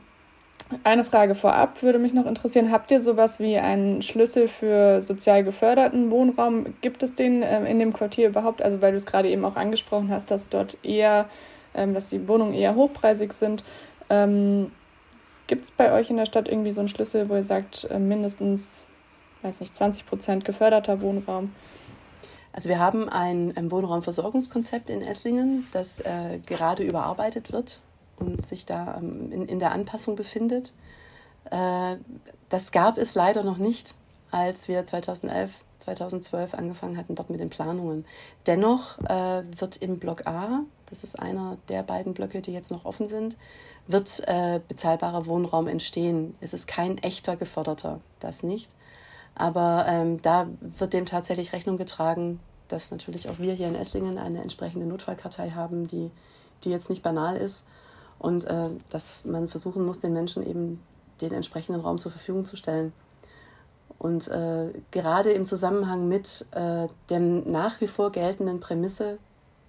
eine 0.83 1.03
Frage 1.03 1.35
vorab 1.35 1.81
würde 1.83 1.99
mich 1.99 2.13
noch 2.13 2.25
interessieren. 2.25 2.71
Habt 2.71 2.91
ihr 2.91 3.01
sowas 3.01 3.39
wie 3.39 3.57
einen 3.57 4.01
Schlüssel 4.01 4.47
für 4.47 5.01
sozial 5.01 5.43
geförderten 5.43 6.09
Wohnraum? 6.11 6.73
Gibt 6.81 7.03
es 7.03 7.13
den 7.13 7.43
ähm, 7.43 7.65
in 7.65 7.79
dem 7.79 7.93
Quartier 7.93 8.29
überhaupt? 8.29 8.61
Also 8.61 8.81
weil 8.81 8.91
du 8.91 8.97
es 8.97 9.05
gerade 9.05 9.29
eben 9.29 9.43
auch 9.45 9.55
angesprochen 9.55 10.09
hast, 10.09 10.31
dass 10.31 10.49
dort 10.49 10.77
eher, 10.83 11.29
ähm, 11.73 11.93
dass 11.93 12.09
die 12.09 12.27
Wohnungen 12.27 12.53
eher 12.53 12.75
hochpreisig 12.75 13.33
sind. 13.33 13.63
Ähm, 14.09 14.71
Gibt 15.47 15.65
es 15.65 15.71
bei 15.71 15.91
euch 15.91 16.09
in 16.09 16.17
der 16.17 16.25
Stadt 16.25 16.47
irgendwie 16.47 16.71
so 16.71 16.79
einen 16.79 16.87
Schlüssel, 16.87 17.27
wo 17.27 17.35
ihr 17.35 17.43
sagt, 17.43 17.87
äh, 17.91 17.99
mindestens, 17.99 18.85
weiß 19.43 19.59
nicht, 19.59 19.75
20 19.75 20.05
Prozent 20.05 20.45
geförderter 20.45 21.01
Wohnraum? 21.01 21.53
Also 22.53 22.69
wir 22.69 22.79
haben 22.79 23.07
ein, 23.07 23.55
ein 23.55 23.71
Wohnraumversorgungskonzept 23.71 24.89
in 24.89 25.01
Esslingen, 25.01 25.67
das 25.71 26.01
äh, 26.01 26.39
gerade 26.45 26.83
überarbeitet 26.83 27.51
wird 27.51 27.79
und 28.17 28.41
sich 28.45 28.65
da 28.65 28.97
ähm, 28.97 29.31
in, 29.31 29.45
in 29.47 29.59
der 29.59 29.71
Anpassung 29.71 30.15
befindet. 30.15 30.73
Äh, 31.49 31.95
das 32.49 32.71
gab 32.71 32.97
es 32.97 33.15
leider 33.15 33.43
noch 33.43 33.57
nicht, 33.57 33.95
als 34.31 34.67
wir 34.67 34.85
2011, 34.85 35.51
2012 35.79 36.53
angefangen 36.53 36.97
hatten, 36.97 37.15
dort 37.15 37.29
mit 37.29 37.39
den 37.39 37.49
Planungen. 37.49 38.05
Dennoch 38.47 38.99
äh, 38.99 39.43
wird 39.57 39.77
im 39.77 39.97
Block 39.99 40.27
A, 40.27 40.61
das 40.87 41.05
ist 41.05 41.17
einer 41.17 41.57
der 41.69 41.83
beiden 41.83 42.13
Blöcke, 42.13 42.41
die 42.41 42.51
jetzt 42.51 42.69
noch 42.69 42.83
offen 42.83 43.07
sind, 43.07 43.37
wird 43.87 44.21
äh, 44.27 44.59
bezahlbarer 44.67 45.25
Wohnraum 45.25 45.67
entstehen. 45.67 46.35
Es 46.41 46.53
ist 46.53 46.67
kein 46.67 46.97
echter 46.97 47.37
geförderter, 47.37 48.01
das 48.19 48.43
nicht. 48.43 48.69
Aber 49.35 49.85
ähm, 49.87 50.21
da 50.21 50.47
wird 50.77 50.93
dem 50.93 51.05
tatsächlich 51.05 51.53
Rechnung 51.53 51.77
getragen, 51.77 52.39
dass 52.67 52.91
natürlich 52.91 53.29
auch 53.29 53.39
wir 53.39 53.53
hier 53.53 53.67
in 53.67 53.75
Esslingen 53.75 54.17
eine 54.17 54.41
entsprechende 54.41 54.85
Notfallkartei 54.85 55.51
haben, 55.51 55.87
die, 55.87 56.11
die 56.63 56.69
jetzt 56.69 56.89
nicht 56.89 57.03
banal 57.03 57.37
ist 57.37 57.65
und 58.19 58.45
äh, 58.45 58.69
dass 58.89 59.25
man 59.25 59.49
versuchen 59.49 59.85
muss, 59.85 59.99
den 59.99 60.13
Menschen 60.13 60.45
eben 60.45 60.81
den 61.21 61.33
entsprechenden 61.33 61.81
Raum 61.81 61.99
zur 61.99 62.11
Verfügung 62.11 62.45
zu 62.45 62.55
stellen. 62.55 62.93
Und 63.97 64.27
äh, 64.29 64.71
gerade 64.89 65.31
im 65.31 65.45
Zusammenhang 65.45 66.07
mit 66.07 66.45
äh, 66.51 66.87
der 67.09 67.19
nach 67.19 67.81
wie 67.81 67.87
vor 67.87 68.11
geltenden 68.11 68.59
Prämisse, 68.59 69.19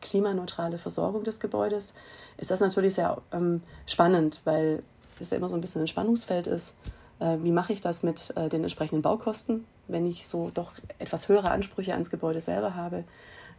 klimaneutrale 0.00 0.78
Versorgung 0.78 1.24
des 1.24 1.38
Gebäudes, 1.38 1.92
ist 2.38 2.50
das 2.50 2.60
natürlich 2.60 2.94
sehr 2.94 3.20
ähm, 3.32 3.62
spannend, 3.86 4.40
weil 4.44 4.82
es 5.20 5.30
ja 5.30 5.36
immer 5.36 5.48
so 5.48 5.54
ein 5.54 5.60
bisschen 5.60 5.82
ein 5.82 5.88
Spannungsfeld 5.88 6.46
ist. 6.46 6.74
Äh, 7.22 7.42
wie 7.42 7.52
mache 7.52 7.72
ich 7.72 7.80
das 7.80 8.02
mit 8.02 8.32
äh, 8.36 8.48
den 8.48 8.62
entsprechenden 8.62 9.02
Baukosten, 9.02 9.64
wenn 9.86 10.06
ich 10.06 10.26
so 10.26 10.50
doch 10.52 10.72
etwas 10.98 11.28
höhere 11.28 11.50
Ansprüche 11.50 11.92
ans 11.92 12.10
Gebäude 12.10 12.40
selber 12.40 12.74
habe 12.74 13.04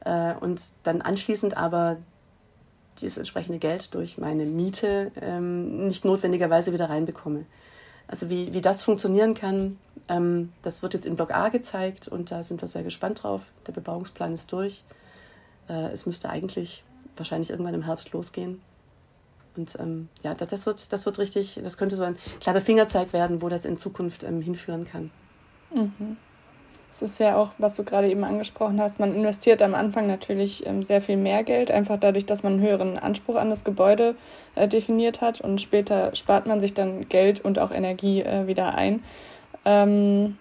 äh, 0.04 0.34
und 0.36 0.62
dann 0.84 1.02
anschließend 1.02 1.56
aber 1.56 1.98
dieses 3.00 3.18
entsprechende 3.18 3.60
Geld 3.60 3.94
durch 3.96 4.18
meine 4.18 4.46
Miete 4.46 5.12
ähm, 5.20 5.88
nicht 5.88 6.04
notwendigerweise 6.06 6.74
wieder 6.74 6.90
reinbekomme. 6.90 7.46
Also 8.08 8.30
wie, 8.30 8.54
wie 8.54 8.62
das 8.62 8.84
funktionieren 8.84 9.34
kann, 9.34 9.80
ähm, 10.10 10.52
das 10.62 10.84
wird 10.84 10.94
jetzt 10.94 11.06
in 11.06 11.16
Block 11.16 11.34
A 11.34 11.50
gezeigt 11.50 12.08
und 12.08 12.32
da 12.32 12.44
sind 12.44 12.62
wir 12.62 12.68
sehr 12.68 12.84
gespannt 12.84 13.24
drauf. 13.24 13.42
Der 13.66 13.72
Bebauungsplan 13.72 14.34
ist 14.34 14.52
durch. 14.52 14.84
Es 15.70 16.06
müsste 16.06 16.30
eigentlich 16.30 16.84
wahrscheinlich 17.16 17.50
irgendwann 17.50 17.74
im 17.74 17.84
Herbst 17.84 18.12
losgehen. 18.12 18.60
Und 19.56 19.76
ähm, 19.80 20.10
ja, 20.24 20.34
das 20.34 20.66
wird, 20.66 20.92
das 20.92 21.06
wird 21.06 21.20
richtig, 21.20 21.60
das 21.64 21.78
könnte 21.78 21.96
so 21.96 22.04
ein 22.04 22.18
kleiner 22.40 22.62
Fingerzeig 22.62 23.14
werden, 23.14 23.42
wo 23.42 23.50
das 23.50 23.66
in 23.66 23.78
Zukunft 23.78 24.24
ähm, 24.24 24.42
hinführen 24.42 24.88
kann. 24.90 25.12
Mhm. 25.74 26.18
Ist 27.02 27.20
ja 27.20 27.36
auch, 27.36 27.52
was 27.58 27.76
du 27.76 27.84
gerade 27.84 28.08
eben 28.10 28.24
angesprochen 28.24 28.80
hast, 28.80 29.00
man 29.00 29.16
investiert 29.16 29.64
am 29.64 29.74
Anfang 29.74 30.06
natürlich 30.06 30.66
ähm, 30.66 30.84
sehr 30.84 31.02
viel 31.02 31.18
mehr 31.18 31.44
Geld, 31.44 31.72
einfach 31.72 32.00
dadurch, 32.00 32.26
dass 32.26 32.44
man 32.44 32.54
einen 32.54 32.62
höheren 32.62 33.00
Anspruch 33.00 33.36
an 33.36 33.50
das 33.50 33.64
Gebäude 33.64 34.16
äh, 34.54 34.68
definiert 34.68 35.20
hat 35.20 35.42
und 35.42 35.60
später 35.60 36.16
spart 36.16 36.46
man 36.46 36.62
sich 36.62 36.76
dann 36.76 37.10
Geld 37.10 37.44
und 37.44 37.58
auch 37.58 37.72
Energie 37.72 38.22
äh, 38.22 38.46
wieder 38.46 38.76
ein. 38.76 39.04
Ähm, 39.66 40.38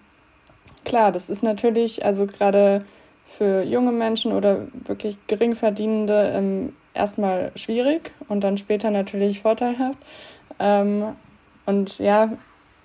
klar, 0.85 1.11
das 1.11 1.29
ist 1.31 1.41
natürlich, 1.41 2.05
also 2.05 2.27
gerade 2.27 2.85
für 3.25 3.63
junge 3.63 3.91
Menschen 3.91 4.31
oder 4.31 4.67
wirklich 4.85 5.17
geringverdienende 5.25 6.31
ähm, 6.35 6.73
erstmal 6.93 7.51
schwierig 7.55 8.11
und 8.27 8.43
dann 8.43 8.57
später 8.57 8.91
natürlich 8.91 9.41
vorteilhaft. 9.41 9.97
Ähm, 10.59 11.15
und 11.65 11.99
ja, 11.99 12.33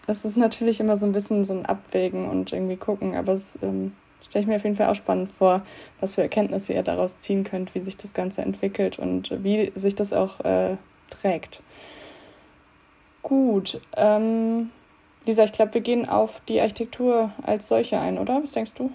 es 0.06 0.24
ist 0.24 0.36
natürlich 0.36 0.80
immer 0.80 0.96
so 0.96 1.06
ein 1.06 1.12
bisschen 1.12 1.44
so 1.44 1.52
ein 1.52 1.66
Abwägen 1.66 2.28
und 2.28 2.52
irgendwie 2.52 2.76
gucken, 2.76 3.14
aber 3.14 3.32
es 3.32 3.58
ähm, 3.62 3.92
stelle 4.26 4.42
ich 4.42 4.48
mir 4.48 4.56
auf 4.56 4.64
jeden 4.64 4.76
Fall 4.76 4.88
auch 4.88 4.94
spannend 4.94 5.32
vor, 5.32 5.62
was 6.00 6.14
für 6.14 6.22
Erkenntnisse 6.22 6.72
ihr 6.72 6.82
daraus 6.82 7.18
ziehen 7.18 7.44
könnt, 7.44 7.74
wie 7.74 7.80
sich 7.80 7.96
das 7.96 8.14
Ganze 8.14 8.42
entwickelt 8.42 8.98
und 8.98 9.42
wie 9.44 9.72
sich 9.74 9.94
das 9.94 10.12
auch 10.12 10.40
äh, 10.40 10.76
trägt. 11.10 11.60
Gut, 13.22 13.80
ähm, 13.96 14.70
Lisa, 15.26 15.44
ich 15.44 15.52
glaube, 15.52 15.74
wir 15.74 15.80
gehen 15.82 16.08
auf 16.08 16.40
die 16.48 16.60
Architektur 16.60 17.30
als 17.42 17.68
solche 17.68 17.98
ein, 17.98 18.18
oder? 18.18 18.42
Was 18.42 18.52
denkst 18.52 18.74
du? 18.74 18.90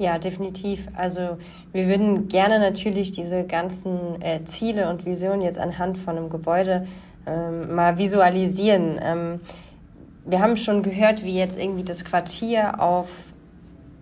Ja, 0.00 0.18
definitiv. 0.18 0.88
Also 0.96 1.36
wir 1.72 1.86
würden 1.86 2.28
gerne 2.28 2.58
natürlich 2.58 3.12
diese 3.12 3.44
ganzen 3.44 4.22
äh, 4.22 4.42
Ziele 4.46 4.88
und 4.88 5.04
Visionen 5.04 5.42
jetzt 5.42 5.58
anhand 5.58 5.98
von 5.98 6.16
einem 6.16 6.30
Gebäude 6.30 6.86
ähm, 7.26 7.74
mal 7.74 7.98
visualisieren. 7.98 8.98
Ähm, 9.02 9.40
wir 10.24 10.40
haben 10.40 10.56
schon 10.56 10.82
gehört, 10.82 11.22
wie 11.22 11.36
jetzt 11.36 11.60
irgendwie 11.60 11.84
das 11.84 12.06
Quartier 12.06 12.80
auf 12.80 13.08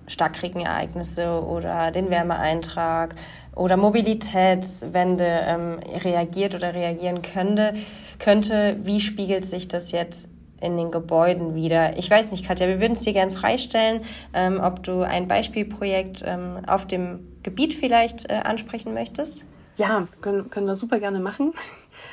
Starkregenereignisse 0.06 1.42
oder 1.42 1.90
den 1.90 2.10
Wärmeeintrag 2.10 3.16
oder 3.56 3.76
Mobilitätswende 3.76 5.26
ähm, 5.26 5.78
reagiert 6.04 6.54
oder 6.54 6.76
reagieren 6.76 7.22
könnte, 7.22 7.74
könnte. 8.20 8.76
Wie 8.84 9.00
spiegelt 9.00 9.46
sich 9.46 9.66
das 9.66 9.90
jetzt 9.90 10.30
in 10.60 10.76
den 10.76 10.90
Gebäuden 10.90 11.54
wieder? 11.54 11.96
Ich 11.98 12.10
weiß 12.10 12.32
nicht, 12.32 12.46
Katja, 12.46 12.68
wir 12.68 12.80
würden 12.80 12.92
es 12.92 13.00
dir 13.00 13.12
gerne 13.12 13.30
freistellen, 13.30 14.02
ähm, 14.34 14.60
ob 14.62 14.82
du 14.82 15.02
ein 15.02 15.28
Beispielprojekt 15.28 16.22
ähm, 16.26 16.58
auf 16.66 16.86
dem 16.86 17.38
Gebiet 17.42 17.74
vielleicht 17.74 18.30
äh, 18.30 18.34
ansprechen 18.34 18.94
möchtest. 18.94 19.46
Ja, 19.76 20.08
können, 20.20 20.50
können 20.50 20.66
wir 20.66 20.76
super 20.76 20.98
gerne 20.98 21.20
machen. 21.20 21.54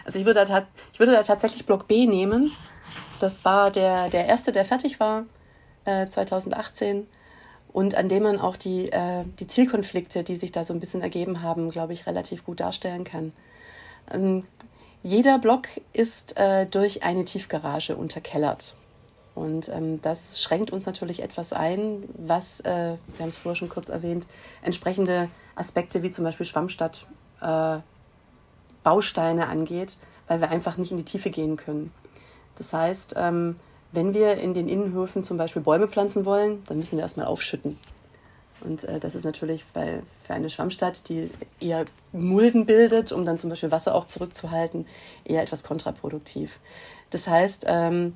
Also 0.06 0.20
ich 0.20 0.26
würde, 0.26 0.46
da 0.46 0.68
ich 0.94 1.00
würde 1.00 1.14
da 1.14 1.24
tatsächlich 1.24 1.66
Block 1.66 1.88
B 1.88 2.06
nehmen. 2.06 2.52
Das 3.20 3.44
war 3.44 3.72
der, 3.72 4.10
der 4.10 4.28
erste, 4.28 4.52
der 4.52 4.66
fertig 4.66 5.00
war, 5.00 5.26
äh, 5.86 6.06
2018. 6.06 7.08
Und 7.74 7.96
an 7.96 8.08
dem 8.08 8.24
man 8.24 8.40
auch 8.40 8.56
die, 8.56 8.92
äh, 8.92 9.26
die 9.40 9.48
Zielkonflikte, 9.48 10.24
die 10.24 10.36
sich 10.38 10.52
da 10.52 10.64
so 10.64 10.74
ein 10.74 10.80
bisschen 10.80 11.02
ergeben 11.02 11.42
haben, 11.42 11.70
glaube 11.70 11.94
ich, 11.94 12.08
relativ 12.08 12.46
gut 12.46 12.60
darstellen 12.60 13.04
kann. 13.04 13.34
Ähm, 14.12 14.46
jeder 15.06 15.38
Block 15.38 15.68
ist 15.94 16.36
äh, 16.36 16.66
durch 16.66 17.04
eine 17.04 17.26
Tiefgarage 17.26 17.96
unterkellert. 17.96 18.74
Und 19.36 19.70
ähm, 19.70 20.02
das 20.02 20.42
schränkt 20.42 20.72
uns 20.72 20.88
natürlich 20.88 21.22
etwas 21.22 21.54
ein, 21.54 22.10
was, 22.18 22.60
äh, 22.62 22.96
wir 23.14 23.20
haben 23.20 23.30
es 23.30 23.38
vorher 23.38 23.56
schon 23.56 23.70
kurz 23.70 23.90
erwähnt, 23.90 24.26
entsprechende 24.64 25.30
Aspekte 25.56 26.02
wie 26.02 26.10
zum 26.10 26.24
Beispiel 26.24 26.48
Schwammstadt 26.48 27.06
äh, 27.40 27.78
Bausteine 28.84 29.48
angeht, 29.48 29.96
weil 30.28 30.42
wir 30.42 30.50
einfach 30.50 30.78
nicht 30.78 30.90
in 30.90 30.98
die 30.98 31.06
Tiefe 31.06 31.30
gehen 31.30 31.56
können. 31.56 31.94
Das 32.56 32.74
heißt, 32.74 33.14
ähm, 33.16 33.60
wenn 33.92 34.16
wir 34.16 34.38
in 34.38 34.56
den 34.56 34.68
Innenhöfen 34.68 35.24
zum 35.24 35.38
Beispiel 35.38 35.62
Bäume 35.62 35.88
pflanzen 35.88 36.26
wollen, 36.26 36.64
dann 36.66 36.80
müssen 36.80 36.98
wir 36.98 37.04
erstmal 37.04 37.28
aufschütten. 37.28 37.78
Und 38.66 38.84
äh, 38.84 39.00
das 39.00 39.16
ist 39.16 39.24
natürlich 39.24 39.64
bei, 39.74 40.02
für 40.26 40.34
eine 40.34 40.50
Schwammstadt, 40.50 41.08
die 41.10 41.30
eher 41.60 41.86
Mulden 42.12 42.66
bildet, 42.66 43.12
um 43.12 43.26
dann 43.26 43.38
zum 43.38 43.50
Beispiel 43.50 43.72
Wasser 43.72 43.94
auch 43.94 44.06
zurückzuhalten, 44.06 44.88
eher 45.24 45.44
etwas 45.44 45.64
kontraproduktiv. 45.64 46.60
Das 47.12 47.28
heißt, 47.28 47.66
ähm, 47.68 48.16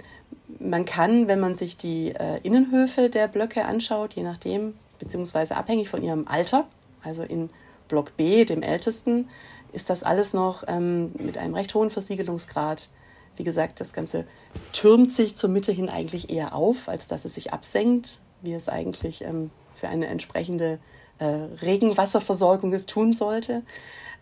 man 0.59 0.85
kann, 0.85 1.27
wenn 1.27 1.39
man 1.39 1.55
sich 1.55 1.77
die 1.77 2.09
äh, 2.09 2.39
Innenhöfe 2.41 3.09
der 3.09 3.27
Blöcke 3.27 3.65
anschaut, 3.65 4.15
je 4.15 4.23
nachdem, 4.23 4.73
beziehungsweise 4.97 5.55
abhängig 5.55 5.89
von 5.89 6.03
ihrem 6.03 6.27
Alter, 6.27 6.65
also 7.03 7.23
in 7.23 7.49
Block 7.87 8.17
B, 8.17 8.45
dem 8.45 8.63
ältesten, 8.63 9.29
ist 9.71 9.89
das 9.89 10.03
alles 10.03 10.33
noch 10.33 10.63
ähm, 10.67 11.11
mit 11.17 11.37
einem 11.37 11.53
recht 11.53 11.73
hohen 11.75 11.91
Versiegelungsgrad. 11.91 12.89
Wie 13.35 13.43
gesagt, 13.43 13.79
das 13.79 13.93
Ganze 13.93 14.25
türmt 14.73 15.11
sich 15.11 15.37
zur 15.37 15.49
Mitte 15.49 15.71
hin 15.71 15.89
eigentlich 15.89 16.29
eher 16.29 16.55
auf, 16.55 16.89
als 16.89 17.07
dass 17.07 17.25
es 17.25 17.35
sich 17.35 17.53
absenkt, 17.53 18.19
wie 18.41 18.53
es 18.53 18.67
eigentlich 18.67 19.23
ähm, 19.23 19.51
für 19.79 19.87
eine 19.87 20.07
entsprechende 20.07 20.79
äh, 21.19 21.25
Regenwasserversorgung 21.25 22.73
es 22.73 22.85
tun 22.85 23.13
sollte. 23.13 23.63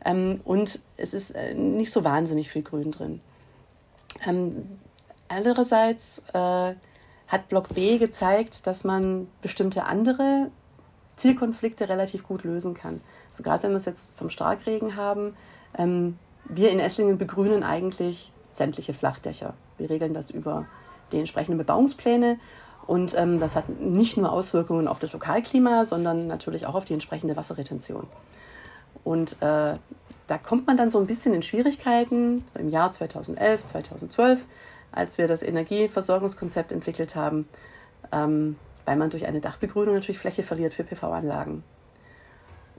Ähm, 0.04 0.41
und 0.43 0.80
es 0.98 1.13
ist 1.13 1.32
äh, 1.32 1.54
nicht 1.54 1.91
so 1.91 2.04
wahnsinnig 2.04 2.50
viel 2.50 2.63
Grün 2.63 2.91
drin. 2.91 3.22
Ähm, 4.26 4.80
andererseits 5.28 6.22
äh, 6.34 6.74
hat 7.28 7.50
Block 7.50 7.74
B 7.74 7.98
gezeigt, 7.98 8.67
dass 8.67 8.84
man 8.84 9.28
bestimmte 9.41 9.84
andere 9.84 10.50
Zielkonflikte 11.17 11.89
relativ 11.89 12.24
gut 12.24 12.43
lösen 12.43 12.74
kann. 12.74 13.02
Also 13.30 13.43
gerade 13.43 13.63
wenn 13.63 13.72
wir 13.72 13.78
es 13.78 13.86
jetzt 13.86 14.17
vom 14.17 14.30
Starkregen 14.30 14.96
haben, 14.96 15.36
ähm, 15.78 16.17
wir 16.46 16.72
in 16.72 16.80
Esslingen 16.80 17.17
begrünen 17.17 17.63
eigentlich 17.63 18.32
sämtliche 18.54 18.93
Flachdächer. 18.93 19.54
Wir 19.78 19.89
regeln 19.89 20.13
das 20.13 20.30
über 20.30 20.65
die 21.12 21.20
entsprechenden 21.20 21.58
Bebauungspläne 21.58 22.39
und 22.88 23.15
ähm, 23.17 23.39
das 23.39 23.56
hat 23.56 23.69
nicht 23.69 24.17
nur 24.17 24.32
Auswirkungen 24.32 24.88
auf 24.88 25.00
das 25.00 25.13
Lokalklima, 25.13 25.86
sondern 25.86 26.28
natürlich 26.28 26.65
auch 26.65 26.76
auf 26.76 26.86
die 26.86 26.93
entsprechende 26.93 27.36
Wasserretention. 27.36 28.08
Und 29.04 29.34
äh, 29.41 29.76
da 30.28 30.38
kommt 30.41 30.67
man 30.67 30.78
dann 30.78 30.89
so 30.89 31.00
ein 31.00 31.08
bisschen 31.08 31.34
in 31.34 31.43
Schwierigkeiten 31.43 32.43
so 32.54 32.60
im 32.60 32.69
Jahr 32.69 32.91
2011, 32.91 33.65
2012, 33.65 34.39
als 34.91 35.17
wir 35.17 35.28
das 35.28 35.43
Energieversorgungskonzept 35.43 36.71
entwickelt 36.71 37.15
haben. 37.15 37.47
Ähm, 38.12 38.56
weil 38.88 38.95
man 38.95 39.10
durch 39.10 39.28
eine 39.28 39.41
Dachbegrünung 39.41 39.95
natürlich 39.95 40.17
Fläche 40.17 40.43
verliert 40.43 40.73
für 40.73 40.86
PV-Anlagen. 40.86 41.62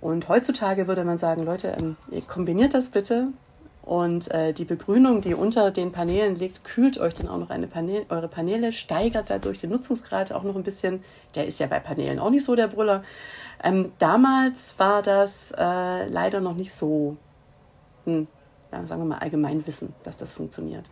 Und 0.00 0.26
heutzutage 0.28 0.88
würde 0.88 1.04
man 1.04 1.18
sagen, 1.18 1.44
Leute, 1.44 1.76
ähm, 1.78 1.96
kombiniert 2.26 2.72
das 2.72 2.88
bitte 2.88 3.28
und 3.82 4.30
äh, 4.30 4.52
die 4.52 4.64
Begrünung, 4.64 5.22
die 5.22 5.34
unter 5.34 5.70
den 5.70 5.92
Paneelen 5.92 6.34
liegt, 6.34 6.64
kühlt 6.64 6.98
euch 6.98 7.14
dann 7.14 7.28
auch 7.28 7.38
noch 7.38 7.48
Panel, 7.48 8.04
eure 8.08 8.28
Paneele, 8.28 8.72
steigert 8.72 9.30
dadurch 9.30 9.60
den 9.60 9.70
Nutzungsgrad 9.70 10.32
auch 10.32 10.42
noch 10.42 10.56
ein 10.56 10.62
bisschen. 10.62 11.02
Der 11.34 11.46
ist 11.46 11.58
ja 11.58 11.66
bei 11.66 11.80
Paneelen 11.80 12.18
auch 12.18 12.30
nicht 12.30 12.44
so 12.44 12.54
der 12.54 12.68
Brüller. 12.68 13.02
Ähm, 13.62 13.92
damals 13.98 14.78
war 14.78 15.02
das 15.02 15.52
äh, 15.56 16.06
leider 16.08 16.40
noch 16.40 16.54
nicht 16.54 16.72
so, 16.72 17.16
hm, 18.04 18.26
sagen 18.70 18.88
wir 18.88 19.06
mal, 19.06 19.18
Allgemeinwissen, 19.18 19.94
dass 20.04 20.16
das 20.16 20.32
funktioniert. 20.32 20.84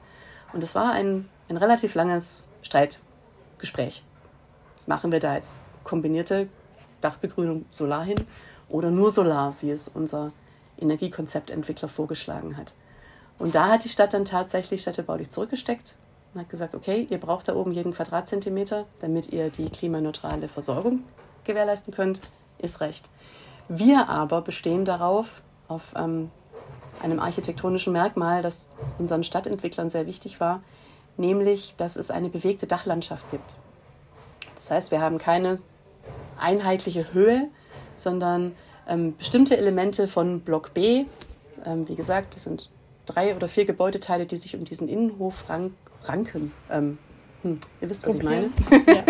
Und 0.52 0.62
es 0.64 0.74
war 0.74 0.92
ein, 0.92 1.28
ein 1.48 1.58
relativ 1.58 1.94
langes 1.94 2.46
Streitgespräch 2.62 4.02
machen 4.86 5.12
wir 5.12 5.20
da 5.20 5.34
jetzt 5.34 5.58
kombinierte 5.84 6.48
Dachbegrünung 7.00 7.66
Solar 7.70 8.04
hin 8.04 8.16
oder 8.68 8.90
nur 8.90 9.10
Solar, 9.10 9.54
wie 9.60 9.70
es 9.70 9.88
unser 9.88 10.32
Energiekonzeptentwickler 10.80 11.88
vorgeschlagen 11.88 12.56
hat. 12.56 12.74
Und 13.38 13.54
da 13.54 13.68
hat 13.68 13.84
die 13.84 13.88
Stadt 13.88 14.14
dann 14.14 14.24
tatsächlich 14.24 14.82
städtebaulich 14.82 15.30
zurückgesteckt 15.30 15.94
und 16.32 16.40
hat 16.40 16.48
gesagt, 16.48 16.74
okay, 16.74 17.06
ihr 17.10 17.18
braucht 17.18 17.48
da 17.48 17.54
oben 17.54 17.72
jeden 17.72 17.92
Quadratzentimeter, 17.92 18.86
damit 19.00 19.32
ihr 19.32 19.50
die 19.50 19.68
klimaneutrale 19.68 20.48
Versorgung 20.48 21.04
gewährleisten 21.44 21.94
könnt, 21.94 22.20
ist 22.58 22.80
recht. 22.80 23.08
Wir 23.68 24.08
aber 24.08 24.42
bestehen 24.42 24.84
darauf, 24.84 25.26
auf 25.68 25.82
ähm, 25.96 26.30
einem 27.02 27.20
architektonischen 27.20 27.92
Merkmal, 27.92 28.42
das 28.42 28.68
unseren 28.98 29.24
Stadtentwicklern 29.24 29.90
sehr 29.90 30.06
wichtig 30.06 30.40
war, 30.40 30.62
nämlich, 31.16 31.74
dass 31.76 31.96
es 31.96 32.10
eine 32.10 32.28
bewegte 32.28 32.66
Dachlandschaft 32.66 33.30
gibt. 33.30 33.56
Das 34.54 34.70
heißt, 34.70 34.90
wir 34.90 35.00
haben 35.00 35.18
keine 35.18 35.58
einheitliche 36.38 37.12
Höhe, 37.12 37.48
sondern 37.96 38.54
ähm, 38.88 39.16
bestimmte 39.16 39.56
Elemente 39.56 40.08
von 40.08 40.40
Block 40.40 40.74
B, 40.74 41.06
ähm, 41.64 41.88
wie 41.88 41.96
gesagt, 41.96 42.34
das 42.34 42.44
sind 42.44 42.70
drei 43.06 43.34
oder 43.34 43.48
vier 43.48 43.64
Gebäudeteile, 43.64 44.26
die 44.26 44.36
sich 44.36 44.56
um 44.56 44.64
diesen 44.64 44.88
Innenhof 44.88 45.48
rank 45.48 45.72
ranken. 46.04 46.52
Ähm, 46.70 46.98
hm, 47.42 47.60
ihr 47.80 47.90
wisst, 47.90 48.06
was 48.06 48.14
ich 48.14 48.22
meine. 48.22 48.50
Ja. 48.70 49.04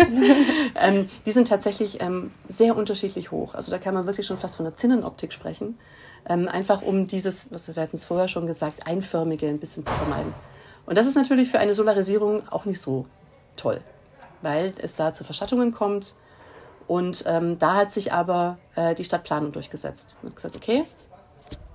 ähm, 0.75 1.09
die 1.25 1.31
sind 1.31 1.47
tatsächlich 1.47 2.01
ähm, 2.01 2.31
sehr 2.47 2.75
unterschiedlich 2.75 3.31
hoch. 3.31 3.53
Also 3.55 3.71
da 3.71 3.77
kann 3.77 3.93
man 3.93 4.05
wirklich 4.05 4.25
schon 4.25 4.37
fast 4.37 4.55
von 4.55 4.65
der 4.65 4.75
Zinnenoptik 4.75 5.33
sprechen. 5.33 5.77
Ähm, 6.27 6.47
einfach 6.47 6.81
um 6.81 7.07
dieses, 7.07 7.51
was 7.51 7.73
wir 7.73 7.81
hatten 7.81 7.95
es 7.95 8.05
vorher 8.05 8.27
schon 8.27 8.47
gesagt, 8.47 8.85
einförmige 8.85 9.47
ein 9.47 9.59
bisschen 9.59 9.83
zu 9.83 9.91
vermeiden. 9.91 10.33
Und 10.85 10.97
das 10.97 11.07
ist 11.07 11.15
natürlich 11.15 11.49
für 11.49 11.59
eine 11.59 11.73
Solarisierung 11.73 12.47
auch 12.49 12.65
nicht 12.65 12.81
so 12.81 13.05
toll, 13.55 13.81
weil 14.41 14.73
es 14.77 14.95
da 14.95 15.13
zu 15.13 15.23
Verschattungen 15.23 15.71
kommt. 15.71 16.13
Und 16.87 17.23
ähm, 17.27 17.59
da 17.59 17.75
hat 17.75 17.91
sich 17.91 18.13
aber 18.13 18.57
äh, 18.75 18.95
die 18.95 19.03
Stadtplanung 19.03 19.51
durchgesetzt. 19.51 20.15
Und 20.23 20.35
gesagt, 20.35 20.55
okay, 20.55 20.85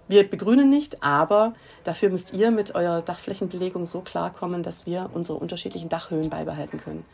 wir 0.08 0.28
begrünen 0.28 0.70
nicht, 0.70 1.02
aber 1.02 1.54
dafür 1.84 2.10
müsst 2.10 2.32
ihr 2.32 2.50
mit 2.50 2.74
eurer 2.74 3.02
Dachflächenbelegung 3.02 3.86
so 3.86 4.00
klarkommen, 4.00 4.62
dass 4.62 4.86
wir 4.86 5.10
unsere 5.12 5.38
unterschiedlichen 5.38 5.88
Dachhöhen 5.88 6.30
beibehalten 6.30 6.80
können. 6.80 7.04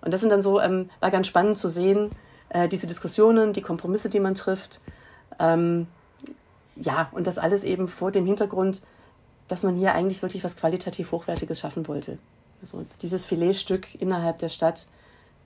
Und 0.00 0.12
das 0.12 0.20
sind 0.20 0.30
dann 0.30 0.42
so, 0.42 0.60
ähm, 0.60 0.90
war 1.00 1.10
ganz 1.10 1.26
spannend 1.26 1.58
zu 1.58 1.68
sehen, 1.68 2.10
äh, 2.48 2.68
diese 2.68 2.86
Diskussionen, 2.86 3.52
die 3.52 3.62
Kompromisse, 3.62 4.08
die 4.08 4.20
man 4.20 4.34
trifft. 4.34 4.80
Ähm, 5.38 5.86
ja, 6.76 7.08
und 7.12 7.26
das 7.26 7.38
alles 7.38 7.64
eben 7.64 7.88
vor 7.88 8.10
dem 8.10 8.26
Hintergrund, 8.26 8.82
dass 9.48 9.62
man 9.62 9.76
hier 9.76 9.94
eigentlich 9.94 10.22
wirklich 10.22 10.44
was 10.44 10.56
qualitativ 10.56 11.12
Hochwertiges 11.12 11.60
schaffen 11.60 11.88
wollte. 11.88 12.18
Also 12.62 12.84
dieses 13.02 13.26
Filetstück 13.26 14.00
innerhalb 14.00 14.38
der 14.38 14.48
Stadt, 14.48 14.86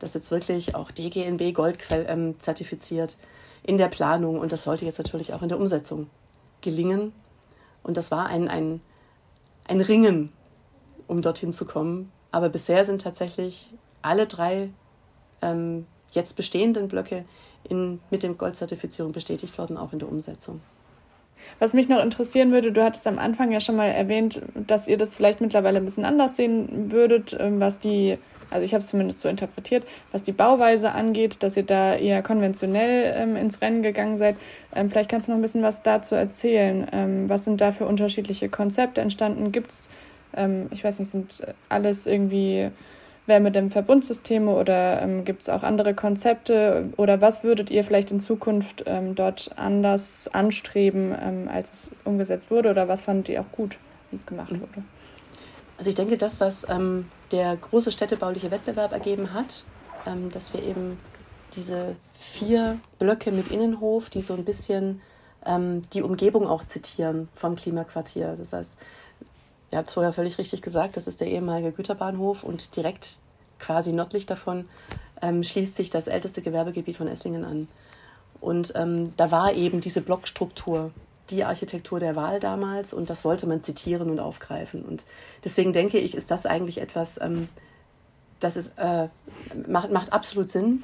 das 0.00 0.14
jetzt 0.14 0.30
wirklich 0.30 0.74
auch 0.74 0.90
DGNB 0.90 1.54
Gold 1.54 1.78
ähm, 1.90 2.34
zertifiziert 2.40 3.16
in 3.62 3.78
der 3.78 3.88
Planung 3.88 4.40
und 4.40 4.50
das 4.50 4.64
sollte 4.64 4.84
jetzt 4.84 4.98
natürlich 4.98 5.32
auch 5.32 5.42
in 5.42 5.48
der 5.48 5.60
Umsetzung 5.60 6.08
gelingen. 6.60 7.12
Und 7.82 7.96
das 7.96 8.10
war 8.10 8.26
ein, 8.26 8.48
ein, 8.48 8.80
ein 9.64 9.80
Ringen, 9.80 10.32
um 11.06 11.22
dorthin 11.22 11.52
zu 11.52 11.64
kommen. 11.64 12.10
Aber 12.32 12.48
bisher 12.48 12.84
sind 12.84 13.02
tatsächlich 13.02 13.70
alle 14.02 14.26
drei 14.26 14.70
ähm, 15.42 15.86
jetzt 16.12 16.36
bestehenden 16.36 16.88
Blöcke 16.88 17.24
in, 17.64 18.00
mit 18.10 18.22
dem 18.22 18.38
Goldzertifizierung 18.38 19.12
bestätigt 19.12 19.56
worden, 19.58 19.76
auch 19.76 19.92
in 19.92 19.98
der 19.98 20.08
Umsetzung. 20.08 20.60
Was 21.58 21.74
mich 21.74 21.88
noch 21.88 22.02
interessieren 22.02 22.52
würde, 22.52 22.72
du 22.72 22.82
hattest 22.82 23.06
am 23.06 23.18
Anfang 23.18 23.52
ja 23.52 23.60
schon 23.60 23.76
mal 23.76 23.88
erwähnt, 23.88 24.40
dass 24.54 24.88
ihr 24.88 24.96
das 24.96 25.14
vielleicht 25.14 25.40
mittlerweile 25.40 25.78
ein 25.78 25.84
bisschen 25.84 26.04
anders 26.04 26.36
sehen 26.36 26.90
würdet, 26.90 27.36
ähm, 27.38 27.60
was 27.60 27.78
die, 27.78 28.18
also 28.50 28.64
ich 28.64 28.72
habe 28.72 28.80
es 28.80 28.88
zumindest 28.88 29.20
so 29.20 29.28
interpretiert, 29.28 29.84
was 30.12 30.22
die 30.22 30.32
Bauweise 30.32 30.92
angeht, 30.92 31.42
dass 31.42 31.56
ihr 31.56 31.62
da 31.62 31.94
eher 31.94 32.22
konventionell 32.22 33.14
ähm, 33.16 33.36
ins 33.36 33.60
Rennen 33.60 33.82
gegangen 33.82 34.16
seid. 34.16 34.36
Ähm, 34.74 34.88
vielleicht 34.88 35.10
kannst 35.10 35.28
du 35.28 35.32
noch 35.32 35.38
ein 35.38 35.42
bisschen 35.42 35.62
was 35.62 35.82
dazu 35.82 36.14
erzählen. 36.14 36.86
Ähm, 36.92 37.28
was 37.28 37.44
sind 37.44 37.60
da 37.60 37.72
für 37.72 37.86
unterschiedliche 37.86 38.48
Konzepte 38.48 39.00
entstanden? 39.00 39.52
Gibt 39.52 39.70
es, 39.70 39.90
ähm, 40.34 40.68
ich 40.70 40.82
weiß 40.82 40.98
nicht, 40.98 41.10
sind 41.10 41.46
alles 41.68 42.06
irgendwie 42.06 42.70
Wärmedämmverbundsysteme 43.26 44.50
oder 44.50 45.02
ähm, 45.02 45.24
gibt 45.24 45.42
es 45.42 45.48
auch 45.48 45.62
andere 45.62 45.94
Konzepte 45.94 46.92
oder 46.96 47.20
was 47.20 47.44
würdet 47.44 47.70
ihr 47.70 47.84
vielleicht 47.84 48.10
in 48.10 48.20
Zukunft 48.20 48.84
ähm, 48.86 49.14
dort 49.14 49.50
anders 49.56 50.28
anstreben, 50.32 51.14
ähm, 51.20 51.48
als 51.52 51.72
es 51.72 51.90
umgesetzt 52.04 52.50
wurde 52.50 52.70
oder 52.70 52.88
was 52.88 53.02
fandet 53.02 53.28
ihr 53.28 53.40
auch 53.40 53.52
gut, 53.52 53.78
wie 54.10 54.16
es 54.16 54.26
gemacht 54.26 54.52
mhm. 54.52 54.62
wurde? 54.62 54.82
Also 55.78 55.88
ich 55.88 55.96
denke, 55.96 56.18
das, 56.18 56.40
was 56.40 56.68
ähm, 56.68 57.06
der 57.32 57.56
große 57.56 57.92
städtebauliche 57.92 58.50
Wettbewerb 58.50 58.92
ergeben 58.92 59.32
hat, 59.32 59.64
ähm, 60.06 60.30
dass 60.30 60.52
wir 60.52 60.62
eben 60.62 60.98
diese 61.56 61.96
vier 62.14 62.78
Blöcke 62.98 63.32
mit 63.32 63.48
Innenhof, 63.48 64.10
die 64.10 64.20
so 64.20 64.34
ein 64.34 64.44
bisschen 64.44 65.00
ähm, 65.46 65.82
die 65.92 66.02
Umgebung 66.02 66.46
auch 66.46 66.64
zitieren 66.64 67.28
vom 67.34 67.56
Klimaquartier. 67.56 68.36
Das 68.38 68.52
heißt, 68.52 68.76
Ihr 69.70 69.78
habt 69.78 69.88
es 69.88 69.94
vorher 69.94 70.12
völlig 70.12 70.38
richtig 70.38 70.62
gesagt, 70.62 70.96
das 70.96 71.06
ist 71.06 71.20
der 71.20 71.28
ehemalige 71.28 71.72
Güterbahnhof 71.72 72.42
und 72.42 72.76
direkt 72.76 73.18
quasi 73.58 73.92
nördlich 73.92 74.26
davon 74.26 74.68
ähm, 75.22 75.44
schließt 75.44 75.76
sich 75.76 75.90
das 75.90 76.08
älteste 76.08 76.42
Gewerbegebiet 76.42 76.96
von 76.96 77.08
Esslingen 77.08 77.44
an. 77.44 77.68
Und 78.40 78.72
ähm, 78.74 79.14
da 79.16 79.30
war 79.30 79.52
eben 79.52 79.80
diese 79.80 80.00
Blockstruktur 80.00 80.90
die 81.30 81.44
Architektur 81.44 82.00
der 82.00 82.16
Wahl 82.16 82.40
damals 82.40 82.92
und 82.92 83.08
das 83.08 83.24
wollte 83.24 83.46
man 83.46 83.62
zitieren 83.62 84.10
und 84.10 84.18
aufgreifen. 84.18 84.84
Und 84.84 85.04
deswegen 85.44 85.72
denke 85.72 85.98
ich, 85.98 86.14
ist 86.14 86.30
das 86.30 86.46
eigentlich 86.46 86.78
etwas, 86.78 87.20
ähm, 87.20 87.48
das 88.40 88.56
ist, 88.56 88.72
äh, 88.76 89.08
macht, 89.68 89.92
macht 89.92 90.12
absolut 90.12 90.50
Sinn. 90.50 90.82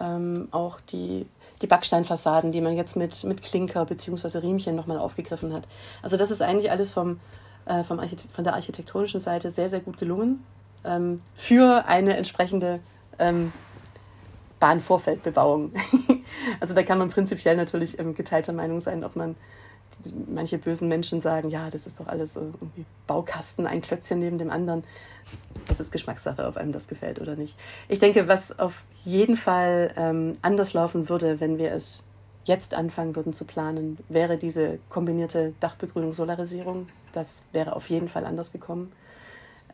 Ähm, 0.00 0.48
auch 0.50 0.80
die, 0.80 1.26
die 1.60 1.66
Backsteinfassaden, 1.66 2.52
die 2.52 2.60
man 2.60 2.76
jetzt 2.76 2.96
mit, 2.96 3.22
mit 3.24 3.42
Klinker 3.42 3.84
bzw. 3.84 4.38
Riemchen 4.38 4.74
nochmal 4.74 4.98
aufgegriffen 4.98 5.52
hat. 5.52 5.64
Also 6.00 6.16
das 6.16 6.30
ist 6.30 6.40
eigentlich 6.40 6.70
alles 6.70 6.90
vom, 6.90 7.20
äh, 7.66 7.84
vom 7.84 8.00
von 8.32 8.44
der 8.44 8.54
architektonischen 8.54 9.20
Seite 9.20 9.50
sehr, 9.50 9.68
sehr 9.68 9.80
gut 9.80 9.98
gelungen 9.98 10.44
ähm, 10.84 11.22
für 11.34 11.86
eine 11.86 12.16
entsprechende 12.16 12.80
ähm, 13.18 13.52
Bahnvorfeldbebauung. 14.60 15.72
also 16.60 16.74
da 16.74 16.82
kann 16.82 16.98
man 16.98 17.10
prinzipiell 17.10 17.56
natürlich 17.56 17.98
ähm, 17.98 18.14
geteilter 18.14 18.52
Meinung 18.52 18.80
sein, 18.80 19.04
ob 19.04 19.16
man 19.16 19.36
manche 20.26 20.58
bösen 20.58 20.88
Menschen 20.88 21.20
sagen, 21.20 21.50
ja, 21.50 21.70
das 21.70 21.86
ist 21.86 22.00
doch 22.00 22.06
alles 22.06 22.36
irgendwie 22.36 22.84
Baukasten, 23.06 23.66
ein 23.66 23.82
Klötzchen 23.82 24.20
neben 24.20 24.38
dem 24.38 24.50
anderen. 24.50 24.84
Das 25.68 25.80
ist 25.80 25.92
Geschmackssache, 25.92 26.46
ob 26.46 26.56
einem 26.56 26.72
das 26.72 26.88
gefällt 26.88 27.20
oder 27.20 27.36
nicht. 27.36 27.56
Ich 27.88 27.98
denke, 27.98 28.28
was 28.28 28.58
auf 28.58 28.84
jeden 29.04 29.36
Fall 29.36 29.92
ähm, 29.96 30.38
anders 30.42 30.72
laufen 30.72 31.08
würde, 31.08 31.40
wenn 31.40 31.58
wir 31.58 31.72
es 31.72 32.04
jetzt 32.44 32.74
anfangen 32.74 33.14
würden 33.14 33.32
zu 33.32 33.44
planen, 33.44 33.98
wäre 34.08 34.36
diese 34.36 34.78
kombinierte 34.88 35.54
Dachbegrünung, 35.60 36.12
Solarisierung. 36.12 36.88
Das 37.12 37.42
wäre 37.52 37.76
auf 37.76 37.88
jeden 37.88 38.08
Fall 38.08 38.26
anders 38.26 38.52
gekommen. 38.52 38.92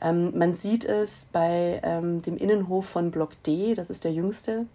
Ähm, 0.01 0.37
man 0.37 0.55
sieht 0.55 0.85
es 0.85 1.29
bei 1.33 1.81
ähm, 1.83 2.23
dem 2.23 2.37
Innenhof 2.37 2.87
von 2.87 3.11
Block 3.11 3.43
D, 3.43 3.75
das 3.75 3.91
ist 3.91 4.05
der 4.05 4.12
jüngste, 4.12 4.66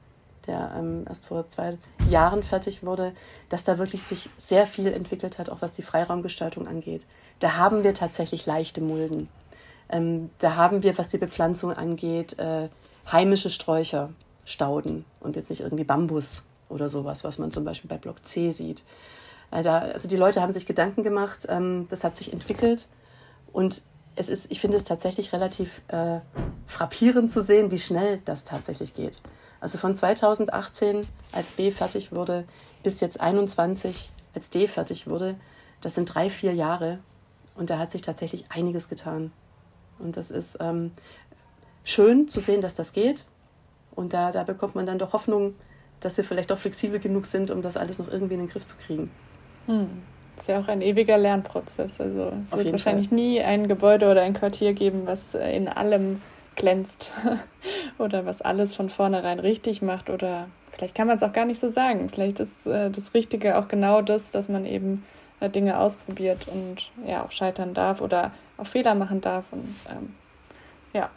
der 0.48 0.74
ähm, 0.78 1.06
erst 1.08 1.28
vor 1.28 1.48
zwei 1.48 1.78
Jahren 2.10 2.44
fertig 2.44 2.84
wurde, 2.84 3.14
dass 3.50 3.64
da 3.64 3.78
wirklich 3.78 4.04
sich 4.04 4.30
sehr 4.38 4.68
viel 4.68 4.88
entwickelt 4.88 5.40
hat, 5.40 5.50
auch 5.50 5.62
was 5.62 5.72
die 5.72 5.84
Freiraumgestaltung 5.84 6.68
angeht. 6.68 7.06
Da 7.40 7.56
haben 7.56 7.84
wir 7.84 7.94
tatsächlich 7.94 8.46
leichte 8.46 8.82
Mulden. 8.82 9.30
Ähm, 9.90 10.30
da 10.40 10.56
haben 10.56 10.84
wir, 10.84 10.98
was 10.98 11.10
die 11.10 11.18
Bepflanzung 11.18 11.72
angeht, 11.72 12.38
äh, 12.40 12.68
heimische 13.10 13.50
Sträucher, 13.50 14.10
Stauden 14.46 15.06
und 15.22 15.38
jetzt 15.38 15.50
nicht 15.50 15.62
irgendwie 15.62 15.86
Bambus 15.86 16.44
oder 16.74 16.90
sowas, 16.90 17.24
was 17.24 17.38
man 17.38 17.52
zum 17.52 17.64
Beispiel 17.64 17.90
bei 17.90 17.98
Block 17.98 18.26
C 18.26 18.52
sieht. 18.52 18.84
Äh, 19.52 19.64
da, 19.64 19.80
also 19.80 20.08
die 20.08 20.18
Leute 20.18 20.42
haben 20.42 20.52
sich 20.52 20.66
Gedanken 20.66 21.04
gemacht, 21.04 21.46
ähm, 21.50 21.88
das 21.90 22.04
hat 22.04 22.18
sich 22.18 22.34
entwickelt 22.34 22.88
und 23.52 23.82
es 24.16 24.30
ist, 24.30 24.52
ich 24.52 24.60
finde 24.60 24.78
es 24.78 24.84
tatsächlich 24.84 25.34
relativ 25.34 25.82
äh, 25.88 26.20
frappierend 26.68 27.32
zu 27.32 27.42
sehen, 27.42 27.72
wie 27.72 27.80
schnell 27.80 28.22
das 28.26 28.44
tatsächlich 28.44 28.94
geht. 28.94 29.22
Also 29.60 29.78
von 29.78 29.96
2018, 29.96 31.02
als 31.32 31.52
B 31.52 31.72
fertig 31.72 32.12
wurde, 32.12 32.46
bis 32.84 33.00
jetzt 33.00 33.20
21, 33.22 34.12
als 34.36 34.50
D 34.50 34.68
fertig 34.68 35.08
wurde, 35.08 35.36
das 35.82 35.96
sind 35.96 36.14
drei, 36.14 36.30
vier 36.30 36.54
Jahre 36.54 37.00
und 37.56 37.70
da 37.70 37.78
hat 37.78 37.92
sich 37.92 38.02
tatsächlich 38.02 38.46
einiges 38.50 38.90
getan. 38.90 39.32
Und 40.00 40.18
das 40.18 40.32
ist 40.32 40.58
ähm, 40.60 40.92
schön 41.84 42.28
zu 42.28 42.40
sehen, 42.40 42.62
dass 42.62 42.76
das 42.76 42.94
geht. 42.94 43.26
Und 43.96 44.14
da, 44.14 44.32
da 44.32 44.44
bekommt 44.44 44.76
man 44.76 44.86
dann 44.86 45.00
doch 45.00 45.14
Hoffnung, 45.14 45.56
dass 46.04 46.18
wir 46.18 46.24
vielleicht 46.24 46.52
auch 46.52 46.58
flexibel 46.58 47.00
genug 47.00 47.26
sind, 47.26 47.52
um 47.52 47.62
das 47.62 47.78
alles 47.78 48.00
noch 48.00 48.12
irgendwie 48.12 48.34
in 48.36 48.42
den 48.42 48.50
Griff 48.50 48.66
zu 48.66 48.76
kriegen. 48.78 49.10
Hm. 49.68 49.90
Das 50.36 50.46
ist 50.46 50.50
ja 50.50 50.60
auch 50.60 50.68
ein 50.68 50.82
ewiger 50.82 51.18
Lernprozess. 51.18 52.02
Also 52.02 52.34
es 52.44 52.52
Auf 52.52 52.60
wird 52.60 52.72
wahrscheinlich 52.72 53.10
Fall. 53.10 53.16
nie 53.16 53.42
ein 53.42 53.68
Gebäude 53.68 54.10
oder 54.10 54.22
ein 54.22 54.34
Quartier 54.34 54.74
geben, 54.74 55.04
was 55.06 55.36
äh, 55.36 55.56
in 55.56 55.68
allem 55.68 56.22
glänzt 56.56 57.12
oder 57.98 58.26
was 58.26 58.42
alles 58.42 58.76
von 58.76 58.90
vornherein 58.90 59.40
richtig 59.40 59.82
macht 59.82 60.10
oder 60.10 60.48
vielleicht 60.72 60.96
kann 60.96 61.08
man 61.08 61.18
es 61.18 61.24
auch 61.24 61.34
gar 61.34 61.46
nicht 61.46 61.60
so 61.60 61.70
sagen. 61.70 62.10
Vielleicht 62.10 62.40
ist 62.40 62.68
äh, 62.68 62.90
das 62.90 63.14
Richtige 63.14 63.58
auch 63.58 63.68
genau 63.68 64.02
das, 64.02 64.32
dass 64.32 64.50
man 64.50 64.66
eben 64.66 65.04
äh, 65.40 65.50
Dinge 65.50 65.80
ausprobiert 65.80 66.48
und 66.48 66.92
ja 67.08 67.24
auch 67.24 67.32
scheitern 67.32 67.74
darf 67.74 68.02
oder 68.02 68.32
auch 68.58 68.68
Fehler 68.68 68.96
machen 68.96 69.22
darf 69.22 69.52
und 69.52 69.76
ähm, 69.90 70.14
ja. 70.94 71.10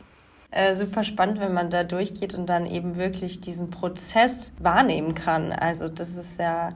Äh, 0.56 0.74
super 0.74 1.04
spannend, 1.04 1.38
wenn 1.38 1.52
man 1.52 1.68
da 1.68 1.84
durchgeht 1.84 2.32
und 2.32 2.46
dann 2.46 2.64
eben 2.64 2.96
wirklich 2.96 3.42
diesen 3.42 3.68
Prozess 3.68 4.54
wahrnehmen 4.58 5.14
kann. 5.14 5.52
Also 5.52 5.86
das 5.86 6.16
ist 6.16 6.40
ja 6.40 6.72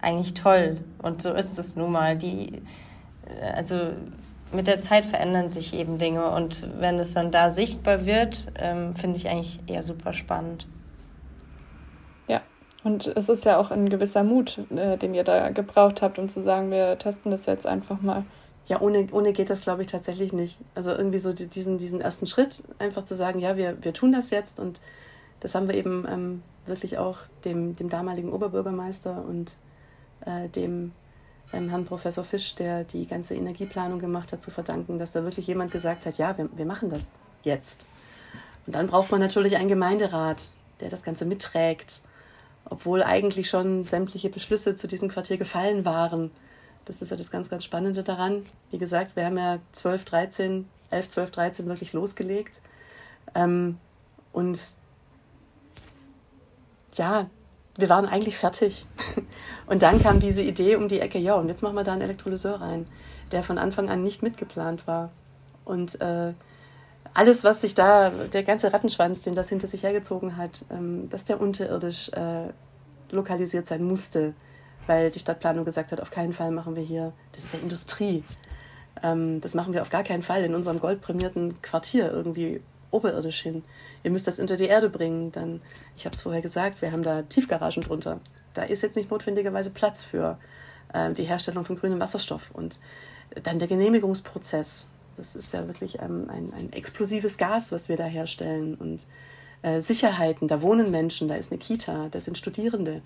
eigentlich 0.00 0.34
toll. 0.34 0.78
Und 1.02 1.20
so 1.20 1.34
ist 1.34 1.58
es 1.58 1.74
nun 1.74 1.90
mal. 1.90 2.16
Die, 2.16 2.62
äh, 3.26 3.50
also 3.52 3.90
mit 4.52 4.68
der 4.68 4.78
Zeit 4.78 5.06
verändern 5.06 5.48
sich 5.48 5.74
eben 5.74 5.98
Dinge 5.98 6.30
und 6.30 6.64
wenn 6.78 7.00
es 7.00 7.12
dann 7.12 7.32
da 7.32 7.50
sichtbar 7.50 8.06
wird, 8.06 8.46
ähm, 8.56 8.94
finde 8.94 9.16
ich 9.16 9.28
eigentlich 9.28 9.58
eher 9.66 9.82
super 9.82 10.12
spannend. 10.12 10.68
Ja, 12.28 12.42
und 12.84 13.08
es 13.08 13.28
ist 13.28 13.44
ja 13.44 13.56
auch 13.58 13.72
ein 13.72 13.88
gewisser 13.88 14.22
Mut, 14.22 14.60
äh, 14.70 14.96
den 14.96 15.14
ihr 15.14 15.24
da 15.24 15.50
gebraucht 15.50 16.00
habt, 16.00 16.20
um 16.20 16.28
zu 16.28 16.42
sagen, 16.42 16.70
wir 16.70 16.96
testen 16.96 17.32
das 17.32 17.46
jetzt 17.46 17.66
einfach 17.66 18.00
mal. 18.02 18.22
Ja, 18.70 18.80
ohne, 18.80 19.08
ohne 19.10 19.32
geht 19.32 19.50
das, 19.50 19.62
glaube 19.62 19.82
ich, 19.82 19.88
tatsächlich 19.88 20.32
nicht. 20.32 20.56
Also 20.76 20.92
irgendwie 20.92 21.18
so 21.18 21.32
diesen, 21.32 21.78
diesen 21.78 22.00
ersten 22.00 22.28
Schritt, 22.28 22.62
einfach 22.78 23.02
zu 23.02 23.16
sagen, 23.16 23.40
ja, 23.40 23.56
wir, 23.56 23.82
wir 23.82 23.92
tun 23.92 24.12
das 24.12 24.30
jetzt 24.30 24.60
und 24.60 24.80
das 25.40 25.56
haben 25.56 25.66
wir 25.66 25.74
eben 25.74 26.06
ähm, 26.08 26.42
wirklich 26.66 26.96
auch 26.96 27.18
dem, 27.44 27.74
dem 27.74 27.88
damaligen 27.88 28.32
Oberbürgermeister 28.32 29.24
und 29.28 29.54
äh, 30.24 30.48
dem 30.50 30.92
ähm, 31.52 31.68
Herrn 31.68 31.84
Professor 31.84 32.22
Fisch, 32.22 32.54
der 32.54 32.84
die 32.84 33.08
ganze 33.08 33.34
Energieplanung 33.34 33.98
gemacht 33.98 34.32
hat, 34.32 34.40
zu 34.40 34.52
verdanken, 34.52 35.00
dass 35.00 35.10
da 35.10 35.24
wirklich 35.24 35.48
jemand 35.48 35.72
gesagt 35.72 36.06
hat, 36.06 36.16
ja, 36.18 36.38
wir, 36.38 36.48
wir 36.56 36.64
machen 36.64 36.90
das 36.90 37.02
jetzt. 37.42 37.84
Und 38.66 38.76
dann 38.76 38.86
braucht 38.86 39.10
man 39.10 39.18
natürlich 39.18 39.56
einen 39.56 39.68
Gemeinderat, 39.68 40.44
der 40.78 40.90
das 40.90 41.02
Ganze 41.02 41.24
mitträgt, 41.24 41.98
obwohl 42.66 43.02
eigentlich 43.02 43.50
schon 43.50 43.84
sämtliche 43.84 44.30
Beschlüsse 44.30 44.76
zu 44.76 44.86
diesem 44.86 45.08
Quartier 45.08 45.38
gefallen 45.38 45.84
waren. 45.84 46.30
Das 46.90 47.00
ist 47.00 47.10
ja 47.10 47.16
das 47.16 47.30
ganz, 47.30 47.48
ganz 47.48 47.62
Spannende 47.62 48.02
daran. 48.02 48.44
Wie 48.72 48.78
gesagt, 48.78 49.14
wir 49.14 49.24
haben 49.24 49.38
ja 49.38 49.60
12, 49.74 50.04
13, 50.06 50.68
11, 50.90 51.08
12, 51.08 51.30
13 51.30 51.66
wirklich 51.66 51.92
losgelegt. 51.92 52.60
Ähm, 53.32 53.78
und 54.32 54.60
ja, 56.94 57.30
wir 57.76 57.88
waren 57.88 58.06
eigentlich 58.06 58.36
fertig. 58.36 58.86
Und 59.68 59.82
dann 59.82 60.02
kam 60.02 60.18
diese 60.18 60.42
Idee 60.42 60.74
um 60.74 60.88
die 60.88 60.98
Ecke, 60.98 61.20
ja, 61.20 61.36
und 61.36 61.46
jetzt 61.46 61.62
machen 61.62 61.76
wir 61.76 61.84
da 61.84 61.92
einen 61.92 62.02
Elektrolyseur 62.02 62.60
rein, 62.60 62.88
der 63.30 63.44
von 63.44 63.56
Anfang 63.56 63.88
an 63.88 64.02
nicht 64.02 64.20
mitgeplant 64.20 64.88
war. 64.88 65.12
Und 65.64 66.00
äh, 66.00 66.32
alles, 67.14 67.44
was 67.44 67.60
sich 67.60 67.76
da, 67.76 68.10
der 68.10 68.42
ganze 68.42 68.72
Rattenschwanz, 68.72 69.22
den 69.22 69.36
das 69.36 69.48
hinter 69.48 69.68
sich 69.68 69.84
hergezogen 69.84 70.36
hat, 70.36 70.64
ähm, 70.72 71.08
dass 71.08 71.24
der 71.24 71.40
unterirdisch 71.40 72.08
äh, 72.08 72.48
lokalisiert 73.12 73.68
sein 73.68 73.84
musste, 73.84 74.34
weil 74.90 75.12
die 75.12 75.20
Stadtplanung 75.20 75.64
gesagt 75.64 75.92
hat, 75.92 76.00
auf 76.00 76.10
keinen 76.10 76.32
Fall 76.32 76.50
machen 76.50 76.74
wir 76.74 76.82
hier, 76.82 77.12
das 77.30 77.44
ist 77.44 77.54
ja 77.54 77.60
Industrie. 77.60 78.24
Ähm, 79.04 79.40
das 79.40 79.54
machen 79.54 79.72
wir 79.72 79.82
auf 79.82 79.88
gar 79.88 80.02
keinen 80.02 80.24
Fall 80.24 80.42
in 80.42 80.52
unserem 80.52 80.80
goldprämierten 80.80 81.62
Quartier 81.62 82.10
irgendwie 82.10 82.60
oberirdisch 82.90 83.40
hin. 83.40 83.62
Ihr 84.02 84.10
müsst 84.10 84.26
das 84.26 84.40
unter 84.40 84.56
die 84.56 84.64
Erde 84.64 84.90
bringen. 84.90 85.30
Dann, 85.30 85.62
ich 85.96 86.06
habe 86.06 86.16
es 86.16 86.22
vorher 86.22 86.42
gesagt, 86.42 86.82
wir 86.82 86.90
haben 86.90 87.04
da 87.04 87.22
Tiefgaragen 87.22 87.84
drunter. 87.84 88.18
Da 88.52 88.64
ist 88.64 88.82
jetzt 88.82 88.96
nicht 88.96 89.12
notwendigerweise 89.12 89.70
Platz 89.70 90.02
für 90.02 90.38
äh, 90.92 91.12
die 91.12 91.22
Herstellung 91.22 91.64
von 91.64 91.78
grünem 91.78 92.00
Wasserstoff. 92.00 92.50
Und 92.52 92.80
dann 93.44 93.60
der 93.60 93.68
Genehmigungsprozess. 93.68 94.88
Das 95.16 95.36
ist 95.36 95.52
ja 95.52 95.68
wirklich 95.68 96.00
ähm, 96.00 96.26
ein, 96.28 96.52
ein 96.52 96.72
explosives 96.72 97.38
Gas, 97.38 97.70
was 97.70 97.88
wir 97.88 97.96
da 97.96 98.06
herstellen. 98.06 98.74
Und 98.74 99.06
äh, 99.62 99.82
Sicherheiten, 99.82 100.48
da 100.48 100.62
wohnen 100.62 100.90
Menschen, 100.90 101.28
da 101.28 101.36
ist 101.36 101.52
eine 101.52 101.60
Kita, 101.60 102.08
da 102.10 102.18
sind 102.18 102.36
Studierende. 102.36 103.02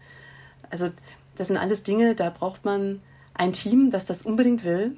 Also 0.71 0.91
das 1.37 1.49
sind 1.49 1.57
alles 1.57 1.83
Dinge, 1.83 2.15
da 2.15 2.31
braucht 2.31 2.65
man 2.65 3.01
ein 3.35 3.53
Team, 3.53 3.91
das 3.91 4.05
das 4.05 4.23
unbedingt 4.23 4.65
will 4.65 4.97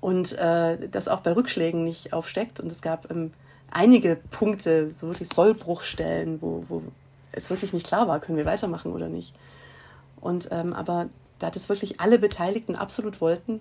und 0.00 0.36
äh, 0.38 0.88
das 0.88 1.08
auch 1.08 1.20
bei 1.20 1.32
Rückschlägen 1.32 1.82
nicht 1.84 2.12
aufsteckt. 2.12 2.60
Und 2.60 2.70
es 2.70 2.82
gab 2.82 3.10
ähm, 3.10 3.32
einige 3.70 4.16
Punkte, 4.30 4.92
so 4.92 5.06
wirklich 5.08 5.32
Sollbruchstellen, 5.32 6.42
wo, 6.42 6.64
wo 6.68 6.82
es 7.32 7.50
wirklich 7.50 7.72
nicht 7.72 7.86
klar 7.86 8.06
war, 8.06 8.20
können 8.20 8.38
wir 8.38 8.44
weitermachen 8.44 8.92
oder 8.92 9.08
nicht. 9.08 9.34
Und 10.20 10.48
ähm, 10.52 10.72
aber 10.72 11.08
da 11.38 11.50
das 11.50 11.68
wirklich 11.68 12.00
alle 12.00 12.18
Beteiligten 12.18 12.76
absolut 12.76 13.20
wollten, 13.20 13.60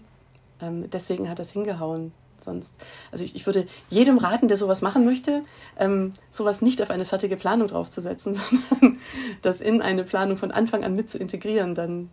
ähm, 0.61 0.89
deswegen 0.89 1.29
hat 1.29 1.39
das 1.39 1.51
hingehauen. 1.51 2.11
Sonst, 2.43 2.75
also 3.11 3.23
ich, 3.23 3.35
ich, 3.35 3.45
würde 3.45 3.67
jedem 3.89 4.17
raten, 4.17 4.47
der 4.47 4.57
sowas 4.57 4.81
machen 4.81 5.05
möchte, 5.05 5.43
ähm, 5.77 6.13
sowas 6.29 6.61
nicht 6.61 6.81
auf 6.81 6.89
eine 6.89 7.05
fertige 7.05 7.37
Planung 7.37 7.67
draufzusetzen, 7.67 8.35
sondern 8.69 8.99
das 9.41 9.61
in 9.61 9.81
eine 9.81 10.03
Planung 10.03 10.37
von 10.37 10.51
Anfang 10.51 10.83
an 10.83 10.95
mit 10.95 11.09
zu 11.09 11.17
integrieren. 11.17 11.75
Dann 11.75 12.09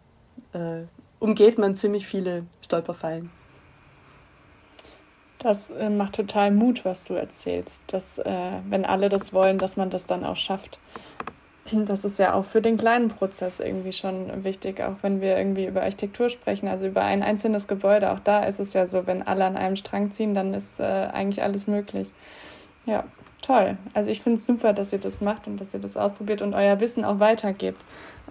äh, 0.52 0.82
umgeht 1.18 1.58
man 1.58 1.76
ziemlich 1.76 2.06
viele 2.06 2.44
Stolperfallen. 2.62 3.30
Das 5.38 5.70
äh, 5.70 5.88
macht 5.88 6.16
total 6.16 6.50
Mut, 6.50 6.84
was 6.84 7.04
du 7.04 7.14
erzählst, 7.14 7.80
dass 7.86 8.18
äh, 8.18 8.60
wenn 8.68 8.84
alle 8.84 9.08
das 9.08 9.32
wollen, 9.32 9.56
dass 9.56 9.76
man 9.76 9.88
das 9.88 10.06
dann 10.06 10.24
auch 10.24 10.36
schafft. 10.36 10.78
Das 11.72 12.04
ist 12.04 12.18
ja 12.18 12.34
auch 12.34 12.44
für 12.44 12.60
den 12.60 12.76
kleinen 12.76 13.08
Prozess 13.08 13.60
irgendwie 13.60 13.92
schon 13.92 14.44
wichtig, 14.44 14.80
auch 14.82 14.96
wenn 15.02 15.20
wir 15.20 15.36
irgendwie 15.36 15.66
über 15.66 15.82
Architektur 15.82 16.28
sprechen, 16.28 16.68
also 16.68 16.86
über 16.86 17.02
ein 17.02 17.22
einzelnes 17.22 17.68
Gebäude. 17.68 18.10
Auch 18.10 18.20
da 18.20 18.44
ist 18.44 18.58
es 18.58 18.72
ja 18.72 18.86
so, 18.86 19.06
wenn 19.06 19.22
alle 19.22 19.44
an 19.44 19.56
einem 19.56 19.76
Strang 19.76 20.10
ziehen, 20.10 20.34
dann 20.34 20.52
ist 20.52 20.80
äh, 20.80 20.82
eigentlich 20.82 21.42
alles 21.42 21.66
möglich. 21.66 22.08
Ja, 22.86 23.04
toll. 23.42 23.76
Also 23.94 24.10
ich 24.10 24.20
finde 24.20 24.38
es 24.38 24.46
super, 24.46 24.72
dass 24.72 24.92
ihr 24.92 24.98
das 24.98 25.20
macht 25.20 25.46
und 25.46 25.60
dass 25.60 25.72
ihr 25.72 25.80
das 25.80 25.96
ausprobiert 25.96 26.42
und 26.42 26.54
euer 26.54 26.80
Wissen 26.80 27.04
auch 27.04 27.20
weitergebt 27.20 27.80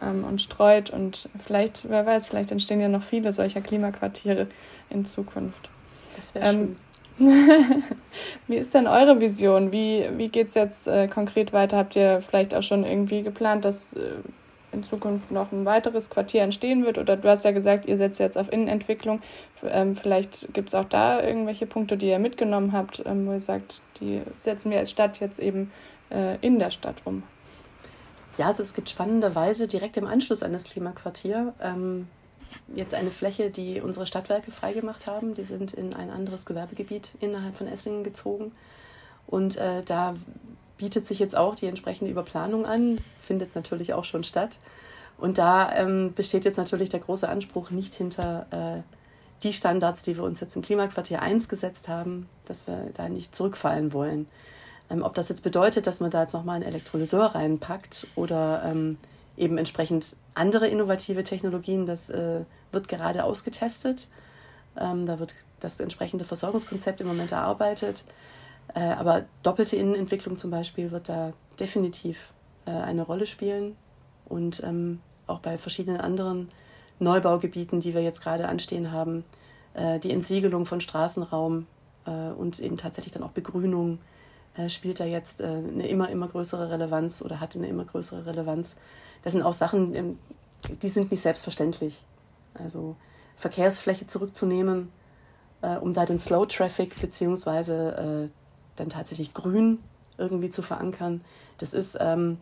ähm, 0.01 0.23
und 0.23 0.41
streut. 0.41 0.89
Und 0.89 1.29
vielleicht, 1.45 1.89
wer 1.89 2.05
weiß, 2.05 2.27
vielleicht 2.27 2.51
entstehen 2.51 2.81
ja 2.81 2.89
noch 2.89 3.03
viele 3.03 3.31
solcher 3.31 3.61
Klimaquartiere 3.61 4.47
in 4.89 5.05
Zukunft. 5.05 5.69
Das 6.17 6.35
wäre 6.35 6.45
ähm, 6.45 6.55
schön. 6.55 6.75
wie 8.47 8.55
ist 8.55 8.73
denn 8.73 8.87
eure 8.87 9.19
Vision? 9.19 9.71
Wie, 9.71 10.09
wie 10.15 10.29
geht 10.29 10.49
es 10.49 10.53
jetzt 10.53 10.87
äh, 10.87 11.07
konkret 11.07 11.51
weiter? 11.51 11.77
Habt 11.77 11.95
ihr 11.95 12.21
vielleicht 12.21 12.55
auch 12.55 12.63
schon 12.63 12.85
irgendwie 12.85 13.23
geplant, 13.23 13.65
dass 13.65 13.93
äh, 13.93 14.13
in 14.71 14.83
Zukunft 14.83 15.29
noch 15.31 15.51
ein 15.51 15.65
weiteres 15.65 16.09
Quartier 16.09 16.43
entstehen 16.43 16.85
wird? 16.85 16.97
Oder 16.97 17.17
du 17.17 17.27
hast 17.27 17.43
ja 17.43 17.51
gesagt, 17.51 17.85
ihr 17.85 17.97
setzt 17.97 18.19
jetzt 18.19 18.37
auf 18.37 18.51
Innenentwicklung. 18.51 19.21
Ähm, 19.63 19.95
vielleicht 19.95 20.53
gibt 20.53 20.69
es 20.69 20.75
auch 20.75 20.85
da 20.85 21.21
irgendwelche 21.21 21.65
Punkte, 21.65 21.97
die 21.97 22.07
ihr 22.07 22.19
mitgenommen 22.19 22.71
habt, 22.71 23.03
ähm, 23.05 23.27
wo 23.27 23.33
ihr 23.33 23.41
sagt, 23.41 23.81
die 23.99 24.21
setzen 24.37 24.71
wir 24.71 24.79
als 24.79 24.91
Stadt 24.91 25.19
jetzt 25.19 25.39
eben 25.39 25.71
äh, 26.11 26.37
in 26.39 26.57
der 26.57 26.71
Stadt 26.71 26.97
um. 27.03 27.23
Ja, 28.37 28.47
also 28.47 28.63
es 28.63 28.73
gibt 28.73 28.89
spannenderweise 28.89 29.67
direkt 29.67 29.97
im 29.97 30.07
Anschluss 30.07 30.43
an 30.43 30.53
das 30.53 30.63
Klimaquartier 30.63 31.53
ähm, 31.61 32.07
jetzt 32.75 32.93
eine 32.93 33.11
Fläche, 33.11 33.49
die 33.49 33.81
unsere 33.81 34.05
Stadtwerke 34.05 34.51
freigemacht 34.51 35.07
haben. 35.07 35.35
Die 35.35 35.43
sind 35.43 35.73
in 35.73 35.93
ein 35.93 36.09
anderes 36.09 36.45
Gewerbegebiet 36.45 37.11
innerhalb 37.19 37.55
von 37.55 37.67
Esslingen 37.67 38.03
gezogen. 38.03 38.51
Und 39.27 39.57
äh, 39.57 39.83
da 39.83 40.15
bietet 40.77 41.05
sich 41.05 41.19
jetzt 41.19 41.35
auch 41.35 41.55
die 41.55 41.67
entsprechende 41.67 42.11
Überplanung 42.11 42.65
an, 42.65 42.99
findet 43.21 43.53
natürlich 43.55 43.93
auch 43.93 44.05
schon 44.05 44.23
statt. 44.23 44.59
Und 45.17 45.37
da 45.37 45.75
ähm, 45.75 46.13
besteht 46.15 46.45
jetzt 46.45 46.57
natürlich 46.57 46.89
der 46.89 47.01
große 47.01 47.27
Anspruch 47.27 47.71
nicht 47.71 47.93
hinter 47.93 48.45
äh, 48.51 48.81
die 49.43 49.53
Standards, 49.53 50.01
die 50.01 50.15
wir 50.15 50.23
uns 50.23 50.39
jetzt 50.39 50.55
im 50.55 50.61
Klimaquartier 50.61 51.21
1 51.21 51.49
gesetzt 51.49 51.87
haben, 51.87 52.27
dass 52.45 52.67
wir 52.67 52.91
da 52.95 53.09
nicht 53.09 53.35
zurückfallen 53.35 53.93
wollen. 53.93 54.27
Ähm, 54.89 55.03
ob 55.03 55.13
das 55.13 55.29
jetzt 55.29 55.43
bedeutet, 55.43 55.87
dass 55.87 55.99
man 55.99 56.11
da 56.11 56.23
jetzt 56.23 56.33
nochmal 56.33 56.55
einen 56.55 56.65
Elektrolyseur 56.65 57.35
reinpackt 57.35 58.07
oder 58.15 58.63
ähm, 58.65 58.97
eben 59.37 59.57
entsprechend 59.57 60.15
andere 60.39 60.67
innovative 60.67 61.23
Technologien, 61.23 61.85
das 61.85 62.09
äh, 62.09 62.41
wird 62.71 62.87
gerade 62.87 63.23
ausgetestet. 63.23 64.07
Ähm, 64.77 65.05
da 65.05 65.19
wird 65.19 65.35
das 65.59 65.79
entsprechende 65.79 66.25
Versorgungskonzept 66.25 67.01
im 67.01 67.07
Moment 67.07 67.31
erarbeitet. 67.31 68.03
Äh, 68.73 68.79
aber 68.79 69.25
doppelte 69.43 69.75
Innenentwicklung 69.75 70.37
zum 70.37 70.51
Beispiel 70.51 70.91
wird 70.91 71.09
da 71.09 71.33
definitiv 71.59 72.17
äh, 72.65 72.71
eine 72.71 73.03
Rolle 73.03 73.27
spielen. 73.27 73.75
Und 74.25 74.63
ähm, 74.63 75.01
auch 75.27 75.39
bei 75.39 75.57
verschiedenen 75.57 76.01
anderen 76.01 76.49
Neubaugebieten, 76.99 77.79
die 77.79 77.93
wir 77.93 78.01
jetzt 78.01 78.21
gerade 78.21 78.47
anstehen 78.47 78.91
haben, 78.91 79.23
äh, 79.73 79.99
die 79.99 80.11
Entsiegelung 80.11 80.65
von 80.65 80.81
Straßenraum 80.81 81.67
äh, 82.05 82.31
und 82.31 82.59
eben 82.59 82.77
tatsächlich 82.77 83.13
dann 83.13 83.23
auch 83.23 83.31
Begrünung 83.31 83.99
äh, 84.57 84.69
spielt 84.69 84.99
da 84.99 85.05
jetzt 85.05 85.41
eine 85.41 85.87
immer, 85.87 86.09
immer 86.09 86.27
größere 86.27 86.69
Relevanz 86.69 87.21
oder 87.21 87.39
hat 87.39 87.55
eine 87.55 87.67
immer 87.67 87.85
größere 87.85 88.25
Relevanz 88.25 88.75
das 89.23 89.33
sind 89.33 89.43
auch 89.43 89.53
Sachen, 89.53 89.95
ähm, 89.95 90.19
die 90.81 90.89
sind 90.89 91.11
nicht 91.11 91.21
selbstverständlich. 91.21 92.01
Also 92.53 92.95
Verkehrsfläche 93.37 94.07
zurückzunehmen, 94.07 94.91
äh, 95.61 95.75
um 95.77 95.93
da 95.93 96.05
den 96.05 96.19
Slow 96.19 96.45
Traffic 96.45 96.99
beziehungsweise 96.99 98.29
äh, 98.29 98.39
dann 98.75 98.89
tatsächlich 98.89 99.33
grün 99.33 99.79
irgendwie 100.17 100.49
zu 100.49 100.61
verankern, 100.61 101.21
das 101.57 101.73
ist 101.73 101.97
ähm, 101.99 102.37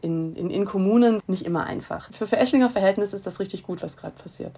in, 0.00 0.34
in, 0.36 0.50
in 0.50 0.64
Kommunen 0.64 1.20
nicht 1.26 1.46
immer 1.46 1.64
einfach. 1.64 2.12
Für, 2.12 2.26
für 2.26 2.36
Esslinger 2.36 2.70
Verhältnis 2.70 3.12
ist 3.12 3.26
das 3.26 3.38
richtig 3.40 3.62
gut, 3.62 3.82
was 3.82 3.96
gerade 3.96 4.14
passiert. 4.20 4.52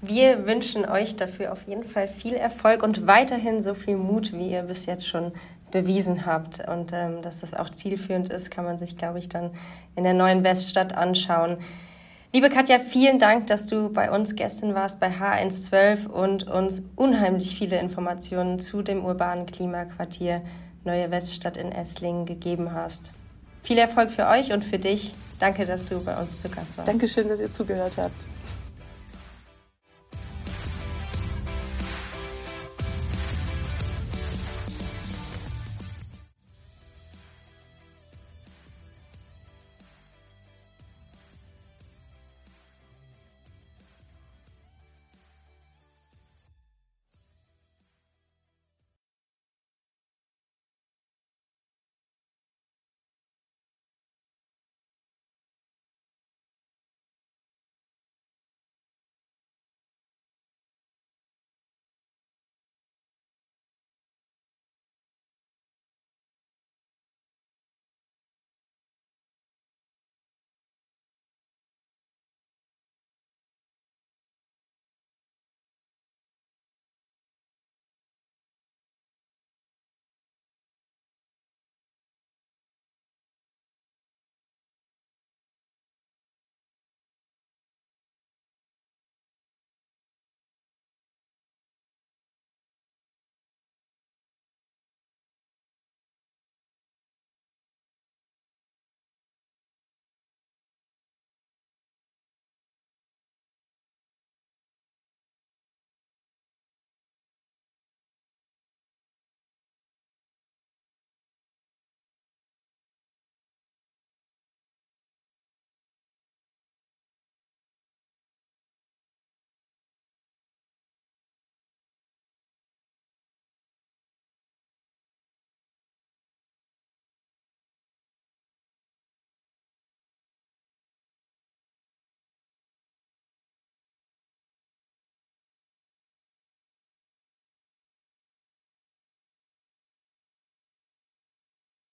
Wir 0.00 0.46
wünschen 0.46 0.88
euch 0.88 1.16
dafür 1.16 1.52
auf 1.52 1.66
jeden 1.66 1.82
Fall 1.82 2.06
viel 2.06 2.34
Erfolg 2.34 2.84
und 2.84 3.08
weiterhin 3.08 3.62
so 3.62 3.74
viel 3.74 3.96
Mut, 3.96 4.32
wie 4.32 4.52
ihr 4.52 4.62
bis 4.62 4.86
jetzt 4.86 5.08
schon 5.08 5.32
bewiesen 5.70 6.26
habt. 6.26 6.66
Und 6.68 6.92
ähm, 6.92 7.22
dass 7.22 7.40
das 7.40 7.54
auch 7.54 7.70
zielführend 7.70 8.30
ist, 8.30 8.50
kann 8.50 8.64
man 8.64 8.78
sich, 8.78 8.96
glaube 8.96 9.18
ich, 9.18 9.28
dann 9.28 9.50
in 9.96 10.04
der 10.04 10.14
neuen 10.14 10.44
Weststadt 10.44 10.94
anschauen. 10.94 11.58
Liebe 12.32 12.50
Katja, 12.50 12.78
vielen 12.78 13.18
Dank, 13.18 13.46
dass 13.46 13.66
du 13.66 13.90
bei 13.90 14.10
uns 14.10 14.36
gestern 14.36 14.74
warst 14.74 15.00
bei 15.00 15.08
H112 15.08 16.06
und 16.06 16.46
uns 16.46 16.82
unheimlich 16.94 17.56
viele 17.56 17.78
Informationen 17.78 18.60
zu 18.60 18.82
dem 18.82 19.04
urbanen 19.04 19.46
Klimaquartier 19.46 20.42
Neue 20.84 21.10
Weststadt 21.10 21.56
in 21.56 21.72
Esslingen 21.72 22.26
gegeben 22.26 22.72
hast. 22.72 23.12
Viel 23.62 23.78
Erfolg 23.78 24.10
für 24.10 24.26
euch 24.26 24.52
und 24.52 24.64
für 24.64 24.78
dich. 24.78 25.12
Danke, 25.38 25.66
dass 25.66 25.88
du 25.88 26.02
bei 26.04 26.18
uns 26.18 26.40
zu 26.40 26.48
Gast 26.48 26.78
warst. 26.78 26.88
Dankeschön, 26.88 27.28
dass 27.28 27.40
ihr 27.40 27.50
zugehört 27.50 27.94
habt. 27.96 28.37